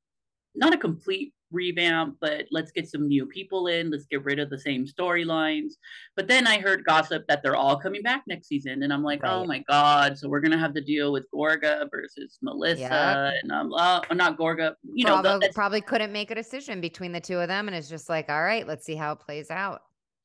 not 0.56 0.74
a 0.74 0.78
complete 0.78 1.34
revamp, 1.56 2.18
but 2.22 2.46
let's 2.52 2.72
get 2.72 2.88
some 2.90 3.08
new 3.08 3.26
people 3.26 3.68
in. 3.68 3.90
Let's 3.90 4.06
get 4.06 4.24
rid 4.24 4.38
of 4.40 4.50
the 4.50 4.60
same 4.60 4.86
storylines. 4.86 5.74
But 6.16 6.28
then 6.28 6.46
I 6.46 6.60
heard 6.60 6.84
gossip 6.86 7.24
that 7.28 7.42
they're 7.42 7.56
all 7.56 7.78
coming 7.78 8.04
back 8.04 8.24
next 8.28 8.48
season, 8.48 8.84
and 8.84 8.94
I'm 8.94 9.02
like, 9.04 9.22
oh 9.24 9.46
my 9.46 9.64
god! 9.68 10.18
So 10.18 10.30
we're 10.30 10.42
gonna 10.42 10.60
have 10.60 10.74
to 10.76 10.82
deal 10.82 11.12
with 11.12 11.26
Gorga 11.34 11.90
versus 11.90 12.38
Melissa, 12.44 12.82
Yep. 12.82 13.34
and 13.44 13.52
um, 13.52 13.74
uh, 13.74 14.02
not 14.14 14.38
Gorga. 14.38 14.76
You 14.84 15.06
know, 15.06 15.22
the, 15.22 15.50
probably 15.56 15.82
couldn't 15.82 16.12
make 16.12 16.30
a 16.30 16.36
decision 16.36 16.82
between 16.82 17.12
the 17.12 17.22
two 17.22 17.40
of 17.40 17.48
them, 17.48 17.68
and 17.68 17.76
it's 17.76 17.90
just 17.90 18.10
like, 18.10 18.30
all 18.30 18.44
right, 18.44 18.68
let's 18.68 18.86
see 18.86 18.96
how 18.96 19.14
it 19.14 19.20
plays 19.20 19.50
out. 19.50 19.82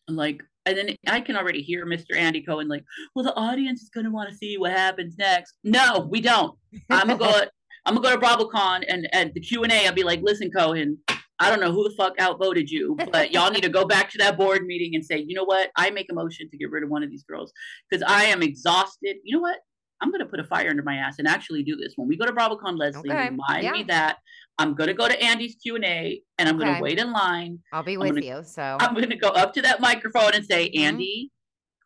like 0.09 0.43
and 0.67 0.77
then 0.77 0.95
I 1.07 1.21
can 1.23 1.37
already 1.37 1.63
hear 1.63 1.87
Mr. 1.87 2.15
Andy 2.15 2.43
Cohen 2.43 2.69
like, 2.69 2.85
well, 3.15 3.25
the 3.25 3.35
audience 3.35 3.81
is 3.83 3.89
gonna 3.89 4.11
want 4.11 4.29
to 4.31 4.37
see 4.37 4.59
what 4.59 4.73
happens 4.73 5.17
next. 5.19 5.55
No, 5.65 6.07
we 6.11 6.21
don't. 6.21 6.57
I'm 6.91 7.07
gonna 7.09 7.19
go. 7.19 7.41
I'm 7.87 7.95
gonna 7.95 8.17
go 8.17 8.21
to 8.21 8.27
BravoCon 8.27 8.85
and 8.89 9.09
and 9.13 9.33
the 9.33 9.41
Q 9.41 9.63
and 9.63 9.73
A. 9.73 9.87
I'll 9.87 9.95
be 9.95 10.03
like, 10.05 10.21
listen, 10.23 10.51
Cohen. 10.51 10.99
I 11.41 11.49
don't 11.49 11.61
know 11.61 11.73
who 11.73 11.85
the 11.89 11.95
fuck 11.97 12.15
outvoted 12.21 12.71
you, 12.71 12.97
but 13.13 13.33
y'all 13.33 13.51
need 13.51 13.63
to 13.63 13.71
go 13.71 13.85
back 13.87 14.11
to 14.11 14.19
that 14.19 14.37
board 14.37 14.65
meeting 14.67 14.95
and 14.95 15.05
say, 15.05 15.25
you 15.27 15.35
know 15.35 15.45
what? 15.45 15.71
I 15.77 15.91
make 15.91 16.07
a 16.11 16.15
motion 16.15 16.49
to 16.51 16.57
get 16.59 16.71
rid 16.71 16.85
of 16.85 16.91
one 16.91 17.03
of 17.03 17.11
these 17.11 17.25
girls 17.25 17.51
because 17.91 18.05
I 18.07 18.25
am 18.25 18.43
exhausted. 18.43 19.17
You 19.25 19.37
know 19.37 19.43
what? 19.43 19.59
I'm 20.03 20.11
gonna 20.11 20.27
put 20.27 20.41
a 20.41 20.45
fire 20.45 20.71
under 20.71 20.83
my 20.83 20.97
ass 20.97 21.19
and 21.19 21.27
actually 21.29 21.63
do 21.63 21.77
this. 21.77 21.93
When 21.97 22.09
we 22.09 22.17
go 22.17 22.25
to 22.27 22.33
BravoCon, 22.33 22.79
Leslie, 22.79 23.11
Okay, 23.11 23.31
remind 23.31 23.65
yeah. 23.65 23.73
me 23.73 23.83
that 23.85 24.17
I'm 24.59 24.75
gonna 24.75 24.95
go 24.95 25.09
to 25.09 25.23
Andy's 25.23 25.57
Q 25.63 25.77
and 25.77 25.85
A 25.85 26.23
and 26.39 26.49
I'm 26.49 26.59
gonna 26.59 26.81
wait 26.81 26.99
in 26.99 27.13
line 27.13 27.59
I'll 27.73 27.83
be 27.83 27.97
with 27.99 28.15
gonna- 28.15 28.25
you. 28.39 28.43
So 28.45 28.77
I'm 28.81 28.95
going 28.95 29.11
to 29.11 29.17
go 29.17 29.29
up 29.29 29.53
to 29.55 29.63
that 29.63 29.81
microphone 29.81 30.33
and 30.35 30.45
say, 30.45 30.71
Mhm. 30.71 30.79
Andy, 30.81 31.31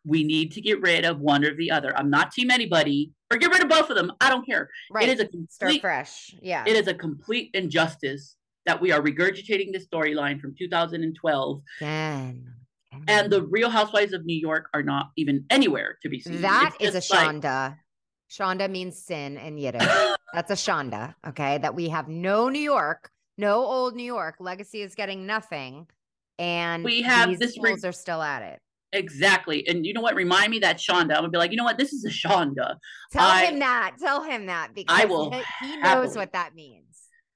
we 0.05 0.23
need 0.23 0.51
to 0.53 0.61
get 0.61 0.79
rid 0.81 1.03
of 1.03 1.19
one 1.19 1.43
or 1.43 1.55
the 1.55 1.71
other. 1.71 1.97
I'm 1.97 2.09
not 2.09 2.31
team 2.31 2.51
anybody, 2.51 3.11
or 3.31 3.37
get 3.37 3.51
rid 3.51 3.61
of 3.63 3.69
both 3.69 3.89
of 3.89 3.95
them. 3.97 4.11
I 4.21 4.29
don't 4.29 4.45
care. 4.45 4.69
right, 4.91 5.09
It 5.09 5.19
is 5.19 5.25
a 5.25 5.29
start 5.49 5.81
fresh. 5.81 6.33
Yeah. 6.41 6.63
it 6.67 6.75
is 6.77 6.87
a 6.87 6.93
complete 6.93 7.49
injustice 7.53 8.35
that 8.65 8.81
we 8.81 8.91
are 8.91 9.01
regurgitating 9.01 9.71
this 9.71 9.85
storyline 9.87 10.39
from 10.39 10.55
2012, 10.57 11.61
Again. 11.79 12.53
and 13.07 13.31
the 13.31 13.43
Real 13.43 13.69
Housewives 13.69 14.13
of 14.13 14.25
New 14.25 14.37
York 14.37 14.69
are 14.73 14.83
not 14.83 15.07
even 15.17 15.45
anywhere 15.49 15.97
to 16.01 16.09
be 16.09 16.19
seen. 16.19 16.41
That 16.41 16.71
It's 16.79 16.89
is 16.89 16.95
a 16.95 16.97
just 16.99 17.11
like- 17.11 17.27
Shonda. 17.41 17.77
Shonda 18.31 18.69
means 18.69 18.97
sin 19.01 19.37
in 19.37 19.57
Yiddish. 19.57 19.83
That's 20.33 20.49
a 20.51 20.55
Shonda. 20.55 21.13
Okay. 21.27 21.59
That 21.59 21.75
we 21.75 21.89
have 21.89 22.07
no 22.07 22.49
New 22.49 22.59
York, 22.59 23.09
no 23.37 23.63
old 23.63 23.95
New 23.95 24.03
York. 24.03 24.35
Legacy 24.39 24.81
is 24.81 24.95
getting 24.95 25.25
nothing. 25.27 25.87
And 26.39 26.83
We 26.83 27.03
have 27.03 27.29
these 27.29 27.39
this 27.39 27.57
re- 27.61 27.77
are 27.85 27.91
still 27.93 28.21
at 28.21 28.41
it. 28.41 28.59
exactly. 28.91 29.65
And 29.67 29.85
you 29.85 29.93
know 29.93 30.01
what? 30.01 30.15
Remind 30.15 30.49
me 30.51 30.59
that 30.59 30.77
Shonda. 30.77 31.11
I'm 31.11 31.17
gonna 31.21 31.29
be 31.29 31.37
like, 31.37 31.51
you 31.51 31.57
know 31.57 31.63
what? 31.63 31.77
This 31.77 31.93
is 31.93 32.03
a 32.03 32.09
Shonda, 32.09 32.75
Tell 33.11 33.25
I- 33.27 33.45
him 33.45 33.59
that. 33.59 33.95
Tell 33.99 34.23
him 34.23 34.47
that 34.47 34.73
because 34.73 34.99
I 34.99 35.05
will 35.05 35.31
he, 35.31 35.41
he 35.61 35.77
knows 35.77 36.15
what 36.17 36.33
that 36.33 36.55
means. 36.55 36.94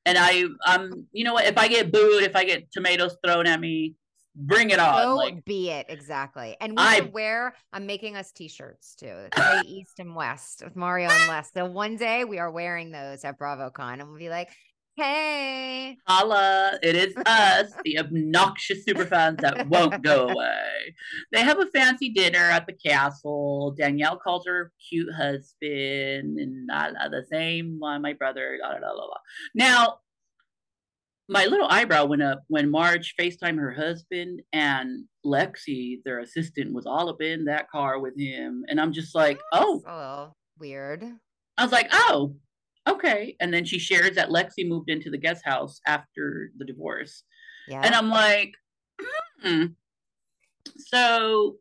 And 0.10 0.17
I, 0.17 0.45
I'm, 0.65 1.08
you 1.12 1.24
know 1.24 1.34
what? 1.34 1.45
If 1.45 1.58
I 1.58 1.67
get 1.67 1.91
booed, 1.91 2.24
if 2.24 2.36
I 2.36 2.43
get 2.43 2.72
tomatoes 2.72 3.15
thrown 3.24 3.48
at 3.48 3.60
me, 3.60 3.95
bring 4.36 4.69
it 4.69 4.80
on. 4.80 5.04
So 5.04 5.15
like, 5.15 5.45
be 5.45 5.69
it 5.69 5.88
exactly. 5.89 6.56
And 6.60 6.74
we 6.74 6.82
I- 6.82 7.02
wear. 7.02 7.54
I'm 7.74 7.86
making 7.86 8.15
us 8.15 8.32
t-shirts 8.32 8.95
too. 8.95 9.28
East 9.65 10.00
and 10.00 10.15
West 10.15 10.63
with 10.63 10.76
Mario 10.76 11.10
and 11.10 11.28
Les. 11.30 11.52
So 11.54 11.65
one 11.65 11.95
day 11.98 12.26
we 12.26 12.39
are 12.39 12.52
wearing 12.52 12.91
those 12.91 13.24
at 13.24 13.38
BravoCon, 13.39 13.93
and 13.93 14.08
we'll 14.10 14.17
be 14.17 14.30
like, 14.30 14.50
"Hey, 14.99 15.97
Holla, 16.05 16.77
it 16.83 16.95
is 16.95 17.15
us, 17.25 17.73
the 17.85 17.99
obnoxious 17.99 18.83
superfans 18.85 19.39
that 19.39 19.69
won't 19.69 20.01
go 20.03 20.27
away. 20.27 20.95
They 21.31 21.41
have 21.41 21.59
a 21.59 21.67
fancy 21.67 22.09
dinner 22.09 22.39
at 22.39 22.67
the 22.67 22.73
castle. 22.73 23.75
Danielle 23.77 24.17
calls 24.17 24.45
her 24.45 24.73
cute 24.89 25.13
husband, 25.13 26.38
and 26.38 26.67
la, 26.67 26.89
the 27.09 27.25
same 27.31 27.77
one, 27.79 28.01
my 28.01 28.13
brother. 28.13 28.57
La, 28.62 28.69
la, 28.69 28.75
la, 28.79 28.91
la, 28.91 29.05
la. 29.05 29.17
Now, 29.55 29.99
my 31.29 31.45
little 31.45 31.67
eyebrow 31.69 32.05
went 32.05 32.23
up 32.23 32.43
when 32.47 32.69
Marge 32.69 33.15
FaceTime 33.17 33.57
her 33.57 33.71
husband 33.71 34.41
and 34.51 35.05
Lexi, 35.25 36.03
their 36.03 36.19
assistant, 36.19 36.73
was 36.73 36.85
all 36.85 37.07
up 37.07 37.21
in 37.21 37.45
that 37.45 37.69
car 37.69 37.99
with 37.99 38.19
him. 38.19 38.65
And 38.67 38.81
I'm 38.81 38.91
just 38.91 39.15
like, 39.15 39.39
oh, 39.53 39.81
little 39.85 40.35
weird." 40.57 41.05
I 41.57 41.63
was 41.63 41.71
like, 41.71 41.89
oh, 41.91 42.35
okay. 42.89 43.36
And 43.39 43.54
then 43.54 43.65
she 43.65 43.80
shares 43.80 44.15
that 44.15 44.30
Lexi 44.30 44.67
moved 44.67 44.89
into 44.89 45.10
the 45.10 45.17
guest 45.17 45.43
house 45.45 45.80
after 45.88 46.52
the 46.58 46.65
divorce. 46.65 47.23
Yeah. 47.67 47.82
And 47.84 47.93
I'm 47.95 48.10
like, 48.10 48.54
hmm. 49.41 49.65
So 50.78 51.58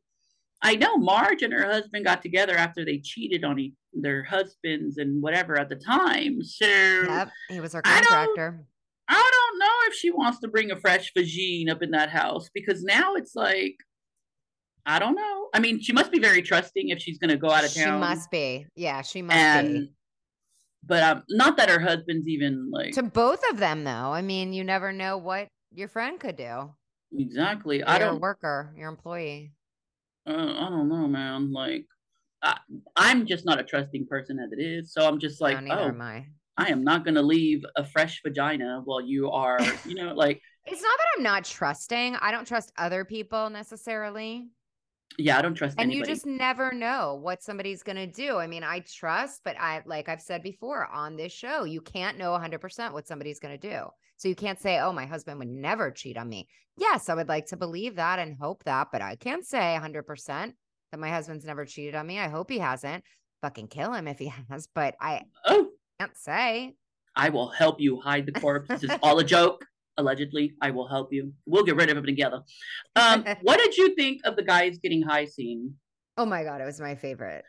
I 0.63 0.75
know 0.77 0.97
Marge 0.97 1.43
and 1.43 1.53
her 1.53 1.65
husband 1.65 2.05
got 2.05 2.23
together 2.23 2.57
after 2.57 2.85
they 2.85 2.99
cheated 2.99 3.45
on 3.45 3.59
e- 3.59 3.75
their 3.93 4.25
husbands 4.25 4.99
and 4.99 5.23
whatever 5.23 5.59
at 5.59 5.69
the 5.69 5.77
time. 5.77 6.43
So 6.43 6.67
Yep, 6.67 7.31
he 7.51 7.61
was 7.61 7.75
our 7.75 7.83
I 7.85 8.01
don't- 8.01 8.09
contractor. 8.13 8.65
I 9.11 9.31
don't 9.33 9.59
know 9.59 9.75
if 9.87 9.95
she 9.95 10.11
wants 10.11 10.39
to 10.41 10.49
bring 10.49 10.71
a 10.71 10.77
fresh 10.77 11.13
vagine 11.17 11.71
up 11.71 11.83
in 11.83 11.93
that 11.93 12.11
house 12.11 12.51
because 12.53 12.83
now 12.85 13.15
it's 13.15 13.35
like, 13.35 13.77
I 14.85 14.99
don't 14.99 15.15
know. 15.15 15.49
I 15.55 15.61
mean, 15.61 15.81
she 15.81 15.93
must 15.95 16.13
be 16.13 16.19
very 16.19 16.43
trusting 16.43 16.91
if 16.91 16.99
she's 17.01 17.17
going 17.19 17.31
to 17.31 17.39
go 17.39 17.51
out 17.51 17.65
of 17.65 17.73
town. 17.73 17.85
She 18.03 18.07
must 18.07 18.31
be. 18.31 18.67
Yeah, 18.75 19.01
she 19.01 19.23
must 19.23 19.37
and 19.39 19.69
be. 19.87 19.93
But 20.85 21.03
um, 21.03 21.23
not 21.31 21.57
that 21.57 21.69
her 21.69 21.81
husband's 21.81 22.29
even 22.29 22.71
like 22.71 22.93
To 22.95 23.03
both 23.03 23.43
of 23.51 23.59
them, 23.59 23.85
though. 23.85 23.91
I 23.91 24.23
mean, 24.23 24.53
you 24.53 24.65
never 24.65 24.93
know 24.93 25.19
what 25.19 25.49
your 25.73 25.89
friend 25.89 26.19
could 26.19 26.37
do. 26.37 26.75
exactly. 27.17 27.83
I 27.83 27.99
don't. 27.99 28.21
worker, 28.21 28.73
your 28.77 28.89
employee. 28.89 29.53
Uh, 30.27 30.33
I 30.33 30.69
don't 30.69 30.89
know, 30.89 31.07
man. 31.09 31.53
Like, 31.53 31.87
I, 32.43 32.59
I'm 32.97 33.27
just 33.27 33.45
not 33.45 33.59
a 33.59 33.65
trusting 33.65 34.07
person 34.07 34.39
as 34.39 34.53
it 34.53 34.61
is. 34.63 34.93
So 34.93 35.07
I'm 35.07 35.19
just 35.19 35.41
like, 35.41 35.63
no, 35.63 35.79
oh, 35.79 35.89
am 35.89 36.01
I. 36.01 36.27
I 36.57 36.67
am 36.67 36.83
not 36.85 37.05
going 37.05 37.15
to 37.15 37.23
leave 37.23 37.65
a 37.77 37.85
fresh 37.85 38.21
vagina 38.23 38.83
while 38.85 39.01
you 39.01 39.31
are, 39.31 39.59
you 39.87 39.95
know, 39.95 40.13
like, 40.15 40.41
It's 40.71 40.83
not 40.83 40.99
that 40.99 41.07
I'm 41.17 41.23
not 41.23 41.45
trusting. 41.47 42.17
I 42.17 42.31
don't 42.31 42.47
trust 42.47 42.73
other 42.77 43.03
people 43.07 43.49
necessarily. 43.49 44.51
Yeah, 45.17 45.39
I 45.39 45.43
don't 45.43 45.55
trust 45.55 45.77
And 45.79 45.91
anybody. 45.91 46.11
you 46.11 46.15
just 46.15 46.27
never 46.27 46.73
know 46.73 47.19
what 47.21 47.43
somebody's 47.43 47.83
going 47.83 47.97
to 47.97 48.07
do. 48.07 48.37
I 48.37 48.47
mean, 48.47 48.63
I 48.63 48.81
trust, 48.81 49.41
but 49.45 49.57
I, 49.59 49.83
like 49.87 50.09
I've 50.09 50.21
said 50.21 50.43
before 50.43 50.87
on 50.87 51.17
this 51.17 51.33
show, 51.33 51.65
you 51.65 51.81
can't 51.81 52.19
know 52.19 52.31
100% 52.31 52.93
what 52.93 53.09
somebody's 53.09 53.41
going 53.41 53.59
to 53.59 53.69
do. 53.69 53.87
So 54.17 54.29
you 54.29 54.35
can't 54.35 54.61
say, 54.61 54.79
oh, 54.79 54.93
my 54.93 55.07
husband 55.07 55.39
would 55.39 55.49
never 55.49 55.91
cheat 55.91 56.17
on 56.17 56.29
me. 56.29 56.49
Yes, 56.77 57.09
I 57.09 57.15
would 57.15 57.29
like 57.29 57.47
to 57.47 57.57
believe 57.57 57.97
that 57.97 58.19
and 58.19 58.37
hope 58.41 58.63
that, 58.65 58.89
but 58.93 59.03
I 59.03 59.17
can't 59.17 59.45
say 59.45 59.79
100% 59.81 60.53
that 60.93 61.01
my 61.01 61.11
husband's 61.11 61.45
never 61.45 61.65
cheated 61.65 61.95
on 61.95 62.07
me. 62.07 62.19
I 62.19 62.29
hope 62.29 62.51
he 62.51 62.59
hasn't. 62.59 63.05
Fucking 63.43 63.69
kill 63.69 63.93
him 63.93 64.09
if 64.09 64.19
he 64.19 64.33
has, 64.51 64.69
but 64.75 64.95
I 65.01 65.23
oh, 65.47 65.69
can't 65.99 66.17
say. 66.17 66.75
I 67.17 67.31
will 67.31 67.49
help 67.49 67.81
you 67.81 68.01
hide 68.01 68.27
the 68.27 68.33
corpse. 68.33 68.69
This 68.69 68.85
is 68.85 68.91
all 69.03 69.19
a 69.19 69.25
joke. 69.25 69.65
Allegedly, 69.99 70.55
I 70.63 70.71
will 70.71 70.89
help 70.89 71.13
you. 71.13 71.33
We'll 71.45 71.65
get 71.65 71.77
rid 71.77 71.91
of 71.91 71.97
him 71.97 72.07
together. 72.07 72.41
Um, 72.97 73.25
what 73.43 73.59
did 73.59 73.77
you 73.77 73.95
think 73.95 74.23
of 74.25 74.37
the 74.37 74.43
guys 74.43 74.79
getting 74.79 75.03
high 75.03 75.27
scene? 75.27 75.75
Oh 76.17 76.25
my 76.25 76.45
God, 76.45 76.61
it 76.61 76.65
was 76.65 76.81
my 76.81 76.95
favorite. 76.95 77.45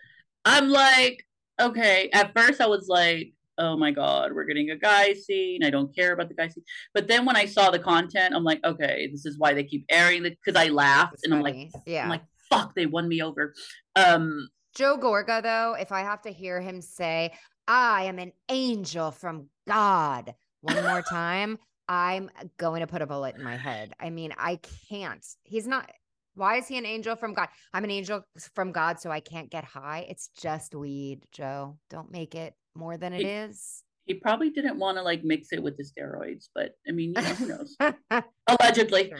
I'm 0.46 0.70
like, 0.70 1.26
okay. 1.60 2.10
At 2.14 2.32
first, 2.36 2.60
I 2.60 2.68
was 2.68 2.88
like, 2.88 3.34
oh 3.58 3.78
my 3.78 3.92
god, 3.92 4.34
we're 4.34 4.46
getting 4.46 4.72
a 4.72 4.76
guy 4.76 5.14
scene. 5.14 5.64
I 5.64 5.70
don't 5.70 5.94
care 5.94 6.14
about 6.14 6.30
the 6.30 6.36
guy 6.36 6.48
scene. 6.48 6.64
But 6.94 7.08
then 7.08 7.26
when 7.26 7.36
I 7.36 7.46
saw 7.46 7.70
the 7.70 7.80
content, 7.80 8.34
I'm 8.36 8.44
like, 8.44 8.64
okay, 8.64 9.08
this 9.12 9.26
is 9.26 9.38
why 9.38 9.54
they 9.54 9.64
keep 9.64 9.86
airing 9.90 10.26
it 10.26 10.38
because 10.44 10.60
I 10.60 10.70
laughed 10.70 11.16
It's 11.16 11.26
and 11.26 11.34
I'm 11.34 11.42
like, 11.42 11.70
yeah. 11.86 12.04
I'm 12.04 12.10
like, 12.10 12.24
fuck, 12.50 12.74
they 12.74 12.86
won 12.86 13.08
me 13.08 13.22
over. 13.22 13.54
Um, 13.96 14.50
Joe 14.76 14.98
Gorga, 14.98 15.44
though, 15.44 15.76
if 15.80 15.92
I 15.92 16.02
have 16.02 16.22
to 16.24 16.32
hear 16.32 16.62
him 16.62 16.82
say, 16.82 17.34
I 17.68 18.04
am 18.04 18.18
an 18.18 18.32
angel 18.50 19.12
from 19.12 19.50
God 19.68 20.34
one 20.62 20.82
more 20.82 21.02
time, 21.10 21.60
I'm 21.90 22.30
going 22.58 22.82
to 22.82 22.88
put 22.88 23.02
a 23.02 23.08
bullet 23.08 23.36
in 23.36 23.44
my 23.44 23.58
head. 23.58 23.94
I 24.00 24.12
mean, 24.12 24.32
I 24.38 24.60
can't. 24.90 25.26
He's 25.44 25.68
not. 25.68 25.90
Why 26.36 26.58
is 26.58 26.68
he 26.68 26.78
an 26.78 26.86
angel 26.86 27.16
from 27.16 27.34
God? 27.34 27.50
I'm 27.74 27.84
an 27.84 27.90
angel 27.92 28.24
from 28.54 28.72
God, 28.72 29.00
so 29.00 29.10
I 29.10 29.20
can't 29.20 29.50
get 29.50 29.64
high. 29.66 30.06
It's 30.08 30.30
just 30.40 30.76
weed, 30.76 31.24
Joe. 31.34 31.78
Don't 31.90 32.12
make 32.12 32.36
it 32.36 32.54
more 32.76 32.96
than 32.98 33.12
it 33.14 33.22
He- 33.22 33.28
is. 33.28 33.84
he 34.06 34.14
probably 34.14 34.52
didn't 34.52 34.78
want 34.78 34.98
to 34.98 35.02
like 35.02 35.24
mix 35.24 35.52
it 35.52 35.62
with 35.62 35.76
the 35.78 35.84
steroids, 35.84 36.48
but 36.56 36.76
I 36.88 36.92
mean, 36.92 37.10
you 37.16 37.22
know, 37.22 37.34
who 37.34 37.48
knows? 37.48 37.76
Allegedly. 38.48 39.12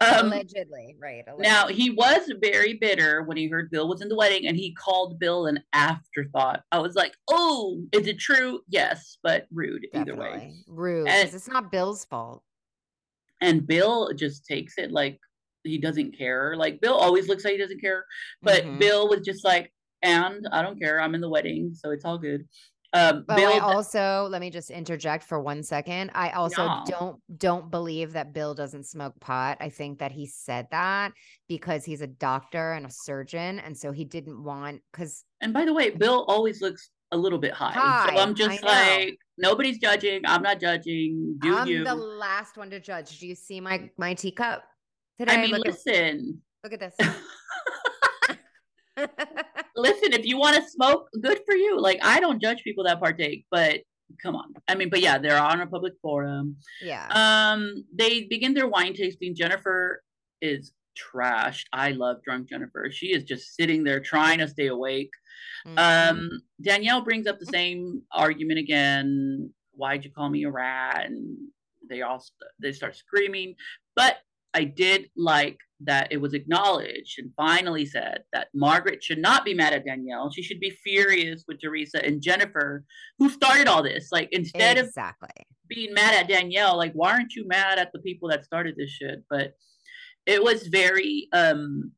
Um, 0.00 0.26
allegedly, 0.26 0.96
right? 1.00 1.24
Now 1.38 1.66
he 1.66 1.90
was 1.90 2.30
very 2.40 2.74
bitter 2.74 3.22
when 3.24 3.36
he 3.36 3.48
heard 3.48 3.68
Bill 3.70 3.88
was 3.88 4.00
in 4.00 4.08
the 4.08 4.14
wedding, 4.16 4.46
and 4.46 4.56
he 4.56 4.72
called 4.74 5.18
Bill 5.18 5.46
an 5.46 5.60
afterthought. 5.72 6.62
I 6.70 6.78
was 6.78 6.94
like, 6.94 7.14
"Oh, 7.28 7.82
is 7.92 8.06
it 8.06 8.18
true? 8.20 8.60
Yes, 8.68 9.18
but 9.24 9.46
rude 9.52 9.86
either 9.92 10.14
way." 10.14 10.54
Rude. 10.68 11.08
And- 11.08 11.28
it's 11.34 11.48
not 11.48 11.72
Bill's 11.72 12.04
fault. 12.04 12.44
And 13.40 13.66
Bill 13.66 14.12
just 14.14 14.44
takes 14.46 14.78
it 14.78 14.92
like 14.92 15.18
he 15.64 15.78
doesn't 15.78 16.16
care. 16.16 16.56
Like 16.56 16.80
Bill 16.80 16.94
always 16.94 17.28
looks 17.28 17.44
like 17.44 17.54
he 17.54 17.58
doesn't 17.58 17.80
care, 17.80 18.04
but 18.42 18.62
Mhm. 18.64 18.78
Bill 18.78 19.08
was 19.08 19.20
just 19.22 19.44
like, 19.44 19.72
"And 20.02 20.46
I 20.52 20.62
don't 20.62 20.78
care. 20.78 21.00
I'm 21.00 21.14
in 21.16 21.20
the 21.20 21.28
wedding, 21.28 21.74
so 21.74 21.90
it's 21.90 22.04
all 22.04 22.18
good." 22.18 22.46
Um, 22.94 23.24
Oh, 23.28 23.36
Bill, 23.36 23.52
I 23.52 23.58
also 23.58 24.28
let 24.30 24.40
me 24.40 24.48
just 24.50 24.70
interject 24.70 25.24
for 25.24 25.38
one 25.40 25.62
second. 25.62 26.10
I 26.14 26.30
also 26.30 26.66
No. 26.66 26.84
don't 26.86 27.38
don't 27.38 27.70
believe 27.70 28.14
that 28.14 28.32
Bill 28.32 28.54
doesn't 28.54 28.84
smoke 28.84 29.18
pot. 29.20 29.58
I 29.60 29.68
think 29.68 29.98
that 29.98 30.10
he 30.10 30.26
said 30.26 30.68
that 30.70 31.12
because 31.48 31.84
he's 31.84 32.00
a 32.00 32.06
doctor 32.06 32.72
and 32.72 32.86
a 32.86 32.90
surgeon, 32.90 33.58
and 33.58 33.76
so 33.76 33.92
he 33.92 34.04
didn't 34.04 34.42
want 34.42 34.80
because 34.90 35.24
and 35.40 35.52
by 35.52 35.66
the 35.66 35.74
way, 35.74 35.90
Bill 35.90 36.24
always 36.28 36.62
looks 36.62 36.90
a 37.12 37.16
little 37.16 37.38
bit 37.38 37.52
high. 37.52 37.72
High, 37.72 38.14
so 38.14 38.20
I'm 38.20 38.34
just 38.34 38.62
like, 38.62 39.18
nobody's 39.36 39.78
judging. 39.78 40.22
I'm 40.26 40.42
not 40.42 40.58
judging. 40.60 41.38
Do 41.40 41.56
I'm 41.56 41.66
you? 41.66 41.84
the 41.84 41.94
last 41.94 42.56
one 42.56 42.70
to 42.70 42.80
judge. 42.80 43.18
Do 43.18 43.26
you 43.26 43.34
see 43.34 43.60
my 43.60 43.90
my 43.98 44.14
teacup 44.14 44.64
today? 45.18 45.34
I 45.34 45.42
mean, 45.42 45.50
look, 45.50 45.66
listen. 45.66 46.42
at, 46.64 46.70
look 46.70 46.80
at 46.82 46.96
this. 46.96 47.18
listen, 49.78 50.12
if 50.12 50.26
you 50.26 50.36
want 50.38 50.56
to 50.56 50.68
smoke, 50.68 51.08
good 51.22 51.40
for 51.46 51.54
you. 51.54 51.80
Like 51.80 51.98
I 52.02 52.20
don't 52.20 52.40
judge 52.42 52.62
people 52.62 52.84
that 52.84 53.00
partake, 53.00 53.46
but 53.50 53.80
come 54.22 54.34
on. 54.36 54.54
I 54.68 54.74
mean, 54.74 54.88
but 54.90 55.00
yeah, 55.00 55.18
they're 55.18 55.40
on 55.40 55.60
a 55.60 55.66
public 55.66 55.94
forum. 56.02 56.56
yeah. 56.82 57.06
Um, 57.10 57.84
they 57.94 58.24
begin 58.24 58.54
their 58.54 58.68
wine 58.68 58.94
tasting. 58.94 59.34
Jennifer 59.34 60.02
is 60.40 60.72
trashed. 60.98 61.64
I 61.72 61.92
love 61.92 62.16
drunk 62.24 62.48
Jennifer. 62.48 62.88
She 62.90 63.08
is 63.08 63.22
just 63.24 63.54
sitting 63.54 63.84
there 63.84 64.00
trying 64.00 64.38
to 64.38 64.48
stay 64.48 64.66
awake. 64.66 65.10
Mhm. 65.66 65.78
Um, 65.78 66.30
Danielle 66.60 67.02
brings 67.02 67.26
up 67.26 67.38
the 67.38 67.46
same 67.46 68.02
argument 68.12 68.58
again. 68.58 69.52
Why'd 69.72 70.04
you 70.04 70.10
call 70.10 70.28
me 70.28 70.44
a 70.44 70.50
rat? 70.50 71.06
And 71.06 71.36
they 71.88 72.02
all 72.02 72.22
they 72.60 72.72
start 72.72 72.96
screaming. 72.96 73.54
But 73.94 74.16
I 74.54 74.64
did 74.64 75.10
like 75.16 75.58
that 75.80 76.08
it 76.10 76.20
was 76.20 76.34
acknowledged 76.34 77.18
and 77.18 77.32
finally 77.36 77.86
said 77.86 78.22
that 78.32 78.48
Margaret 78.52 79.02
should 79.02 79.18
not 79.18 79.44
be 79.44 79.54
mad 79.54 79.72
at 79.72 79.84
Danielle. 79.84 80.30
She 80.30 80.42
should 80.42 80.58
be 80.58 80.70
furious 80.82 81.44
with 81.46 81.60
Teresa 81.60 82.04
and 82.04 82.20
Jennifer, 82.20 82.84
who 83.18 83.30
started 83.30 83.68
all 83.68 83.82
this. 83.82 84.10
Like 84.10 84.28
instead 84.32 84.78
of 84.78 84.86
exactly. 84.86 85.28
being 85.68 85.94
mad 85.94 86.14
at 86.14 86.28
Danielle, 86.28 86.76
like 86.76 86.92
why 86.94 87.12
aren't 87.12 87.34
you 87.34 87.46
mad 87.46 87.78
at 87.78 87.92
the 87.92 88.00
people 88.00 88.28
that 88.30 88.44
started 88.44 88.74
this 88.76 88.90
shit? 88.90 89.22
But 89.30 89.54
it 90.26 90.42
was 90.42 90.66
very 90.66 91.28
um 91.32 91.92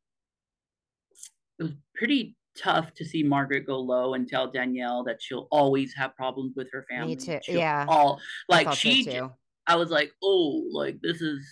it 1.59 1.65
was 1.65 1.73
pretty 1.95 2.37
tough 2.57 2.93
to 2.95 3.05
see 3.05 3.23
Margaret 3.23 3.67
go 3.67 3.79
low 3.79 4.15
and 4.15 4.29
tell 4.29 4.51
Danielle 4.51 5.05
that 5.05 5.23
she'll 5.23 5.49
always 5.51 5.95
have 5.95 6.15
problems 6.17 6.55
with 6.57 6.69
her 6.73 6.85
family. 6.91 7.17
too, 7.17 7.39
She'll 7.43 7.57
yeah. 7.57 7.87
All 7.89 8.21
like 8.49 8.73
she. 8.73 9.21
I 9.67 9.77
was 9.77 9.91
like, 9.91 10.11
oh, 10.23 10.69
like 10.73 10.99
this 11.01 11.21
is 11.21 11.47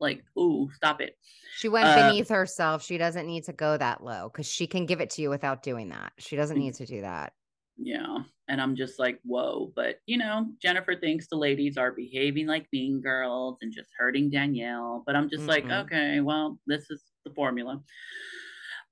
like, 0.00 0.22
oh, 0.36 0.68
stop 0.74 1.00
it. 1.00 1.16
She 1.56 1.68
went 1.68 1.86
Uh, 1.86 2.08
beneath 2.08 2.28
herself. 2.28 2.82
She 2.82 2.98
doesn't 2.98 3.26
need 3.26 3.44
to 3.44 3.52
go 3.52 3.76
that 3.76 4.02
low 4.02 4.28
because 4.28 4.46
she 4.46 4.66
can 4.66 4.86
give 4.86 5.00
it 5.00 5.10
to 5.10 5.22
you 5.22 5.30
without 5.30 5.62
doing 5.62 5.88
that. 5.90 6.12
She 6.18 6.36
Mm. 6.36 6.38
doesn't 6.40 6.58
need 6.58 6.74
to 6.74 6.86
do 6.86 7.00
that. 7.02 7.32
Yeah. 7.76 8.18
And 8.48 8.60
I'm 8.60 8.76
just 8.76 8.98
like, 8.98 9.20
whoa. 9.24 9.72
But, 9.74 10.00
you 10.06 10.16
know, 10.18 10.46
Jennifer 10.60 10.94
thinks 10.94 11.26
the 11.28 11.36
ladies 11.36 11.76
are 11.76 11.92
behaving 11.92 12.46
like 12.46 12.68
mean 12.72 13.00
girls 13.00 13.58
and 13.62 13.72
just 13.72 13.88
hurting 13.98 14.30
Danielle. 14.30 15.02
But 15.06 15.16
I'm 15.16 15.28
just 15.30 15.46
like, 15.48 15.64
Mhm. 15.64 15.84
okay, 15.84 16.20
well, 16.20 16.58
this 16.66 16.88
is 16.90 17.02
the 17.24 17.32
formula. 17.34 17.82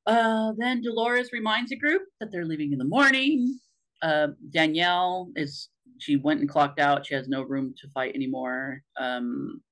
Uh, 0.07 0.53
then 0.57 0.81
Dolores 0.83 1.33
reminds 1.33 1.71
the 1.71 1.77
group 1.77 2.03
that 2.19 2.33
they're 2.33 2.45
leaving 2.47 2.73
in 2.73 2.79
the 2.79 2.85
morning. 2.85 3.59
Uh, 4.01 4.29
Danielle 4.51 5.31
is, 5.37 5.69
she 5.99 6.17
went 6.17 6.41
and 6.41 6.49
clocked 6.49 6.81
out. 6.81 7.07
She 7.07 7.15
has 7.15 7.29
no 7.29 7.43
room 7.43 7.75
to 7.79 7.89
fight 7.91 8.15
anymore. 8.17 8.83
Um, 8.99 9.63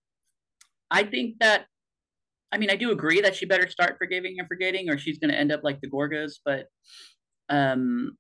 I 0.91 1.05
think 1.05 1.37
that, 1.41 1.67
I 2.53 2.59
mean, 2.59 2.71
I 2.71 2.77
do 2.77 2.91
agree 2.91 3.21
that 3.21 3.37
she 3.37 3.47
better 3.47 3.69
start 3.69 3.97
forgiving 3.99 4.37
and 4.39 4.49
forgetting, 4.49 4.91
or 4.91 4.99
she's 4.99 5.19
going 5.19 5.31
to 5.31 5.39
end 5.39 5.53
up 5.53 5.61
like 5.63 5.81
the 5.81 5.89
Gorgas. 5.89 6.35
But 6.45 6.67
um, 7.49 8.17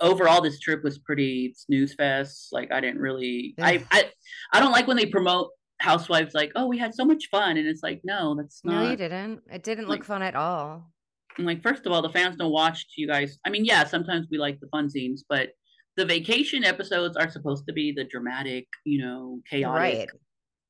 overall 0.00 0.40
this 0.40 0.58
trip 0.58 0.82
was 0.82 0.98
pretty 0.98 1.54
snooze 1.56 1.94
fest 1.94 2.48
like 2.52 2.72
i 2.72 2.80
didn't 2.80 3.00
really 3.00 3.54
I, 3.60 3.84
I 3.90 4.10
i 4.52 4.60
don't 4.60 4.72
like 4.72 4.86
when 4.86 4.96
they 4.96 5.06
promote 5.06 5.50
housewives 5.78 6.34
like 6.34 6.52
oh 6.56 6.66
we 6.66 6.78
had 6.78 6.94
so 6.94 7.04
much 7.04 7.28
fun 7.30 7.56
and 7.56 7.66
it's 7.66 7.82
like 7.82 8.00
no 8.04 8.34
that's 8.34 8.62
No, 8.64 8.90
you 8.90 8.96
didn't. 8.96 9.42
It 9.50 9.62
didn't 9.62 9.88
look 9.88 10.04
fun 10.04 10.22
at 10.22 10.36
all. 10.36 10.92
I'm 11.38 11.44
like 11.44 11.62
first 11.62 11.86
of 11.86 11.92
all 11.92 12.02
the 12.02 12.10
fans 12.10 12.36
don't 12.36 12.52
watch 12.52 12.86
you 12.96 13.08
guys 13.08 13.38
i 13.44 13.50
mean 13.50 13.64
yeah 13.64 13.84
sometimes 13.84 14.28
we 14.30 14.38
like 14.38 14.60
the 14.60 14.68
fun 14.68 14.88
scenes 14.88 15.24
but 15.28 15.50
the 15.96 16.04
vacation 16.06 16.64
episodes 16.64 17.16
are 17.16 17.30
supposed 17.30 17.66
to 17.66 17.72
be 17.72 17.92
the 17.92 18.04
dramatic 18.04 18.66
you 18.84 19.02
know 19.02 19.40
chaotic 19.48 19.80
Right. 19.80 20.08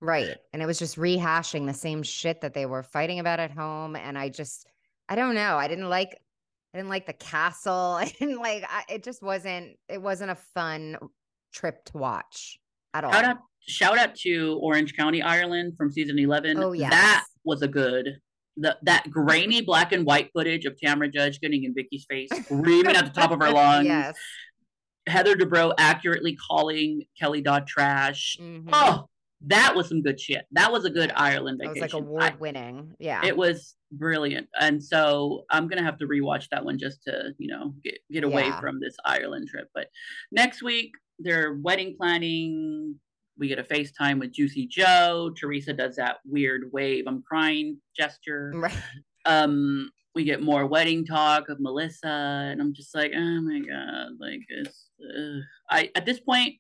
Right. 0.03 0.37
And 0.53 0.61
it 0.61 0.67
was 0.67 0.79
just 0.81 0.97
rehashing 0.97 1.67
the 1.67 1.73
same 1.75 2.03
shit 2.03 2.41
that 2.43 2.53
they 2.55 2.67
were 2.67 2.83
fighting 2.83 3.21
about 3.21 3.39
at 3.41 3.53
home. 3.53 3.95
And 3.97 4.19
I 4.19 4.29
just, 4.29 4.67
I 5.09 5.15
don't 5.15 5.35
know. 5.37 5.57
I 5.57 5.69
didn't 5.69 5.89
like, 5.89 6.19
I 6.75 6.79
didn't 6.79 6.91
like 6.91 7.07
the 7.07 7.13
castle. 7.13 7.73
I 8.01 8.07
didn't 8.19 8.39
like, 8.39 8.65
I, 8.69 8.83
it 8.93 9.05
just 9.05 9.23
wasn't, 9.23 9.77
it 9.89 10.03
wasn't 10.03 10.33
a 10.33 10.37
fun 10.55 10.99
trip 11.55 11.85
to 11.87 11.99
watch 11.99 12.59
at 12.95 13.05
all. 13.05 13.13
shout 13.13 13.25
out 13.25 13.37
shout 13.69 13.99
out 13.99 14.15
to 14.17 14.59
orange 14.61 14.97
county 14.97 15.23
ireland 15.23 15.75
from 15.77 15.91
season 15.91 16.19
11 16.19 16.59
Oh, 16.59 16.73
yes. 16.73 16.91
that 16.91 17.25
was 17.45 17.63
a 17.63 17.69
good 17.69 18.09
the, 18.57 18.77
that 18.83 19.09
grainy 19.11 19.61
black 19.61 19.93
and 19.93 20.05
white 20.05 20.31
footage 20.35 20.65
of 20.67 20.77
Tamra 20.83 21.13
Judge 21.13 21.41
getting 21.41 21.65
in 21.65 21.73
Vicki's 21.75 22.05
face, 22.11 22.29
screaming 22.45 22.97
at 22.97 23.05
the 23.05 23.11
top 23.13 23.31
of 23.31 23.41
her 23.41 23.51
lungs. 23.53 23.87
yes. 23.87 24.15
Heather 25.07 25.37
Dubrow 25.37 25.73
accurately 25.79 26.37
calling 26.37 27.03
Kelly 27.19 27.41
Dodd 27.41 27.67
trash. 27.67 28.37
Mhm. 28.41 28.69
Oh, 28.73 29.09
that 29.47 29.75
was 29.75 29.89
some 29.89 30.03
good 30.03 30.21
shit. 30.21 30.45
That 30.53 30.71
was 30.73 30.85
a 30.85 30.91
good 30.91 31.13
Ireland 31.17 31.59
vacation. 31.61 31.77
It 31.79 31.83
was 31.83 31.93
like 31.93 32.03
award 32.03 32.41
winning. 32.41 32.95
Yeah. 32.99 33.25
it 33.25 33.37
was 33.37 33.75
brilliant. 33.91 34.49
And 34.61 34.83
so 34.83 35.45
I'm 35.51 35.69
gonna 35.69 35.83
have 35.83 35.99
to 35.99 36.07
rewatch 36.07 36.47
that 36.51 36.65
one 36.65 36.79
just 36.79 37.03
to, 37.05 37.33
you 37.39 37.49
know, 37.49 37.75
get 37.85 37.99
get 38.11 38.25
away 38.25 38.45
Yeah. 38.47 38.61
from 38.61 38.81
this 38.81 38.95
Ireland 39.05 39.49
trip. 39.49 39.69
But 39.75 39.89
next 40.31 40.63
week 40.63 40.93
they're 41.19 41.55
wedding 41.55 41.95
planning. 41.99 42.99
We 43.39 43.49
get 43.49 43.59
a 43.59 43.63
FaceTime 43.65 44.21
with 44.21 44.33
Juicy 44.33 44.67
Joe. 44.67 45.33
Teresa 45.39 45.73
does 45.73 45.97
that 45.97 46.19
weird 46.25 46.71
wave, 46.73 47.05
I'm 47.07 47.23
crying 47.23 47.79
gesture. 47.97 48.53
Right. 48.57 48.75
Um, 49.25 49.91
we 50.15 50.25
get 50.25 50.43
more 50.43 50.67
wedding 50.67 51.07
talk 51.07 51.49
of 51.49 51.59
Melissa, 51.61 52.07
and 52.09 52.61
I'm 52.61 52.75
just 52.75 52.95
like, 52.95 53.13
oh 53.17 53.41
my 53.41 53.61
god, 53.61 54.09
like 54.21 54.41
it's 54.49 54.91
uh, 55.01 55.41
I 55.71 55.91
at 55.95 56.05
this 56.05 56.21
point 56.21 56.57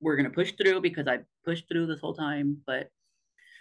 we're 0.00 0.16
gonna 0.16 0.30
push 0.30 0.52
through 0.52 0.80
because 0.80 1.06
I 1.08 1.18
pushed 1.48 1.66
through 1.66 1.86
this 1.86 2.00
whole 2.00 2.12
time, 2.12 2.58
but 2.66 2.90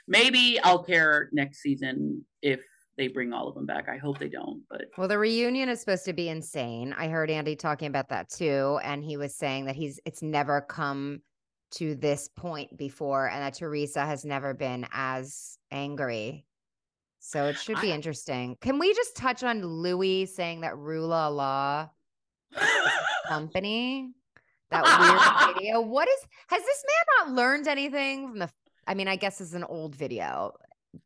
maybe 0.10 0.60
I'll 0.62 0.84
care 0.84 1.30
next 1.32 1.60
season 1.62 2.26
if 2.42 2.60
they 2.98 3.08
bring 3.08 3.32
all 3.32 3.48
of 3.48 3.56
them 3.56 3.66
back. 3.66 3.88
I 3.88 3.96
hope 3.96 4.20
they 4.20 4.28
don't, 4.28 4.62
but 4.70 4.86
Well, 4.98 5.08
the 5.08 5.18
reunion 5.18 5.70
is 5.70 5.80
supposed 5.80 6.04
to 6.06 6.12
be 6.14 6.28
insane. 6.28 6.94
I 6.98 7.08
heard 7.08 7.30
Andy 7.30 7.56
talking 7.56 7.88
about 7.88 8.10
that 8.10 8.30
too, 8.30 8.78
and 8.84 9.02
he 9.02 9.16
was 9.16 9.36
saying 9.38 9.66
that 9.68 9.76
he's 9.78 10.02
it's 10.06 10.22
never 10.22 10.60
come 10.60 11.22
to 11.76 11.96
this 11.96 12.28
point 12.28 12.76
before, 12.78 13.30
and 13.30 13.42
that 13.42 13.54
Teresa 13.54 14.06
has 14.06 14.26
never 14.26 14.54
been 14.54 14.86
as 14.92 15.58
angry. 15.72 16.46
So 17.20 17.46
it 17.46 17.58
should 17.58 17.80
be 17.80 17.92
I- 17.94 17.96
interesting. 17.96 18.58
Can 18.60 18.80
we 18.80 18.94
just 18.94 19.16
touch 19.16 19.44
on 19.46 19.62
Luis 19.64 20.36
saying 20.36 20.62
that 20.62 20.74
Rula 20.74 21.34
Law 21.34 21.90
company? 23.28 24.12
That 24.72 24.84
weird 24.84 25.56
video. 25.56 25.82
What 25.82 26.08
is 26.08 26.20
has 26.50 26.62
this 26.64 26.84
man 26.86 27.28
not 27.28 27.36
learned 27.36 27.68
anything 27.68 28.30
from 28.30 28.40
the 28.40 28.50
I 28.88 28.94
mean, 28.94 29.08
I 29.08 29.16
guess 29.16 29.42
it's 29.42 29.54
an 29.54 29.64
old 29.64 29.96
video, 29.96 30.54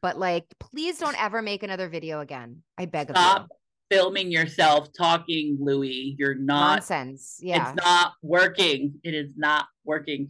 but 0.01 0.17
like 0.17 0.45
please 0.59 0.97
don't 0.97 1.21
ever 1.21 1.41
make 1.41 1.63
another 1.63 1.89
video 1.89 2.19
again. 2.21 2.63
I 2.77 2.85
beg 2.85 3.09
of 3.09 3.15
you. 3.15 3.21
stop 3.21 3.47
filming 3.89 4.31
yourself 4.31 4.89
talking, 4.97 5.57
Luis. 5.59 6.15
You're 6.17 6.35
not 6.35 6.75
Nonsense. 6.75 7.37
Yeah. 7.41 7.71
It's 7.73 7.83
not 7.83 8.13
working. 8.21 8.93
It 9.03 9.13
is 9.13 9.31
not 9.35 9.65
working. 9.83 10.29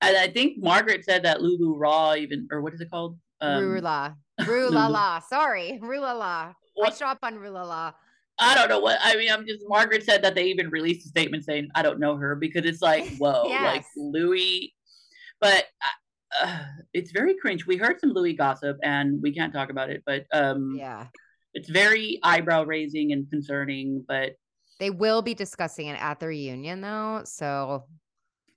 And 0.00 0.16
I 0.16 0.28
think 0.28 0.62
Margaret 0.62 1.04
said 1.04 1.24
that 1.24 1.42
Lulu 1.42 1.74
Raw 1.76 2.14
even 2.14 2.48
or 2.50 2.62
what 2.62 2.72
is 2.74 2.80
it 2.80 2.90
called? 2.90 3.18
Um, 3.42 3.62
Rula. 3.64 4.14
Rula 4.40 4.90
la. 4.90 5.18
Sorry. 5.20 5.78
Rula 5.82 6.18
la. 6.18 6.40
I 6.48 6.54
What- 6.74 6.96
shop 6.96 7.18
on 7.22 7.34
Rula 7.36 7.66
la. 7.66 7.92
I 8.40 8.54
don't 8.54 8.68
know 8.68 8.80
what 8.80 8.98
I 9.02 9.16
mean. 9.16 9.30
I'm 9.30 9.46
just 9.46 9.64
Margaret 9.68 10.02
said 10.04 10.22
that 10.24 10.34
they 10.34 10.44
even 10.46 10.70
released 10.70 11.06
a 11.06 11.08
statement 11.10 11.44
saying 11.44 11.68
I 11.74 11.82
don't 11.82 12.00
know 12.00 12.16
her 12.16 12.34
because 12.34 12.64
it's 12.64 12.80
like 12.82 13.04
whoa, 13.18 13.44
like 13.48 13.84
Luis. 13.96 14.70
But 15.40 15.66
uh, 16.42 16.64
it's 16.92 17.12
very 17.12 17.34
cringe. 17.36 17.66
We 17.66 17.76
heard 17.76 18.00
some 18.00 18.10
Luis 18.10 18.36
gossip, 18.36 18.78
and 18.82 19.20
we 19.22 19.32
can't 19.32 19.52
talk 19.52 19.70
about 19.70 19.90
it. 19.90 20.02
But 20.06 20.26
um, 20.32 20.76
Yeah. 20.78 21.06
it's 21.54 21.68
very 21.68 22.18
eyebrow 22.22 22.64
raising 22.64 23.12
and 23.12 23.28
concerning. 23.30 24.04
But 24.06 24.32
They 24.78 24.90
will 24.90 25.22
be 25.22 25.34
discussing 25.34 25.86
it 25.88 26.00
at 26.00 26.20
the 26.20 26.26
reunion 26.28 26.80
though. 26.80 27.22
So 27.24 27.84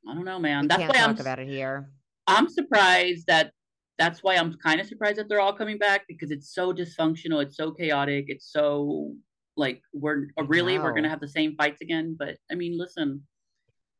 I 0.09 0.13
don't 0.13 0.25
know, 0.25 0.39
man. 0.39 0.67
That's 0.67 0.81
why 0.81 0.87
talk 0.87 1.09
I'm 1.09 1.19
about 1.19 1.39
it 1.39 1.47
here. 1.47 1.89
I'm 2.27 2.47
surprised 2.49 3.27
that 3.27 3.51
that's 3.97 4.23
why 4.23 4.35
I'm 4.35 4.53
kind 4.57 4.79
of 4.81 4.87
surprised 4.87 5.17
that 5.17 5.29
they're 5.29 5.41
all 5.41 5.53
coming 5.53 5.77
back 5.77 6.05
because 6.07 6.31
it's 6.31 6.53
so 6.53 6.73
dysfunctional, 6.73 7.41
it's 7.43 7.55
so 7.57 7.71
chaotic, 7.71 8.25
it's 8.27 8.51
so 8.51 9.13
like 9.55 9.81
we're 9.93 10.27
uh, 10.39 10.43
really 10.45 10.79
we're 10.79 10.93
gonna 10.93 11.09
have 11.09 11.19
the 11.19 11.27
same 11.27 11.55
fights 11.55 11.81
again. 11.81 12.15
But 12.17 12.37
I 12.51 12.55
mean, 12.55 12.77
listen, 12.77 13.21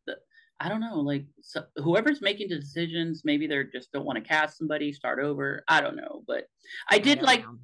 the, 0.07 0.15
I 0.59 0.69
don't 0.69 0.81
know, 0.81 0.99
like 0.99 1.25
so, 1.41 1.63
whoever's 1.77 2.21
making 2.21 2.49
the 2.49 2.59
decisions, 2.59 3.21
maybe 3.23 3.47
they're 3.47 3.63
just 3.63 3.91
don't 3.91 4.05
want 4.05 4.17
to 4.17 4.27
cast 4.27 4.57
somebody, 4.57 4.91
start 4.93 5.19
over. 5.19 5.63
I 5.67 5.81
don't 5.81 5.95
know, 5.95 6.23
but 6.27 6.45
I 6.89 6.97
did 6.99 7.15
don't 7.19 7.25
like 7.25 7.41
know. 7.43 7.57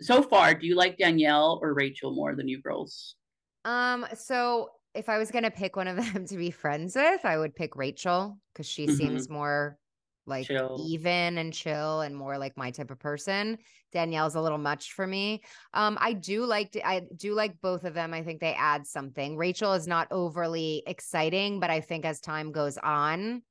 so 0.00 0.22
far. 0.22 0.54
Do 0.54 0.66
you 0.66 0.74
like 0.76 0.98
Danielle 0.98 1.58
or 1.62 1.74
Rachel 1.74 2.14
more 2.14 2.34
than 2.34 2.48
you 2.48 2.60
girls? 2.62 3.16
Um, 3.64 4.06
so 4.14 4.70
if 4.94 5.08
I 5.08 5.18
was 5.18 5.30
gonna 5.30 5.50
pick 5.50 5.76
one 5.76 5.88
of 5.88 5.96
them 6.12 6.26
to 6.26 6.36
be 6.36 6.50
friends 6.50 6.96
with, 6.96 7.24
I 7.24 7.36
would 7.38 7.54
pick 7.54 7.76
Rachel 7.76 8.38
because 8.52 8.66
she 8.66 8.86
Mhm. 8.86 8.96
seems 8.96 9.28
more 9.28 9.78
like 10.26 10.46
Chill. 10.46 10.82
even 10.88 11.38
and 11.38 11.52
chill 11.52 12.00
and 12.00 12.16
more 12.16 12.38
like 12.38 12.56
my 12.56 12.70
type 12.70 12.90
of 12.90 12.98
person. 12.98 13.58
Danielle's 13.92 14.34
a 14.34 14.40
little 14.40 14.58
much 14.58 14.92
for 14.92 15.06
me. 15.06 15.42
Um, 15.72 15.96
I 16.00 16.12
do 16.14 16.44
like 16.44 16.76
I 16.84 17.02
do 17.16 17.34
like 17.34 17.60
both 17.60 17.84
of 17.84 17.94
them. 17.94 18.12
I 18.12 18.22
think 18.22 18.40
they 18.40 18.54
add 18.54 18.86
something. 18.86 19.36
Rachel 19.36 19.74
is 19.74 19.86
not 19.86 20.08
overly 20.10 20.82
exciting, 20.86 21.60
but 21.60 21.70
I 21.70 21.80
think 21.80 22.04
as 22.04 22.20
time 22.20 22.52
goes 22.52 22.78
on, 22.78 23.42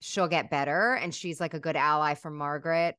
she'll 0.00 0.28
get 0.28 0.50
better 0.50 0.94
and 0.94 1.14
she's 1.14 1.40
like 1.40 1.54
a 1.54 1.60
good 1.60 1.76
ally 1.76 2.14
for 2.14 2.30
Margaret. 2.30 2.96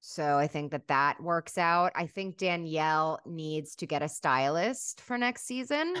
So 0.00 0.36
I 0.36 0.46
think 0.46 0.72
that 0.72 0.88
that 0.88 1.20
works 1.20 1.58
out. 1.58 1.92
I 1.94 2.06
think 2.06 2.36
Danielle 2.36 3.20
needs 3.26 3.76
to 3.76 3.86
get 3.86 4.02
a 4.02 4.08
stylist 4.08 5.00
for 5.00 5.18
next 5.18 5.46
season. 5.46 5.94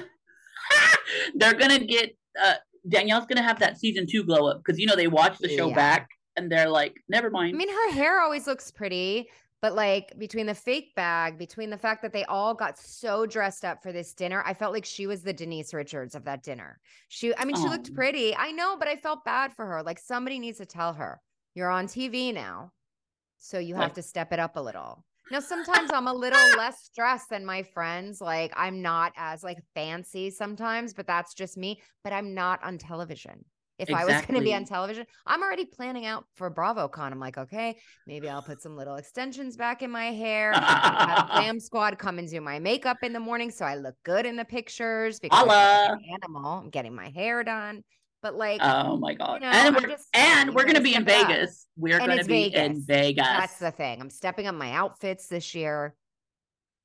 they're 1.34 1.54
gonna 1.54 1.78
get 1.78 2.16
uh 2.42 2.54
Danielle's 2.88 3.26
gonna 3.26 3.42
have 3.42 3.58
that 3.60 3.78
season 3.78 4.06
two 4.06 4.24
glow 4.24 4.48
up 4.48 4.58
because 4.58 4.78
you 4.78 4.86
know 4.86 4.96
they 4.96 5.08
watch 5.08 5.38
the 5.38 5.48
show 5.48 5.68
Yeah. 5.68 5.74
back 5.74 6.08
and 6.36 6.50
they're 6.50 6.68
like, 6.68 6.96
never 7.08 7.30
mind. 7.30 7.54
I 7.54 7.58
mean, 7.58 7.68
her 7.68 7.92
hair 7.92 8.20
always 8.20 8.46
looks 8.46 8.70
pretty, 8.70 9.28
but 9.62 9.74
like 9.74 10.16
between 10.18 10.46
the 10.46 10.54
fake 10.54 10.94
bag, 10.94 11.38
between 11.38 11.70
the 11.70 11.78
fact 11.78 12.02
that 12.02 12.12
they 12.12 12.24
all 12.24 12.52
got 12.54 12.78
so 12.78 13.24
dressed 13.26 13.64
up 13.64 13.82
for 13.82 13.90
this 13.90 14.12
dinner, 14.14 14.42
I 14.46 14.52
felt 14.54 14.72
like 14.72 14.84
she 14.84 15.06
was 15.06 15.22
the 15.22 15.32
Denise 15.32 15.72
Richards 15.72 16.14
of 16.14 16.24
that 16.24 16.42
dinner. 16.42 16.78
She, 17.08 17.34
I 17.36 17.44
mean, 17.44 17.56
she 17.56 17.62
looked 17.68 17.94
pretty. 17.94 18.36
I 18.36 18.52
know, 18.52 18.76
but 18.78 18.86
I 18.88 18.96
felt 18.96 19.24
bad 19.24 19.52
for 19.54 19.64
her. 19.66 19.82
Like 19.82 19.98
somebody 19.98 20.38
needs 20.38 20.58
to 20.58 20.66
tell 20.66 20.92
her, 20.92 21.20
you're 21.54 21.70
on 21.70 21.86
TV 21.86 22.32
now. 22.34 22.72
So 23.38 23.58
you 23.58 23.74
have 23.74 23.84
Like- 23.84 23.94
to 23.94 24.02
step 24.02 24.32
it 24.32 24.38
up 24.38 24.56
a 24.56 24.60
little. 24.60 25.04
Now, 25.30 25.40
sometimes 25.40 25.90
I'm 25.92 26.06
a 26.06 26.12
little 26.14 26.48
less 26.56 26.84
stressed 26.84 27.30
than 27.30 27.44
my 27.44 27.62
friends. 27.62 28.20
Like 28.20 28.52
I'm 28.56 28.82
not 28.82 29.12
as 29.16 29.42
like 29.42 29.58
fancy 29.74 30.30
sometimes, 30.30 30.94
but 30.94 31.06
that's 31.06 31.34
just 31.34 31.56
me. 31.56 31.80
But 32.04 32.12
I'm 32.12 32.34
not 32.34 32.62
on 32.62 32.78
television. 32.78 33.44
If 33.78 33.92
I 33.92 34.06
was 34.06 34.14
going 34.26 34.40
to 34.40 34.40
be 34.40 34.54
on 34.54 34.64
television, 34.64 35.04
I'm 35.26 35.42
already 35.42 35.66
planning 35.66 36.06
out 36.06 36.24
for 36.34 36.50
BravoCon. 36.50 37.12
I'm 37.12 37.20
like, 37.20 37.36
okay, 37.36 37.76
maybe 38.06 38.26
I'll 38.28 38.42
put 38.42 38.62
some 38.62 38.74
little 38.74 38.96
extensions 38.96 39.56
back 39.56 39.82
in 39.82 39.90
my 39.90 40.06
hair. 40.06 40.52
Have 40.54 41.28
Glam 41.28 41.60
Squad 41.60 41.98
come 41.98 42.18
and 42.18 42.28
do 42.28 42.40
my 42.40 42.58
makeup 42.58 42.98
in 43.02 43.12
the 43.12 43.20
morning 43.20 43.50
so 43.50 43.66
I 43.66 43.74
look 43.74 43.94
good 44.02 44.24
in 44.24 44.36
the 44.36 44.46
pictures 44.46 45.20
because 45.20 45.38
I 45.38 45.42
feel 45.42 45.48
like 45.48 45.58
Holla. 45.58 45.98
an 45.98 46.22
animal. 46.22 46.52
I'm 46.52 46.70
getting 46.70 46.94
my 46.94 47.10
hair 47.10 47.44
done. 47.44 47.82
But 48.26 48.34
like, 48.34 48.58
Oh 48.60 48.96
my 48.96 49.14
god! 49.14 49.40
know, 49.40 49.46
and 49.52 49.76
we're 49.76 49.86
just- 49.86 50.08
and 50.12 50.52
we're 50.52 50.64
gonna 50.64 50.80
be 50.80 50.96
in 50.96 51.02
it 51.02 51.08
up. 51.12 51.28
Vegas. 51.28 51.68
We're 51.76 51.98
And 52.00 52.08
gonna 52.08 52.24
be 52.24 52.46
in 52.52 52.82
Vegas. 52.84 52.84
Vegas. 52.84 53.24
that's 53.24 53.58
the 53.60 53.70
thing. 53.70 54.00
I'm 54.00 54.10
stepping 54.10 54.48
up 54.48 54.56
my 54.56 54.72
outfits 54.72 55.28
this 55.28 55.54
year. 55.54 55.94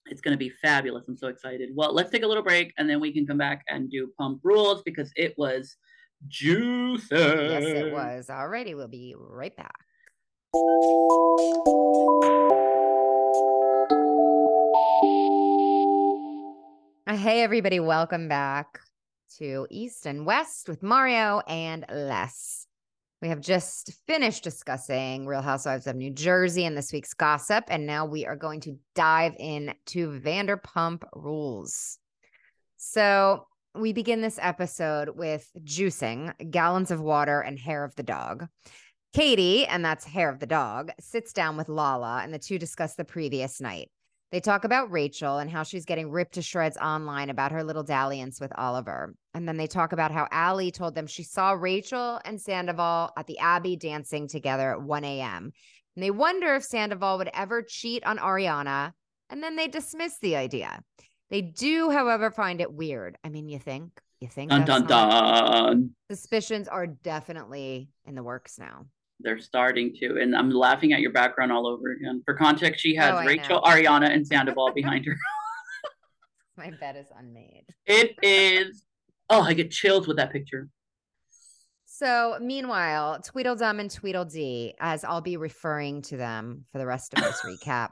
It's 0.05 0.21
gonna 0.21 0.37
be 0.37 0.49
fabulous. 0.61 1.07
I'm 1.07 1.17
so 1.17 1.29
excited. 1.29 1.71
Well, 1.73 1.95
let's 1.95 2.11
take 2.11 2.21
a 2.21 2.27
little 2.27 2.43
break 2.43 2.75
and 2.77 2.87
then 2.87 2.99
we 2.99 3.11
can 3.11 3.25
come 3.25 3.39
back 3.39 3.63
and 3.69 3.89
do 3.89 4.11
pump 4.19 4.41
rules 4.43 4.83
because 4.83 5.11
it 5.15 5.33
was 5.35 5.77
juicy. 6.27 7.07
Yes, 7.15 7.63
it 7.63 7.91
was. 7.91 8.27
Alrighty, 8.27 8.75
we'll 8.75 8.87
be 8.87 9.15
right 9.17 9.55
back. 9.57 9.73
Hey, 17.07 17.41
everybody, 17.43 17.79
welcome 17.79 18.27
back 18.27 18.79
to 19.37 19.67
East 19.69 20.05
and 20.05 20.25
West 20.25 20.67
with 20.67 20.83
Mario 20.83 21.41
and 21.47 21.85
Les. 21.89 22.67
We 23.21 23.27
have 23.27 23.39
just 23.39 23.93
finished 24.07 24.43
discussing 24.43 25.27
Real 25.27 25.41
Housewives 25.41 25.85
of 25.85 25.95
New 25.95 26.11
Jersey 26.11 26.65
and 26.65 26.75
this 26.75 26.91
week's 26.91 27.13
gossip, 27.13 27.65
and 27.67 27.85
now 27.85 28.05
we 28.05 28.25
are 28.25 28.35
going 28.35 28.61
to 28.61 28.79
dive 28.95 29.33
in 29.37 29.73
to 29.87 30.19
Vanderpump 30.19 31.03
Rules. 31.13 31.99
So, 32.77 33.45
we 33.75 33.93
begin 33.93 34.21
this 34.21 34.39
episode 34.41 35.09
with 35.15 35.49
juicing, 35.63 36.33
gallons 36.51 36.91
of 36.91 36.99
water, 36.99 37.39
and 37.39 37.57
hair 37.59 37.85
of 37.85 37.95
the 37.95 38.03
dog. 38.03 38.47
Katie, 39.13 39.65
and 39.65 39.85
that's 39.85 40.03
hair 40.03 40.29
of 40.29 40.39
the 40.39 40.45
dog, 40.45 40.91
sits 40.99 41.31
down 41.31 41.57
with 41.57 41.69
Lala, 41.69 42.21
and 42.23 42.33
the 42.33 42.39
two 42.39 42.57
discuss 42.57 42.95
the 42.95 43.05
previous 43.05 43.61
night. 43.61 43.89
They 44.31 44.39
talk 44.39 44.63
about 44.63 44.91
Rachel 44.91 45.39
and 45.39 45.49
how 45.49 45.63
she's 45.63 45.83
getting 45.83 46.09
ripped 46.09 46.35
to 46.35 46.41
shreds 46.41 46.77
online 46.77 47.29
about 47.29 47.51
her 47.51 47.65
little 47.65 47.83
dalliance 47.83 48.39
with 48.39 48.53
Oliver. 48.57 49.13
And 49.33 49.45
then 49.45 49.57
they 49.57 49.67
talk 49.67 49.91
about 49.91 50.11
how 50.11 50.27
Allie 50.31 50.71
told 50.71 50.95
them 50.95 51.05
she 51.05 51.23
saw 51.23 51.51
Rachel 51.51 52.19
and 52.23 52.39
Sandoval 52.39 53.11
at 53.17 53.27
the 53.27 53.39
Abbey 53.39 53.75
dancing 53.75 54.29
together 54.29 54.71
at 54.71 54.81
1 54.81 55.03
a.m. 55.03 55.51
And 55.95 56.03
they 56.03 56.11
wonder 56.11 56.55
if 56.55 56.63
Sandoval 56.63 57.17
would 57.17 57.29
ever 57.33 57.61
cheat 57.61 58.05
on 58.05 58.19
Ariana. 58.19 58.93
And 59.29 59.43
then 59.43 59.57
they 59.57 59.67
dismiss 59.67 60.17
the 60.19 60.37
idea. 60.37 60.81
They 61.29 61.41
do, 61.41 61.89
however, 61.89 62.31
find 62.31 62.61
it 62.61 62.73
weird. 62.73 63.17
I 63.25 63.29
mean, 63.29 63.49
you 63.49 63.59
think? 63.59 63.99
You 64.21 64.29
think? 64.29 64.51
Dun 64.51 64.63
dun 64.63 64.85
dun. 64.85 65.89
Suspicions 66.09 66.69
are 66.69 66.87
definitely 66.87 67.89
in 68.05 68.15
the 68.15 68.23
works 68.23 68.57
now. 68.57 68.85
They're 69.23 69.39
starting 69.39 69.93
to, 69.99 70.19
and 70.19 70.35
I'm 70.35 70.49
laughing 70.51 70.93
at 70.93 70.99
your 71.01 71.11
background 71.11 71.51
all 71.51 71.67
over 71.67 71.91
again. 71.91 72.21
For 72.25 72.33
context, 72.35 72.81
she 72.81 72.95
has 72.95 73.13
Oh, 73.19 73.25
Rachel, 73.25 73.61
know. 73.61 73.61
Ariana, 73.61 74.09
and 74.11 74.25
Sandoval 74.25 74.71
behind 74.73 75.05
her. 75.05 75.15
My 76.57 76.71
bed 76.71 76.95
is 76.97 77.07
unmade. 77.17 77.65
It 77.85 78.15
is. 78.21 78.83
Oh, 79.29 79.41
I 79.41 79.53
get 79.53 79.71
chills 79.71 80.07
with 80.07 80.17
that 80.17 80.31
picture. 80.31 80.67
So, 81.85 82.37
meanwhile, 82.41 83.21
Tweedledum 83.21 83.79
and 83.79 83.89
Tweedledee, 83.91 84.73
as 84.79 85.03
I'll 85.03 85.21
be 85.21 85.37
referring 85.37 86.01
to 86.03 86.17
them 86.17 86.65
for 86.71 86.79
the 86.79 86.85
rest 86.85 87.13
of 87.13 87.23
this 87.23 87.41
recap, 87.45 87.89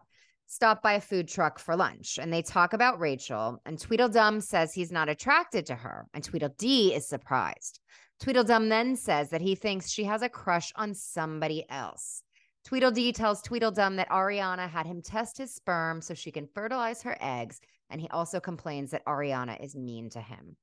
stop 0.48 0.82
by 0.82 0.94
a 0.94 1.02
food 1.02 1.28
truck 1.28 1.60
for 1.60 1.76
lunch 1.76 2.18
and 2.20 2.34
they 2.34 2.42
talk 2.42 2.74
about 2.74 3.00
Rachel. 3.00 3.62
And 3.66 3.80
Tweedledum 3.80 4.42
says 4.42 4.74
he's 4.74 4.92
not 4.92 5.10
attracted 5.10 5.68
to 5.68 5.76
her, 5.76 6.08
and 6.14 6.24
Tweedledee 6.24 6.96
is 6.96 7.08
surprised. 7.08 7.80
Tweedledum 8.20 8.70
then 8.70 8.96
says 8.96 9.30
that 9.30 9.42
he 9.42 9.56
thinks 9.56 9.90
she 9.90 10.04
has 10.04 10.22
a 10.22 10.30
crush 10.30 10.74
on 10.76 10.94
somebody 10.94 11.66
else. 11.70 12.24
Tweedledee 12.66 13.14
tells 13.14 13.42
Tweedledum 13.42 13.96
that 13.96 14.10
Ariana 14.10 14.70
had 14.70 14.86
him 14.86 15.02
test 15.02 15.38
his 15.38 15.56
sperm 15.56 16.02
so 16.02 16.14
she 16.14 16.32
can 16.32 16.48
fertilize 16.54 17.02
her 17.04 17.18
eggs, 17.22 17.62
and 17.90 18.02
he 18.02 18.10
also 18.10 18.40
complains 18.40 18.92
that 18.92 19.06
Ariana 19.06 19.64
is 19.64 19.76
mean 19.76 20.10
to 20.12 20.22
him. 20.22 20.58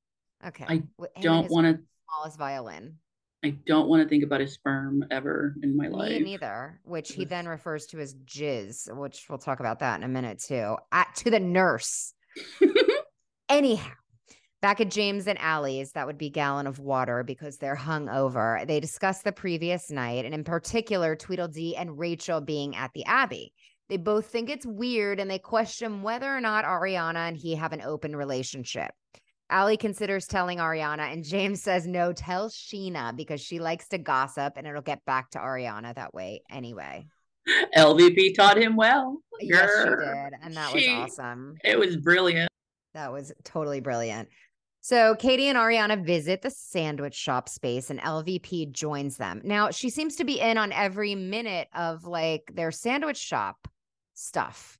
Okay. 0.47 0.67
I 0.69 0.83
don't 1.21 1.51
want 1.51 1.67
to 1.67 1.83
smallest 2.09 2.39
violin. 2.39 2.99
I 3.45 3.51
don't 3.67 3.89
want 3.89 4.03
to 4.03 4.09
think 4.09 4.25
about 4.25 4.41
his 4.41 4.55
sperm 4.55 5.05
ever 5.11 5.55
in 5.63 5.77
my 5.77 5.89
life. 5.89 6.11
Me 6.11 6.21
neither. 6.21 6.81
Which 6.85 7.13
he 7.13 7.25
then 7.25 7.47
refers 7.47 7.87
to 7.87 8.01
as 8.01 8.15
jizz, 8.15 8.95
which 8.97 9.27
we'll 9.29 9.39
talk 9.39 9.61
about 9.61 9.79
that 9.81 9.99
in 9.99 10.05
a 10.05 10.09
minute 10.09 10.43
too. 10.47 10.77
At 10.93 11.15
to 11.17 11.31
the 11.31 11.41
nurse. 11.41 12.13
Anyhow, 13.49 13.93
back 14.61 14.81
at 14.81 14.91
James 14.91 15.27
and 15.27 15.39
Allie's, 15.39 15.93
that 15.93 16.07
would 16.07 16.19
be 16.19 16.31
gallon 16.31 16.67
of 16.67 16.79
water 16.79 17.23
because 17.23 17.57
they're 17.59 17.75
hung 17.75 18.09
over. 18.09 18.63
They 18.67 18.81
discuss 18.81 19.23
the 19.23 19.33
previous 19.33 19.91
night, 19.91 20.25
and 20.25 20.35
in 20.35 20.45
particular, 20.45 21.17
Tweedledee 21.17 21.77
and 21.77 21.99
Rachel 21.99 22.41
being 22.41 22.77
at 22.77 22.93
the 22.95 23.05
Abbey. 23.05 23.53
They 23.89 23.97
both 23.97 24.27
think 24.27 24.51
it's 24.51 24.67
weird 24.67 25.21
and 25.21 25.31
they 25.31 25.39
question 25.39 26.03
whether 26.03 26.35
or 26.35 26.41
not 26.41 26.65
Ariana 26.65 27.29
and 27.29 27.37
he 27.37 27.55
have 27.55 27.73
an 27.73 27.83
open 27.83 28.17
relationship. 28.17 28.91
Allie 29.49 29.77
considers 29.77 30.27
telling 30.27 30.59
Ariana, 30.59 31.13
and 31.13 31.25
James 31.25 31.63
says, 31.63 31.87
no, 31.87 32.13
tell 32.13 32.49
Scheana 32.49 33.15
because 33.15 33.41
she 33.41 33.61
likes 33.61 33.89
to 33.89 33.99
gossip 33.99 34.55
and 34.57 34.67
it'll 34.67 34.83
get 34.83 35.05
back 35.05 35.31
to 35.31 35.39
Ariana 35.39 35.95
that 35.95 36.15
way 36.15 36.43
anyway. 36.51 37.07
LVP 37.77 38.35
taught 38.35 38.59
him 38.59 38.75
well. 38.75 39.19
Yes, 39.41 39.71
she 39.79 39.89
did. 39.89 40.33
And 40.43 40.57
that 40.57 40.71
she, 40.73 40.89
was 40.89 41.11
awesome. 41.13 41.57
It 41.63 41.79
was 41.79 41.97
brilliant. 41.97 42.51
That 42.95 43.13
was 43.13 43.33
totally 43.45 43.81
brilliant. 43.81 44.31
So 44.87 45.17
Katie 45.17 45.49
and 45.49 45.59
Ariana 45.59 46.01
visit 46.01 46.43
the 46.43 46.51
sandwich 46.51 47.17
shop 47.17 47.49
space 47.49 47.91
and 47.91 47.99
LVP 47.99 48.71
joins 48.71 49.17
them. 49.17 49.41
Now, 49.43 49.73
she 49.73 49.91
seems 49.91 50.15
to 50.15 50.25
be 50.25 50.39
in 50.39 50.59
on 50.59 50.71
every 50.71 51.17
minute 51.17 51.67
of 51.75 52.05
like 52.05 52.53
their 52.55 52.71
sandwich 52.71 53.17
shop 53.17 53.67
stuff. 54.15 54.79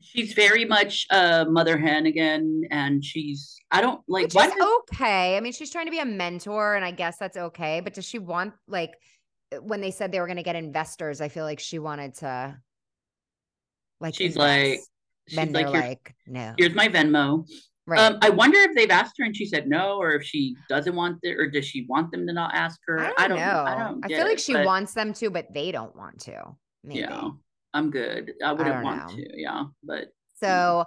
She's 0.00 0.32
very 0.34 0.64
much 0.64 1.08
a 1.10 1.44
mother 1.44 1.76
hen 1.76 2.06
again 2.06 2.62
and 2.70 3.04
she's 3.04 3.58
i 3.72 3.80
don't 3.80 4.00
like 4.06 4.32
Which 4.32 4.36
is 4.36 4.52
okay. 4.92 5.36
I 5.36 5.40
mean 5.40 5.52
she's 5.52 5.70
trying 5.70 5.86
to 5.86 5.92
be 5.92 6.00
a 6.00 6.04
mentor 6.04 6.74
and 6.74 6.84
i 6.84 6.90
guess 6.90 7.18
that's 7.18 7.36
okay 7.36 7.80
but 7.80 7.94
does 7.94 8.04
she 8.04 8.18
want 8.18 8.52
like 8.66 8.94
uh, 9.52 9.56
when 9.56 9.80
they 9.80 9.92
said 9.92 10.10
they 10.10 10.18
were 10.18 10.26
going 10.26 10.38
to 10.38 10.42
get 10.42 10.56
investors 10.56 11.20
i 11.20 11.28
feel 11.28 11.44
like 11.44 11.60
she 11.60 11.78
wanted 11.78 12.14
to 12.16 12.58
like 14.00 14.16
she's 14.16 14.34
like 14.34 14.80
she's 15.28 15.36
then 15.36 15.52
like, 15.52 15.68
like 15.68 16.16
no. 16.26 16.54
here's 16.58 16.74
my 16.74 16.88
venmo 16.88 17.46
Right. 17.86 18.00
Um, 18.00 18.18
I 18.22 18.30
wonder 18.30 18.58
if 18.58 18.76
they've 18.76 18.90
asked 18.90 19.14
her 19.18 19.24
and 19.24 19.36
she 19.36 19.44
said 19.44 19.66
no, 19.66 19.96
or 19.98 20.14
if 20.14 20.22
she 20.22 20.54
doesn't 20.68 20.94
want 20.94 21.18
it, 21.22 21.36
or 21.38 21.48
does 21.48 21.66
she 21.66 21.84
want 21.88 22.12
them 22.12 22.26
to 22.28 22.32
not 22.32 22.54
ask 22.54 22.78
her? 22.86 23.00
I 23.00 23.06
don't, 23.06 23.20
I 23.20 23.28
don't 23.28 23.38
know. 23.38 23.64
I 23.66 23.78
don't. 23.78 24.04
I 24.04 24.08
feel 24.08 24.26
like 24.26 24.38
she 24.38 24.52
but... 24.52 24.64
wants 24.64 24.94
them 24.94 25.12
to, 25.14 25.30
but 25.30 25.52
they 25.52 25.72
don't 25.72 25.94
want 25.96 26.20
to. 26.20 26.56
Maybe. 26.84 27.00
Yeah. 27.00 27.30
I'm 27.74 27.90
good. 27.90 28.34
I 28.44 28.52
wouldn't 28.52 28.76
I 28.76 28.82
want 28.82 29.08
know. 29.08 29.16
to. 29.16 29.40
Yeah. 29.40 29.64
But 29.82 30.08
so 30.40 30.84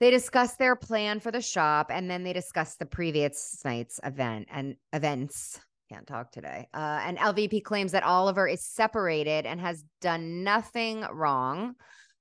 they 0.00 0.10
discuss 0.10 0.56
their 0.56 0.74
plan 0.74 1.20
for 1.20 1.30
the 1.30 1.40
shop 1.40 1.90
and 1.90 2.10
then 2.10 2.24
they 2.24 2.32
discuss 2.32 2.76
the 2.76 2.86
previous 2.86 3.60
night's 3.64 4.00
event 4.02 4.48
and 4.50 4.76
events. 4.92 5.60
Can't 5.90 6.06
talk 6.06 6.32
today. 6.32 6.68
Uh, 6.72 7.00
and 7.04 7.18
LVP 7.18 7.62
claims 7.62 7.92
that 7.92 8.02
Oliver 8.02 8.48
is 8.48 8.64
separated 8.64 9.46
and 9.46 9.60
has 9.60 9.84
done 10.00 10.42
nothing 10.42 11.04
wrong. 11.12 11.74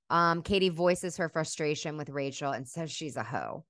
Um, 0.10 0.42
Katie 0.42 0.70
voices 0.70 1.18
her 1.18 1.30
frustration 1.30 1.98
with 1.98 2.10
Rachel 2.10 2.52
and 2.52 2.68
says 2.68 2.92
she's 2.92 3.16
a 3.16 3.24
hoe. 3.24 3.64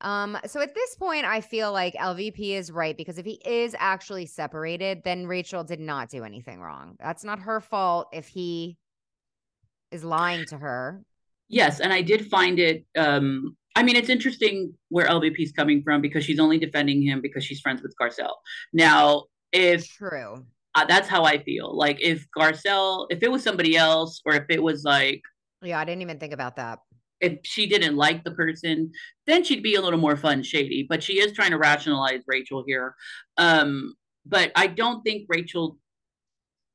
Um, 0.00 0.38
so 0.46 0.60
at 0.60 0.74
this 0.74 0.94
point, 0.94 1.24
I 1.24 1.40
feel 1.40 1.72
like 1.72 1.94
LVP 1.94 2.50
is 2.50 2.70
right 2.70 2.96
because 2.96 3.18
if 3.18 3.26
he 3.26 3.40
is 3.44 3.74
actually 3.78 4.26
separated, 4.26 5.02
then 5.04 5.26
Rachel 5.26 5.64
did 5.64 5.80
not 5.80 6.08
do 6.08 6.24
anything 6.24 6.60
wrong. 6.60 6.96
That's 7.00 7.24
not 7.24 7.40
her 7.40 7.60
fault 7.60 8.08
if 8.12 8.28
he 8.28 8.76
is 9.90 10.04
lying 10.04 10.44
to 10.46 10.58
her. 10.58 11.02
Yes, 11.48 11.80
and 11.80 11.92
I 11.92 12.02
did 12.02 12.28
find 12.28 12.58
it. 12.58 12.84
Um, 12.96 13.56
I 13.74 13.82
mean, 13.82 13.96
it's 13.96 14.08
interesting 14.08 14.74
where 14.88 15.06
LVP 15.06 15.38
is 15.38 15.52
coming 15.52 15.82
from 15.82 16.00
because 16.00 16.24
she's 16.24 16.38
only 16.38 16.58
defending 16.58 17.02
him 17.02 17.20
because 17.20 17.44
she's 17.44 17.60
friends 17.60 17.82
with 17.82 17.94
Garcelle. 18.00 18.34
Now, 18.72 19.24
if 19.52 19.88
true, 19.88 20.44
uh, 20.74 20.84
that's 20.84 21.08
how 21.08 21.24
I 21.24 21.42
feel. 21.42 21.76
Like 21.76 22.00
if 22.00 22.26
Garcelle, 22.36 23.06
if 23.10 23.22
it 23.22 23.30
was 23.30 23.42
somebody 23.42 23.76
else, 23.76 24.20
or 24.24 24.34
if 24.34 24.44
it 24.48 24.62
was 24.62 24.84
like, 24.84 25.22
yeah, 25.62 25.80
I 25.80 25.84
didn't 25.84 26.02
even 26.02 26.18
think 26.18 26.32
about 26.32 26.56
that. 26.56 26.80
If 27.20 27.38
she 27.42 27.66
didn't 27.66 27.96
like 27.96 28.24
the 28.24 28.30
person, 28.30 28.92
then 29.26 29.44
she'd 29.44 29.62
be 29.62 29.74
a 29.74 29.80
little 29.80 29.98
more 29.98 30.16
fun, 30.16 30.42
shady. 30.42 30.86
But 30.88 31.02
she 31.02 31.14
is 31.14 31.32
trying 31.32 31.50
to 31.50 31.58
rationalize 31.58 32.22
Rachel 32.26 32.64
here. 32.66 32.94
Um, 33.36 33.94
but 34.24 34.52
I 34.54 34.66
don't 34.66 35.02
think 35.02 35.26
Rachel 35.28 35.78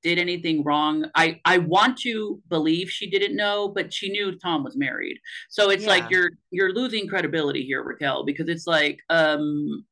did 0.04 0.20
anything 0.20 0.64
wrong. 0.64 1.06
I 1.16 1.39
I 1.46 1.60
want 1.60 1.98
to 2.00 2.41
believe 2.50 2.89
she 2.89 3.10
didn't 3.10 3.36
know, 3.36 3.70
but 3.70 3.94
she 3.94 4.10
knew 4.10 4.38
Tom 4.38 4.64
was 4.64 4.76
married. 4.76 5.18
So 5.50 5.70
it's 5.70 5.84
yeah. 5.84 5.89
like 5.89 6.12
you're 6.12 6.32
you're 6.52 6.74
losing 6.74 7.08
credibility 7.08 7.64
here, 7.64 7.84
Raquel, 7.84 8.26
because 8.26 8.50
it's 8.50 8.68
like 8.68 9.00
um 9.10 9.86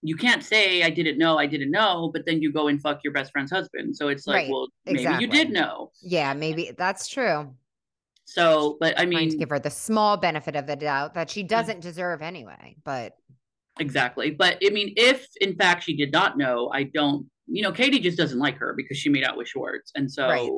you 0.00 0.16
can't 0.16 0.42
say 0.42 0.82
I 0.82 0.90
didn't 0.90 1.18
know, 1.18 1.38
I 1.38 1.46
didn't 1.46 1.70
know, 1.70 2.10
but 2.12 2.26
then 2.26 2.42
you 2.42 2.52
go 2.52 2.68
and 2.68 2.80
fuck 2.80 3.00
your 3.04 3.12
best 3.12 3.30
friend's 3.30 3.52
husband. 3.52 3.96
So 3.96 4.08
it's 4.08 4.26
like, 4.26 4.34
right. 4.34 4.50
well, 4.50 4.68
maybe 4.84 5.00
exactly. 5.00 5.24
you 5.24 5.30
did 5.30 5.50
know. 5.50 5.92
Yeah, 6.02 6.34
maybe 6.34 6.72
that's 6.76 7.06
true. 7.06 7.54
So, 8.24 8.76
but 8.80 8.98
I 8.98 9.04
mean, 9.04 9.30
to 9.30 9.36
give 9.36 9.50
her 9.50 9.58
the 9.58 9.70
small 9.70 10.16
benefit 10.16 10.56
of 10.56 10.66
the 10.66 10.76
doubt 10.76 11.14
that 11.14 11.30
she 11.30 11.44
mm. 11.44 11.48
doesn't 11.48 11.80
deserve 11.80 12.22
anyway. 12.22 12.76
But 12.84 13.14
exactly. 13.78 14.30
But 14.30 14.58
I 14.64 14.70
mean, 14.70 14.94
if 14.96 15.26
in 15.40 15.56
fact 15.56 15.84
she 15.84 15.96
did 15.96 16.12
not 16.12 16.38
know, 16.38 16.70
I 16.72 16.84
don't 16.84 17.26
you 17.46 17.62
know, 17.62 17.72
Katie 17.72 17.98
just 17.98 18.16
doesn't 18.18 18.38
like 18.38 18.56
her 18.58 18.74
because 18.76 18.96
she 18.96 19.08
made 19.08 19.24
out 19.24 19.36
with 19.36 19.48
Schwartz. 19.48 19.92
And 19.94 20.10
so 20.10 20.28
right. 20.28 20.50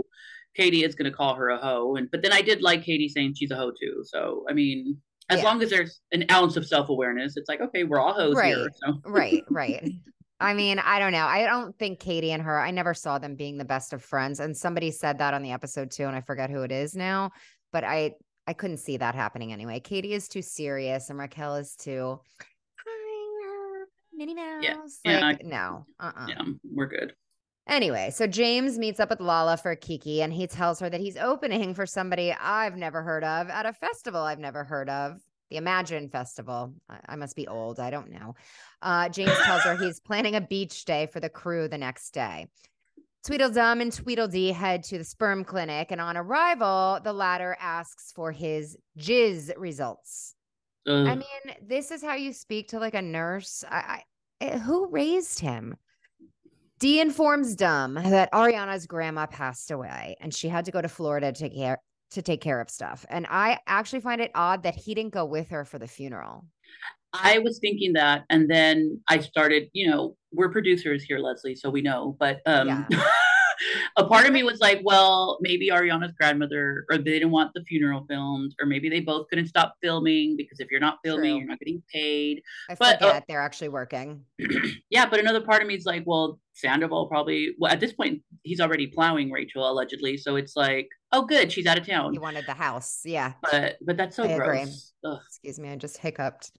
Katie 0.55 0.85
is 0.85 0.95
going 0.95 1.11
to 1.11 1.17
call 1.17 1.35
her 1.35 1.51
a 1.51 1.59
hoe. 1.59 1.97
And, 1.97 2.11
but 2.11 2.23
then 2.23 2.33
I 2.33 2.43
did 2.43 2.63
like 2.63 2.85
Katie 2.85 3.09
saying 3.09 3.35
she's 3.37 3.51
a 3.51 3.57
hoe 3.57 3.73
too. 3.73 4.03
So, 4.05 4.45
I 4.49 4.53
mean, 4.53 4.99
as 5.29 5.39
yeah. 5.39 5.45
long 5.45 5.63
as 5.63 5.71
there's 5.71 6.01
an 6.13 6.25
ounce 6.31 6.57
of 6.57 6.67
self 6.67 6.89
awareness, 6.89 7.37
it's 7.37 7.49
like, 7.49 7.61
okay, 7.61 7.85
we're 7.85 8.01
all 8.01 8.13
hoes 8.13 8.37
right. 8.37 8.55
here. 8.55 8.71
So. 8.85 9.01
right, 9.05 9.43
right. 9.51 9.91
I 10.41 10.53
mean, 10.53 10.79
I 10.79 10.99
don't 10.99 11.13
know. 11.13 11.25
I 11.25 11.47
don't 11.47 11.77
think 11.79 12.01
Katie 12.01 12.33
and 12.33 12.43
her, 12.43 12.61
I 12.61 12.71
never 12.71 12.93
saw 12.93 13.19
them 13.19 13.35
being 13.35 13.57
the 13.57 13.65
best 13.65 13.93
of 13.93 14.03
friends. 14.03 14.41
And 14.41 14.55
somebody 14.55 14.91
said 14.91 15.19
that 15.19 15.33
on 15.33 15.43
the 15.43 15.53
episode 15.53 15.91
too, 15.91 16.05
and 16.05 16.15
I 16.15 16.21
forget 16.21 16.51
who 16.51 16.63
it 16.63 16.73
is 16.73 16.95
now, 16.95 17.31
but 17.75 17.85
I 17.85 18.13
I 18.47 18.53
couldn't 18.53 18.79
see 18.79 18.97
that 18.99 19.15
happening 19.15 19.53
anyway. 19.53 19.81
Katie 19.81 20.15
is 20.15 20.29
too 20.29 20.43
serious 20.43 21.11
and 21.11 21.19
Raquel 21.19 21.57
is 21.57 21.75
too 21.75 22.21
Minnie 24.17 24.35
Mouse. 24.35 25.01
Yeah. 25.05 25.21
Like, 25.21 25.43
yeah. 25.43 25.49
no. 25.49 25.87
Uh-uh. 25.99 26.27
Yeah, 26.29 26.43
we're 26.73 26.87
good. 26.87 27.15
Anyway, 27.67 28.11
so 28.11 28.27
James 28.27 28.79
meets 28.79 29.01
up 29.01 29.11
with 29.11 29.21
Lala 29.21 29.57
for 29.57 29.75
Kiki 29.75 30.23
and 30.23 30.33
he 30.33 30.47
tells 30.47 30.79
her 30.79 30.89
that 30.89 31.01
he's 31.01 31.17
opening 31.17 31.75
for 31.75 31.85
somebody 31.85 32.33
I've 32.33 32.77
never 32.77 33.03
heard 33.03 33.25
of 33.25 33.49
at 33.49 33.67
a 33.67 33.73
festival 33.73 34.21
I've 34.21 34.39
never 34.39 34.63
heard 34.63 34.89
of, 34.89 35.21
the 35.51 35.57
Imagine 35.57 36.09
Festival. 36.11 36.75
I, 36.89 36.99
I 37.09 37.17
must 37.17 37.35
be 37.35 37.49
old. 37.49 37.81
I 37.81 37.91
don't 37.91 38.13
know. 38.13 38.37
Uh, 38.83 39.09
James 39.09 39.37
tells 39.45 39.63
her 39.63 39.77
he's 39.77 39.99
planning 39.99 40.37
a 40.37 40.41
beach 40.43 40.85
day 40.85 41.07
for 41.07 41.19
the 41.19 41.31
crew 41.31 41.67
the 41.67 41.79
next 41.79 42.11
day. 42.13 42.47
Tweedledum 43.27 43.81
and 43.81 43.93
Tweedledee 43.93 44.53
head 44.53 44.83
to 44.85 44.99
the 44.99 45.05
sperm 45.05 45.45
clinic, 45.45 45.91
and 45.91 46.01
on 46.01 46.17
arrival, 46.17 47.01
the 47.03 47.13
latter 47.13 47.57
asks 47.59 48.13
for 48.13 48.33
his 48.33 48.77
jizz 48.99 49.51
results. 49.57 50.35
Uh, 50.87 51.05
I 51.05 51.15
mean, 51.15 51.57
this 51.67 51.91
is 51.91 52.03
how 52.03 52.15
you 52.15 52.35
speak 52.35 52.69
to 52.69 52.79
like 52.79 52.95
a 52.95 53.01
nurse. 53.01 53.65
I, 53.71 53.77
I 53.77 54.03
eh, 54.45 54.59
who 54.59 54.89
raised 54.89 55.41
him? 55.41 55.77
Dee 56.81 57.01
informs 57.01 57.55
Dumb 57.55 57.95
that 57.95 58.31
Ariana's 58.33 58.87
grandma 58.87 59.27
passed 59.27 59.71
away 59.71 60.17
and 60.21 60.35
she 60.35 60.49
had 60.49 60.67
to 60.67 60.71
go 60.71 60.83
to 60.83 60.89
Florida 60.89 61.33
to 61.33 61.41
take 61.41 61.55
care 61.55 61.81
to 62.11 62.23
take 62.23 62.41
care 62.41 62.61
of 62.61 62.69
stuff. 62.69 63.07
And 63.09 63.27
I 63.29 63.59
actually 63.67 64.01
find 64.01 64.21
it 64.21 64.31
odd 64.35 64.63
that 64.65 64.75
he 64.75 64.95
didn't 64.95 65.15
go 65.15 65.25
with 65.25 65.49
her 65.49 65.65
for 65.65 65.79
the 65.79 65.89
funeral. 65.89 66.45
I 67.15 67.39
was 67.39 67.59
thinking 67.59 67.93
that, 67.95 68.25
and 68.29 68.51
then 68.51 69.01
I 69.09 69.21
started. 69.21 69.69
You 69.73 69.91
know, 69.91 70.17
we're 70.33 70.51
producers 70.51 71.05
here, 71.05 71.19
Leslie, 71.19 71.55
so 71.55 71.71
we 71.71 71.81
know. 71.81 72.17
But 72.19 72.41
um, 72.47 72.69
yeah. 72.69 72.87
a 73.97 74.05
part 74.05 74.27
of 74.27 74.33
me 74.33 74.43
was 74.43 74.61
like, 74.61 74.81
well, 74.83 75.39
maybe 75.41 75.71
Ariana's 75.71 76.13
grandmother, 76.19 76.85
or 76.91 76.99
they 76.99 77.05
didn't 77.05 77.31
want 77.31 77.53
the 77.55 77.63
funeral 77.65 78.05
filmed, 78.09 78.55
or 78.61 78.67
maybe 78.67 78.89
they 78.89 79.01
both 79.01 79.29
couldn't 79.29 79.47
stop 79.47 79.75
filming 79.83 80.37
because 80.37 80.61
if 80.61 80.71
you're 80.71 80.81
not 80.81 80.99
filming, 81.05 81.33
True. 81.33 81.39
you're 81.39 81.49
not 81.49 81.59
getting 81.59 81.83
paid. 81.93 82.43
I 82.69 82.75
but, 82.75 82.99
forget 82.99 83.17
uh, 83.17 83.21
they're 83.29 83.43
actually 83.43 83.69
working. 83.69 84.25
yeah, 84.91 85.07
but 85.07 85.21
another 85.21 85.41
part 85.41 85.63
of 85.63 85.69
me 85.69 85.75
is 85.75 85.87
like, 85.87 86.03
well, 86.07 86.39
Sandoval 86.55 87.07
probably. 87.07 87.55
Well, 87.59 87.73
at 87.73 87.81
this 87.81 87.93
point, 87.93 88.23
he's 88.43 88.61
already 88.61 88.87
plowing 88.87 89.31
Rachel 89.31 89.69
allegedly, 89.71 90.17
so 90.17 90.37
it's 90.37 90.57
like, 90.57 90.89
oh, 91.13 91.23
good, 91.23 91.53
she's 91.53 91.67
out 91.67 91.79
of 91.79 91.87
town. 91.87 92.13
He 92.13 92.19
wanted 92.19 92.47
the 92.47 92.55
house, 92.55 93.01
yeah. 93.05 93.35
But 93.43 93.77
but 93.85 93.97
that's 93.97 94.17
so 94.17 94.25
I 94.25 94.37
gross. 94.37 94.93
Excuse 95.27 95.59
me, 95.59 95.71
I 95.71 95.77
just 95.77 95.99
hiccuped. 95.99 96.51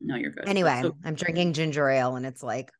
No, 0.00 0.16
you're 0.16 0.30
good. 0.32 0.48
Anyway, 0.48 0.80
so- 0.82 0.96
I'm 1.04 1.14
drinking 1.14 1.52
ginger 1.54 1.88
ale, 1.88 2.16
and 2.16 2.26
it's 2.26 2.42
like 2.42 2.70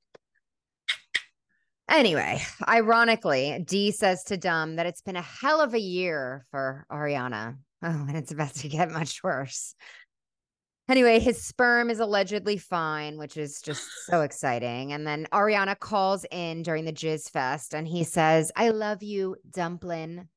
Anyway, 1.89 2.41
ironically, 2.67 3.63
Dee 3.67 3.91
says 3.91 4.25
to 4.25 4.37
Dum 4.37 4.77
that 4.77 4.87
it's 4.87 5.03
been 5.03 5.17
a 5.17 5.23
hell 5.23 5.61
of 5.61 5.75
a 5.75 5.81
year 5.81 6.47
for 6.51 6.87
Ariana. 6.91 7.59
Oh, 7.83 8.07
and 8.09 8.17
it's 8.17 8.33
about 8.33 8.55
to 8.55 8.69
get 8.69 8.91
much 8.91 9.23
worse. 9.23 9.75
Anyway, 10.89 11.19
his 11.19 11.43
sperm 11.43 11.91
is 11.91 12.01
allegedly 12.01 12.57
fine, 12.57 13.17
which 13.17 13.37
is 13.37 13.61
just 13.61 13.83
so 14.07 14.23
exciting. 14.23 14.93
And 14.93 15.07
then 15.07 15.27
Ariana 15.33 15.79
calls 15.79 16.27
in 16.31 16.63
during 16.63 16.85
the 16.85 16.93
Jizz 16.93 17.31
Fest 17.31 17.75
and 17.75 17.87
he 17.87 18.05
says, 18.05 18.51
I 18.57 18.71
love 18.71 19.03
you, 19.03 19.37
Dumplin. 19.51 20.29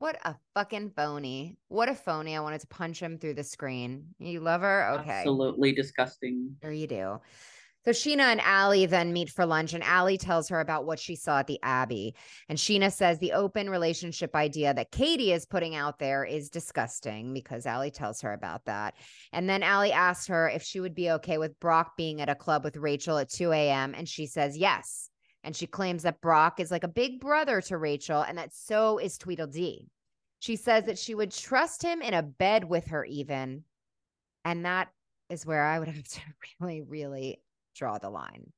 What 0.00 0.16
a 0.24 0.34
fucking 0.54 0.92
phony. 0.96 1.58
What 1.68 1.90
a 1.90 1.94
phony. 1.94 2.34
I 2.34 2.40
wanted 2.40 2.62
to 2.62 2.66
punch 2.68 3.00
him 3.00 3.18
through 3.18 3.34
the 3.34 3.44
screen. 3.44 4.06
You 4.18 4.40
love 4.40 4.62
her? 4.62 4.98
Okay. 5.00 5.10
Absolutely 5.10 5.72
disgusting. 5.72 6.56
Sure 6.62 6.72
you 6.72 6.86
do. 6.86 7.20
So 7.84 7.90
Scheana 7.90 8.32
and 8.32 8.40
Allie 8.40 8.86
then 8.86 9.12
meet 9.12 9.28
for 9.28 9.44
lunch, 9.44 9.74
and 9.74 9.84
Allie 9.84 10.16
tells 10.16 10.48
her 10.48 10.60
about 10.60 10.86
what 10.86 10.98
she 10.98 11.16
saw 11.16 11.40
at 11.40 11.46
the 11.46 11.58
Abbey. 11.62 12.14
And 12.48 12.56
Scheana 12.56 12.90
says 12.90 13.18
the 13.18 13.32
open 13.32 13.68
relationship 13.68 14.34
idea 14.34 14.72
that 14.72 14.90
Katie 14.90 15.32
is 15.32 15.44
putting 15.44 15.74
out 15.74 15.98
there 15.98 16.24
is 16.24 16.48
disgusting 16.48 17.34
because 17.34 17.66
Allie 17.66 17.90
tells 17.90 18.22
her 18.22 18.32
about 18.32 18.64
that. 18.64 18.94
And 19.34 19.50
then 19.50 19.62
Allie 19.62 19.92
asks 19.92 20.28
her 20.28 20.48
if 20.48 20.62
she 20.62 20.80
would 20.80 20.94
be 20.94 21.10
okay 21.10 21.36
with 21.36 21.60
Brock 21.60 21.98
being 21.98 22.22
at 22.22 22.30
a 22.30 22.34
club 22.34 22.64
with 22.64 22.78
Rachel 22.78 23.18
at 23.18 23.28
2 23.28 23.52
a.m. 23.52 23.94
And 23.94 24.08
she 24.08 24.24
says 24.26 24.56
yes. 24.56 25.09
And 25.42 25.56
she 25.56 25.66
claims 25.66 26.02
that 26.02 26.20
Brock 26.20 26.60
is 26.60 26.70
like 26.70 26.84
a 26.84 26.88
big 26.88 27.20
brother 27.20 27.60
to 27.62 27.78
Rachel, 27.78 28.22
and 28.22 28.36
that 28.36 28.54
so 28.54 28.98
is 28.98 29.16
Tweedledee. 29.16 29.88
She 30.40 30.56
says 30.56 30.84
that 30.84 30.98
she 30.98 31.14
would 31.14 31.32
trust 31.32 31.82
him 31.82 32.02
in 32.02 32.14
a 32.14 32.22
bed 32.22 32.64
with 32.64 32.86
her, 32.88 33.04
even. 33.04 33.64
And 34.44 34.64
that 34.64 34.88
is 35.28 35.46
where 35.46 35.64
I 35.64 35.78
would 35.78 35.88
have 35.88 36.02
to 36.02 36.20
really, 36.60 36.82
really 36.82 37.42
draw 37.74 37.98
the 37.98 38.10
line. 38.10 38.52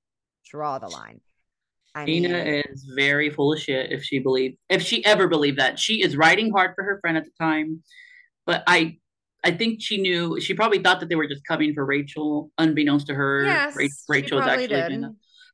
Draw 0.49 0.79
the 0.79 0.89
line. 0.89 1.21
I 1.95 2.07
mean, 2.07 2.25
is 2.25 2.91
very 2.97 3.29
full 3.29 3.53
of 3.53 3.61
shit 3.61 3.93
if 3.93 4.03
she 4.03 4.19
believed 4.19 4.57
if 4.71 4.81
she 4.81 5.05
ever 5.05 5.29
believed 5.29 5.59
that. 5.59 5.79
She 5.79 6.03
is 6.03 6.17
writing 6.17 6.51
hard 6.51 6.73
for 6.75 6.83
her 6.85 6.99
friend 7.01 7.19
at 7.19 7.25
the 7.25 7.31
time. 7.39 7.83
But 8.47 8.65
I 8.67 8.99
I 9.45 9.51
think 9.51 9.83
she 9.83 10.01
knew 10.01 10.41
she 10.41 10.55
probably 10.55 10.79
thought 10.79 11.01
that 11.01 11.09
they 11.11 11.17
were 11.17 11.27
just 11.27 11.45
coming 11.45 11.75
for 11.75 11.85
Rachel, 11.85 12.51
unbeknownst 12.57 13.09
to 13.09 13.15
her. 13.15 13.45
Yes, 13.45 13.77
Rachel 14.09 14.39
is 14.39 14.47
actually 14.47 14.69
did. 14.69 15.05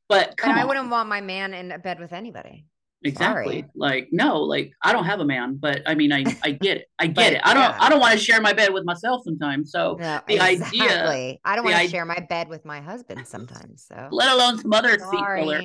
But 0.09 0.35
and 0.43 0.59
I 0.59 0.65
wouldn't 0.65 0.89
want 0.89 1.07
my 1.07 1.21
man 1.21 1.53
in 1.53 1.71
a 1.71 1.79
bed 1.79 1.99
with 1.99 2.11
anybody. 2.11 2.65
Exactly. 3.03 3.61
Sorry. 3.61 3.65
Like 3.75 4.09
no, 4.11 4.41
like 4.41 4.73
I 4.83 4.91
don't 4.91 5.05
have 5.05 5.21
a 5.21 5.25
man, 5.25 5.55
but 5.55 5.81
I 5.85 5.95
mean 5.95 6.11
I 6.11 6.25
I 6.43 6.51
get 6.51 6.77
it. 6.77 6.87
I 6.99 7.07
get 7.07 7.33
it. 7.33 7.41
I 7.45 7.53
don't 7.53 7.63
yeah. 7.63 7.77
I 7.79 7.89
don't 7.89 8.01
want 8.01 8.13
to 8.13 8.19
share 8.19 8.41
my 8.41 8.51
bed 8.51 8.73
with 8.73 8.83
myself 8.83 9.21
sometimes. 9.23 9.71
So 9.71 9.95
no, 9.99 10.19
the 10.27 10.35
exactly. 10.35 10.81
idea 10.81 11.37
I 11.45 11.55
don't 11.55 11.63
want 11.63 11.77
to 11.77 11.87
share 11.87 12.05
my 12.05 12.19
bed 12.19 12.49
with 12.49 12.65
my 12.65 12.81
husband 12.81 13.25
sometimes. 13.25 13.85
So 13.87 14.09
let 14.11 14.29
alone 14.31 14.57
some 14.57 14.73
other 14.73 14.99
seat 14.99 15.25
filler. 15.35 15.61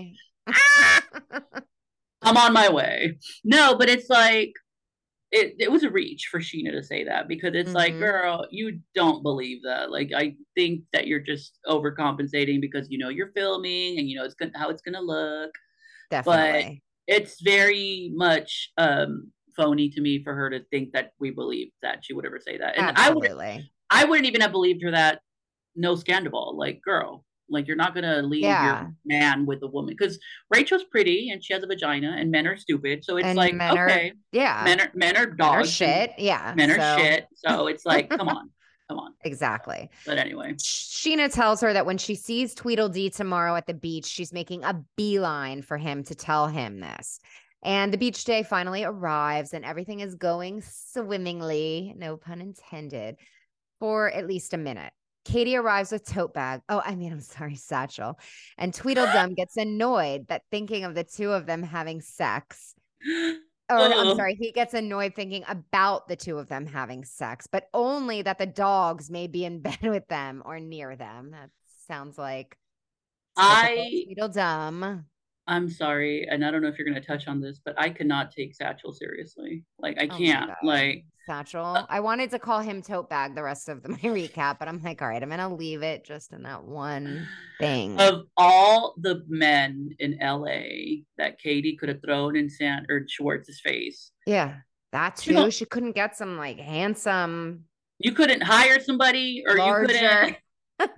I'm 2.23 2.37
on 2.37 2.53
my 2.53 2.69
way. 2.71 3.19
No, 3.43 3.77
but 3.77 3.89
it's 3.89 4.09
like 4.09 4.53
it, 5.35 5.57
it 5.59 5.71
was 5.71 5.83
a 5.83 5.91
reach 5.91 6.29
for 6.31 6.39
Scheana 6.39 6.71
to 6.71 6.83
say 6.83 7.03
that 7.05 7.27
because 7.27 7.55
it's 7.55 7.71
mm-hmm. 7.71 7.77
like, 7.77 7.99
girl, 7.99 8.47
you 8.51 8.79
don't 8.95 9.25
believe 9.25 9.63
that. 9.65 9.91
Like, 9.91 10.13
I 10.17 10.37
think 10.55 10.83
that 10.93 11.09
you're 11.09 11.19
just 11.19 11.59
overcompensating 11.67 12.61
because 12.61 12.87
you 12.89 12.99
know 12.99 13.09
you're 13.09 13.33
filming 13.35 13.99
and 13.99 14.09
you 14.09 14.17
know 14.17 14.25
it's 14.25 14.37
gonna, 14.37 14.53
how 14.55 14.71
it's 14.71 14.81
gonna 14.81 15.01
look. 15.01 15.51
Definitely 16.11 16.83
But 17.09 17.15
it's 17.15 17.43
very 17.43 18.13
much 18.15 18.71
um 18.79 19.33
phony 19.57 19.91
to 19.91 20.01
me 20.01 20.23
for 20.23 20.35
her 20.35 20.51
to 20.51 20.65
think 20.71 20.93
that 20.93 21.13
we 21.19 21.31
believe 21.31 21.71
that 21.83 22.05
she 22.05 22.15
would 22.15 22.27
ever 22.27 22.39
say 22.39 22.57
that. 22.59 22.77
And 22.79 22.97
Absolutely. 22.97 23.45
I 23.45 23.57
would 23.57 23.65
I 23.91 24.05
wouldn't 24.05 24.29
even 24.29 24.41
have 24.41 24.53
believed 24.53 24.85
her 24.85 24.93
that 24.93 25.21
no 25.75 25.97
scandal. 25.97 26.57
Like, 26.57 26.81
girl, 26.81 27.25
like 27.49 27.67
you're 27.67 27.77
not 27.77 27.95
gonna 27.95 28.23
leave 28.23 28.43
yeah. 28.43 28.81
your 28.83 28.95
man 29.05 29.47
with 29.47 29.63
a 29.63 29.67
woman 29.67 29.95
because 29.97 30.19
Rachel's 30.51 30.85
pretty 30.85 31.31
and 31.31 31.45
she 31.45 31.53
has 31.53 31.63
a 31.63 31.67
vagina 31.67 32.17
and 32.19 32.31
men 32.31 32.47
are 32.47 32.57
stupid. 32.57 33.05
So 33.05 33.17
it's 33.17 33.27
and 33.27 33.37
like 33.37 33.55
okay, 33.55 34.11
are, 34.11 34.13
yeah, 34.33 34.63
men 34.65 34.81
are 34.81 34.91
men 34.95 35.17
are 35.17 35.27
dogs, 35.27 35.39
men 35.41 35.61
are 35.61 35.67
shit, 35.67 36.13
yeah, 36.19 36.55
men 36.57 36.71
are 36.71 36.79
so. 36.79 37.03
shit. 37.03 37.27
So 37.35 37.67
it's 37.67 37.85
like, 37.87 38.11
come 38.11 38.29
on. 38.29 38.51
Come 38.89 38.99
on. 38.99 39.15
Exactly. 39.25 39.89
But 40.05 40.19
anyway, 40.19 40.53
Scheana 40.55 41.33
tells 41.33 41.63
her 41.63 41.73
that 41.73 41.87
when 41.87 41.97
she 41.97 42.15
sees 42.15 42.55
Tweedledee 42.55 43.09
tomorrow 43.09 43.57
at 43.57 43.67
the 43.67 43.73
beach, 43.73 44.05
she's 44.05 44.31
making 44.31 44.63
a 44.63 44.85
beeline 44.95 45.63
for 45.63 45.79
him 45.79 46.05
to 46.05 46.15
tell 46.15 46.49
him 46.49 46.81
this. 46.81 47.19
And 47.63 47.91
the 47.91 47.97
beach 47.97 48.25
day 48.25 48.43
finally 48.43 48.85
arrives 48.85 49.55
and 49.55 49.65
everything 49.65 50.01
is 50.01 50.15
going 50.15 50.61
swimmingly, 50.61 51.95
no 51.97 52.19
pun 52.19 52.43
intended, 52.43 53.17
for 53.81 54.11
at 54.11 54.27
least 54.27 54.53
a 54.53 54.59
minute. 54.59 54.93
Katie 55.25 55.57
arrives 55.57 55.93
with 55.93 56.05
tote 56.05 56.35
bag. 56.35 56.61
Oh, 56.69 56.83
I 56.85 56.95
mean, 56.95 57.13
I'm 57.13 57.21
sorry, 57.21 57.57
satchel. 57.57 58.19
And 58.59 58.75
Tweedledum 58.75 59.35
gets 59.37 59.57
annoyed 59.57 60.27
that 60.29 60.43
thinking 60.51 60.85
of 60.85 60.95
the 60.95 61.05
two 61.05 61.33
of 61.33 61.47
them 61.47 61.63
having 61.63 62.01
sex 62.01 62.75
or 63.71 63.79
I'm 63.79 64.17
sorry, 64.17 64.35
he 64.35 64.53
gets 64.53 64.75
annoyed 64.75 65.15
thinking 65.15 65.45
about 65.49 66.09
the 66.09 66.17
two 66.17 66.39
of 66.39 66.49
them 66.49 66.67
having 66.67 67.05
sex, 67.05 67.47
but 67.47 67.69
only 67.73 68.23
that 68.23 68.39
the 68.39 68.47
dogs 68.47 69.11
may 69.11 69.27
be 69.27 69.45
in 69.45 69.61
bed 69.63 69.83
with 69.83 70.07
them 70.09 70.43
or 70.45 70.61
near 70.61 70.97
them. 70.97 71.31
That 71.31 71.51
sounds 71.87 72.19
like 72.19 72.57
I 73.37 74.05
dumb. 74.33 75.07
I'm 75.47 75.69
sorry, 75.69 76.27
and 76.31 76.45
I 76.45 76.51
don't 76.51 76.63
know 76.63 76.69
if 76.69 76.79
you're 76.79 76.89
going 76.89 77.01
to 77.01 77.07
touch 77.07 77.29
on 77.29 77.41
this, 77.41 77.61
but 77.63 77.75
I 77.79 77.91
cannot 77.91 78.31
take 78.31 78.55
Satchel 78.55 78.93
seriously. 78.93 79.65
Like 79.79 79.99
I 80.01 80.09
oh 80.11 80.17
can't. 80.17 80.51
Like 80.63 81.05
Satchel. 81.27 81.65
Uh, 81.65 81.87
I 81.89 82.01
wanted 82.01 82.31
to 82.31 82.39
call 82.39 82.61
him 82.61 82.83
tote 82.83 83.11
bag 83.11 83.35
the 83.35 83.43
rest 83.43 83.69
of 83.69 83.83
the, 83.83 83.89
my 83.91 83.99
recap, 83.99 84.59
but 84.59 84.69
I'm 84.69 84.83
like, 84.83 85.03
all 85.03 85.09
right, 85.09 85.23
I'm 85.23 85.29
gonna 85.29 85.55
leave 85.55 85.83
it 85.83 86.05
just 86.05 86.33
in 86.33 86.43
that 86.45 86.65
one 86.65 87.27
thing. 87.61 88.01
Of 88.01 88.25
all 88.37 88.95
the 88.99 89.23
men 89.29 89.91
in 89.99 90.19
LA 90.21 91.03
that 91.19 91.39
Katie 91.39 91.77
could 91.77 91.89
have 91.89 92.01
thrown 92.03 92.37
in 92.37 92.49
Sand 92.49 92.87
or 92.89 93.05
Schwartz's 93.07 93.61
face. 93.61 94.13
Yeah, 94.27 94.57
that 94.93 95.17
too. 95.17 95.33
You 95.33 95.37
know, 95.37 95.51
she 95.51 95.65
couldn't 95.67 95.93
get 95.93 96.17
some 96.17 96.37
like 96.37 96.59
handsome. 96.59 97.65
You 97.99 98.13
couldn't 98.13 98.43
hire 98.43 98.81
somebody, 98.81 99.45
or 99.47 99.57
larger. 99.57 99.93
you 99.93 100.01
couldn't 100.01 100.37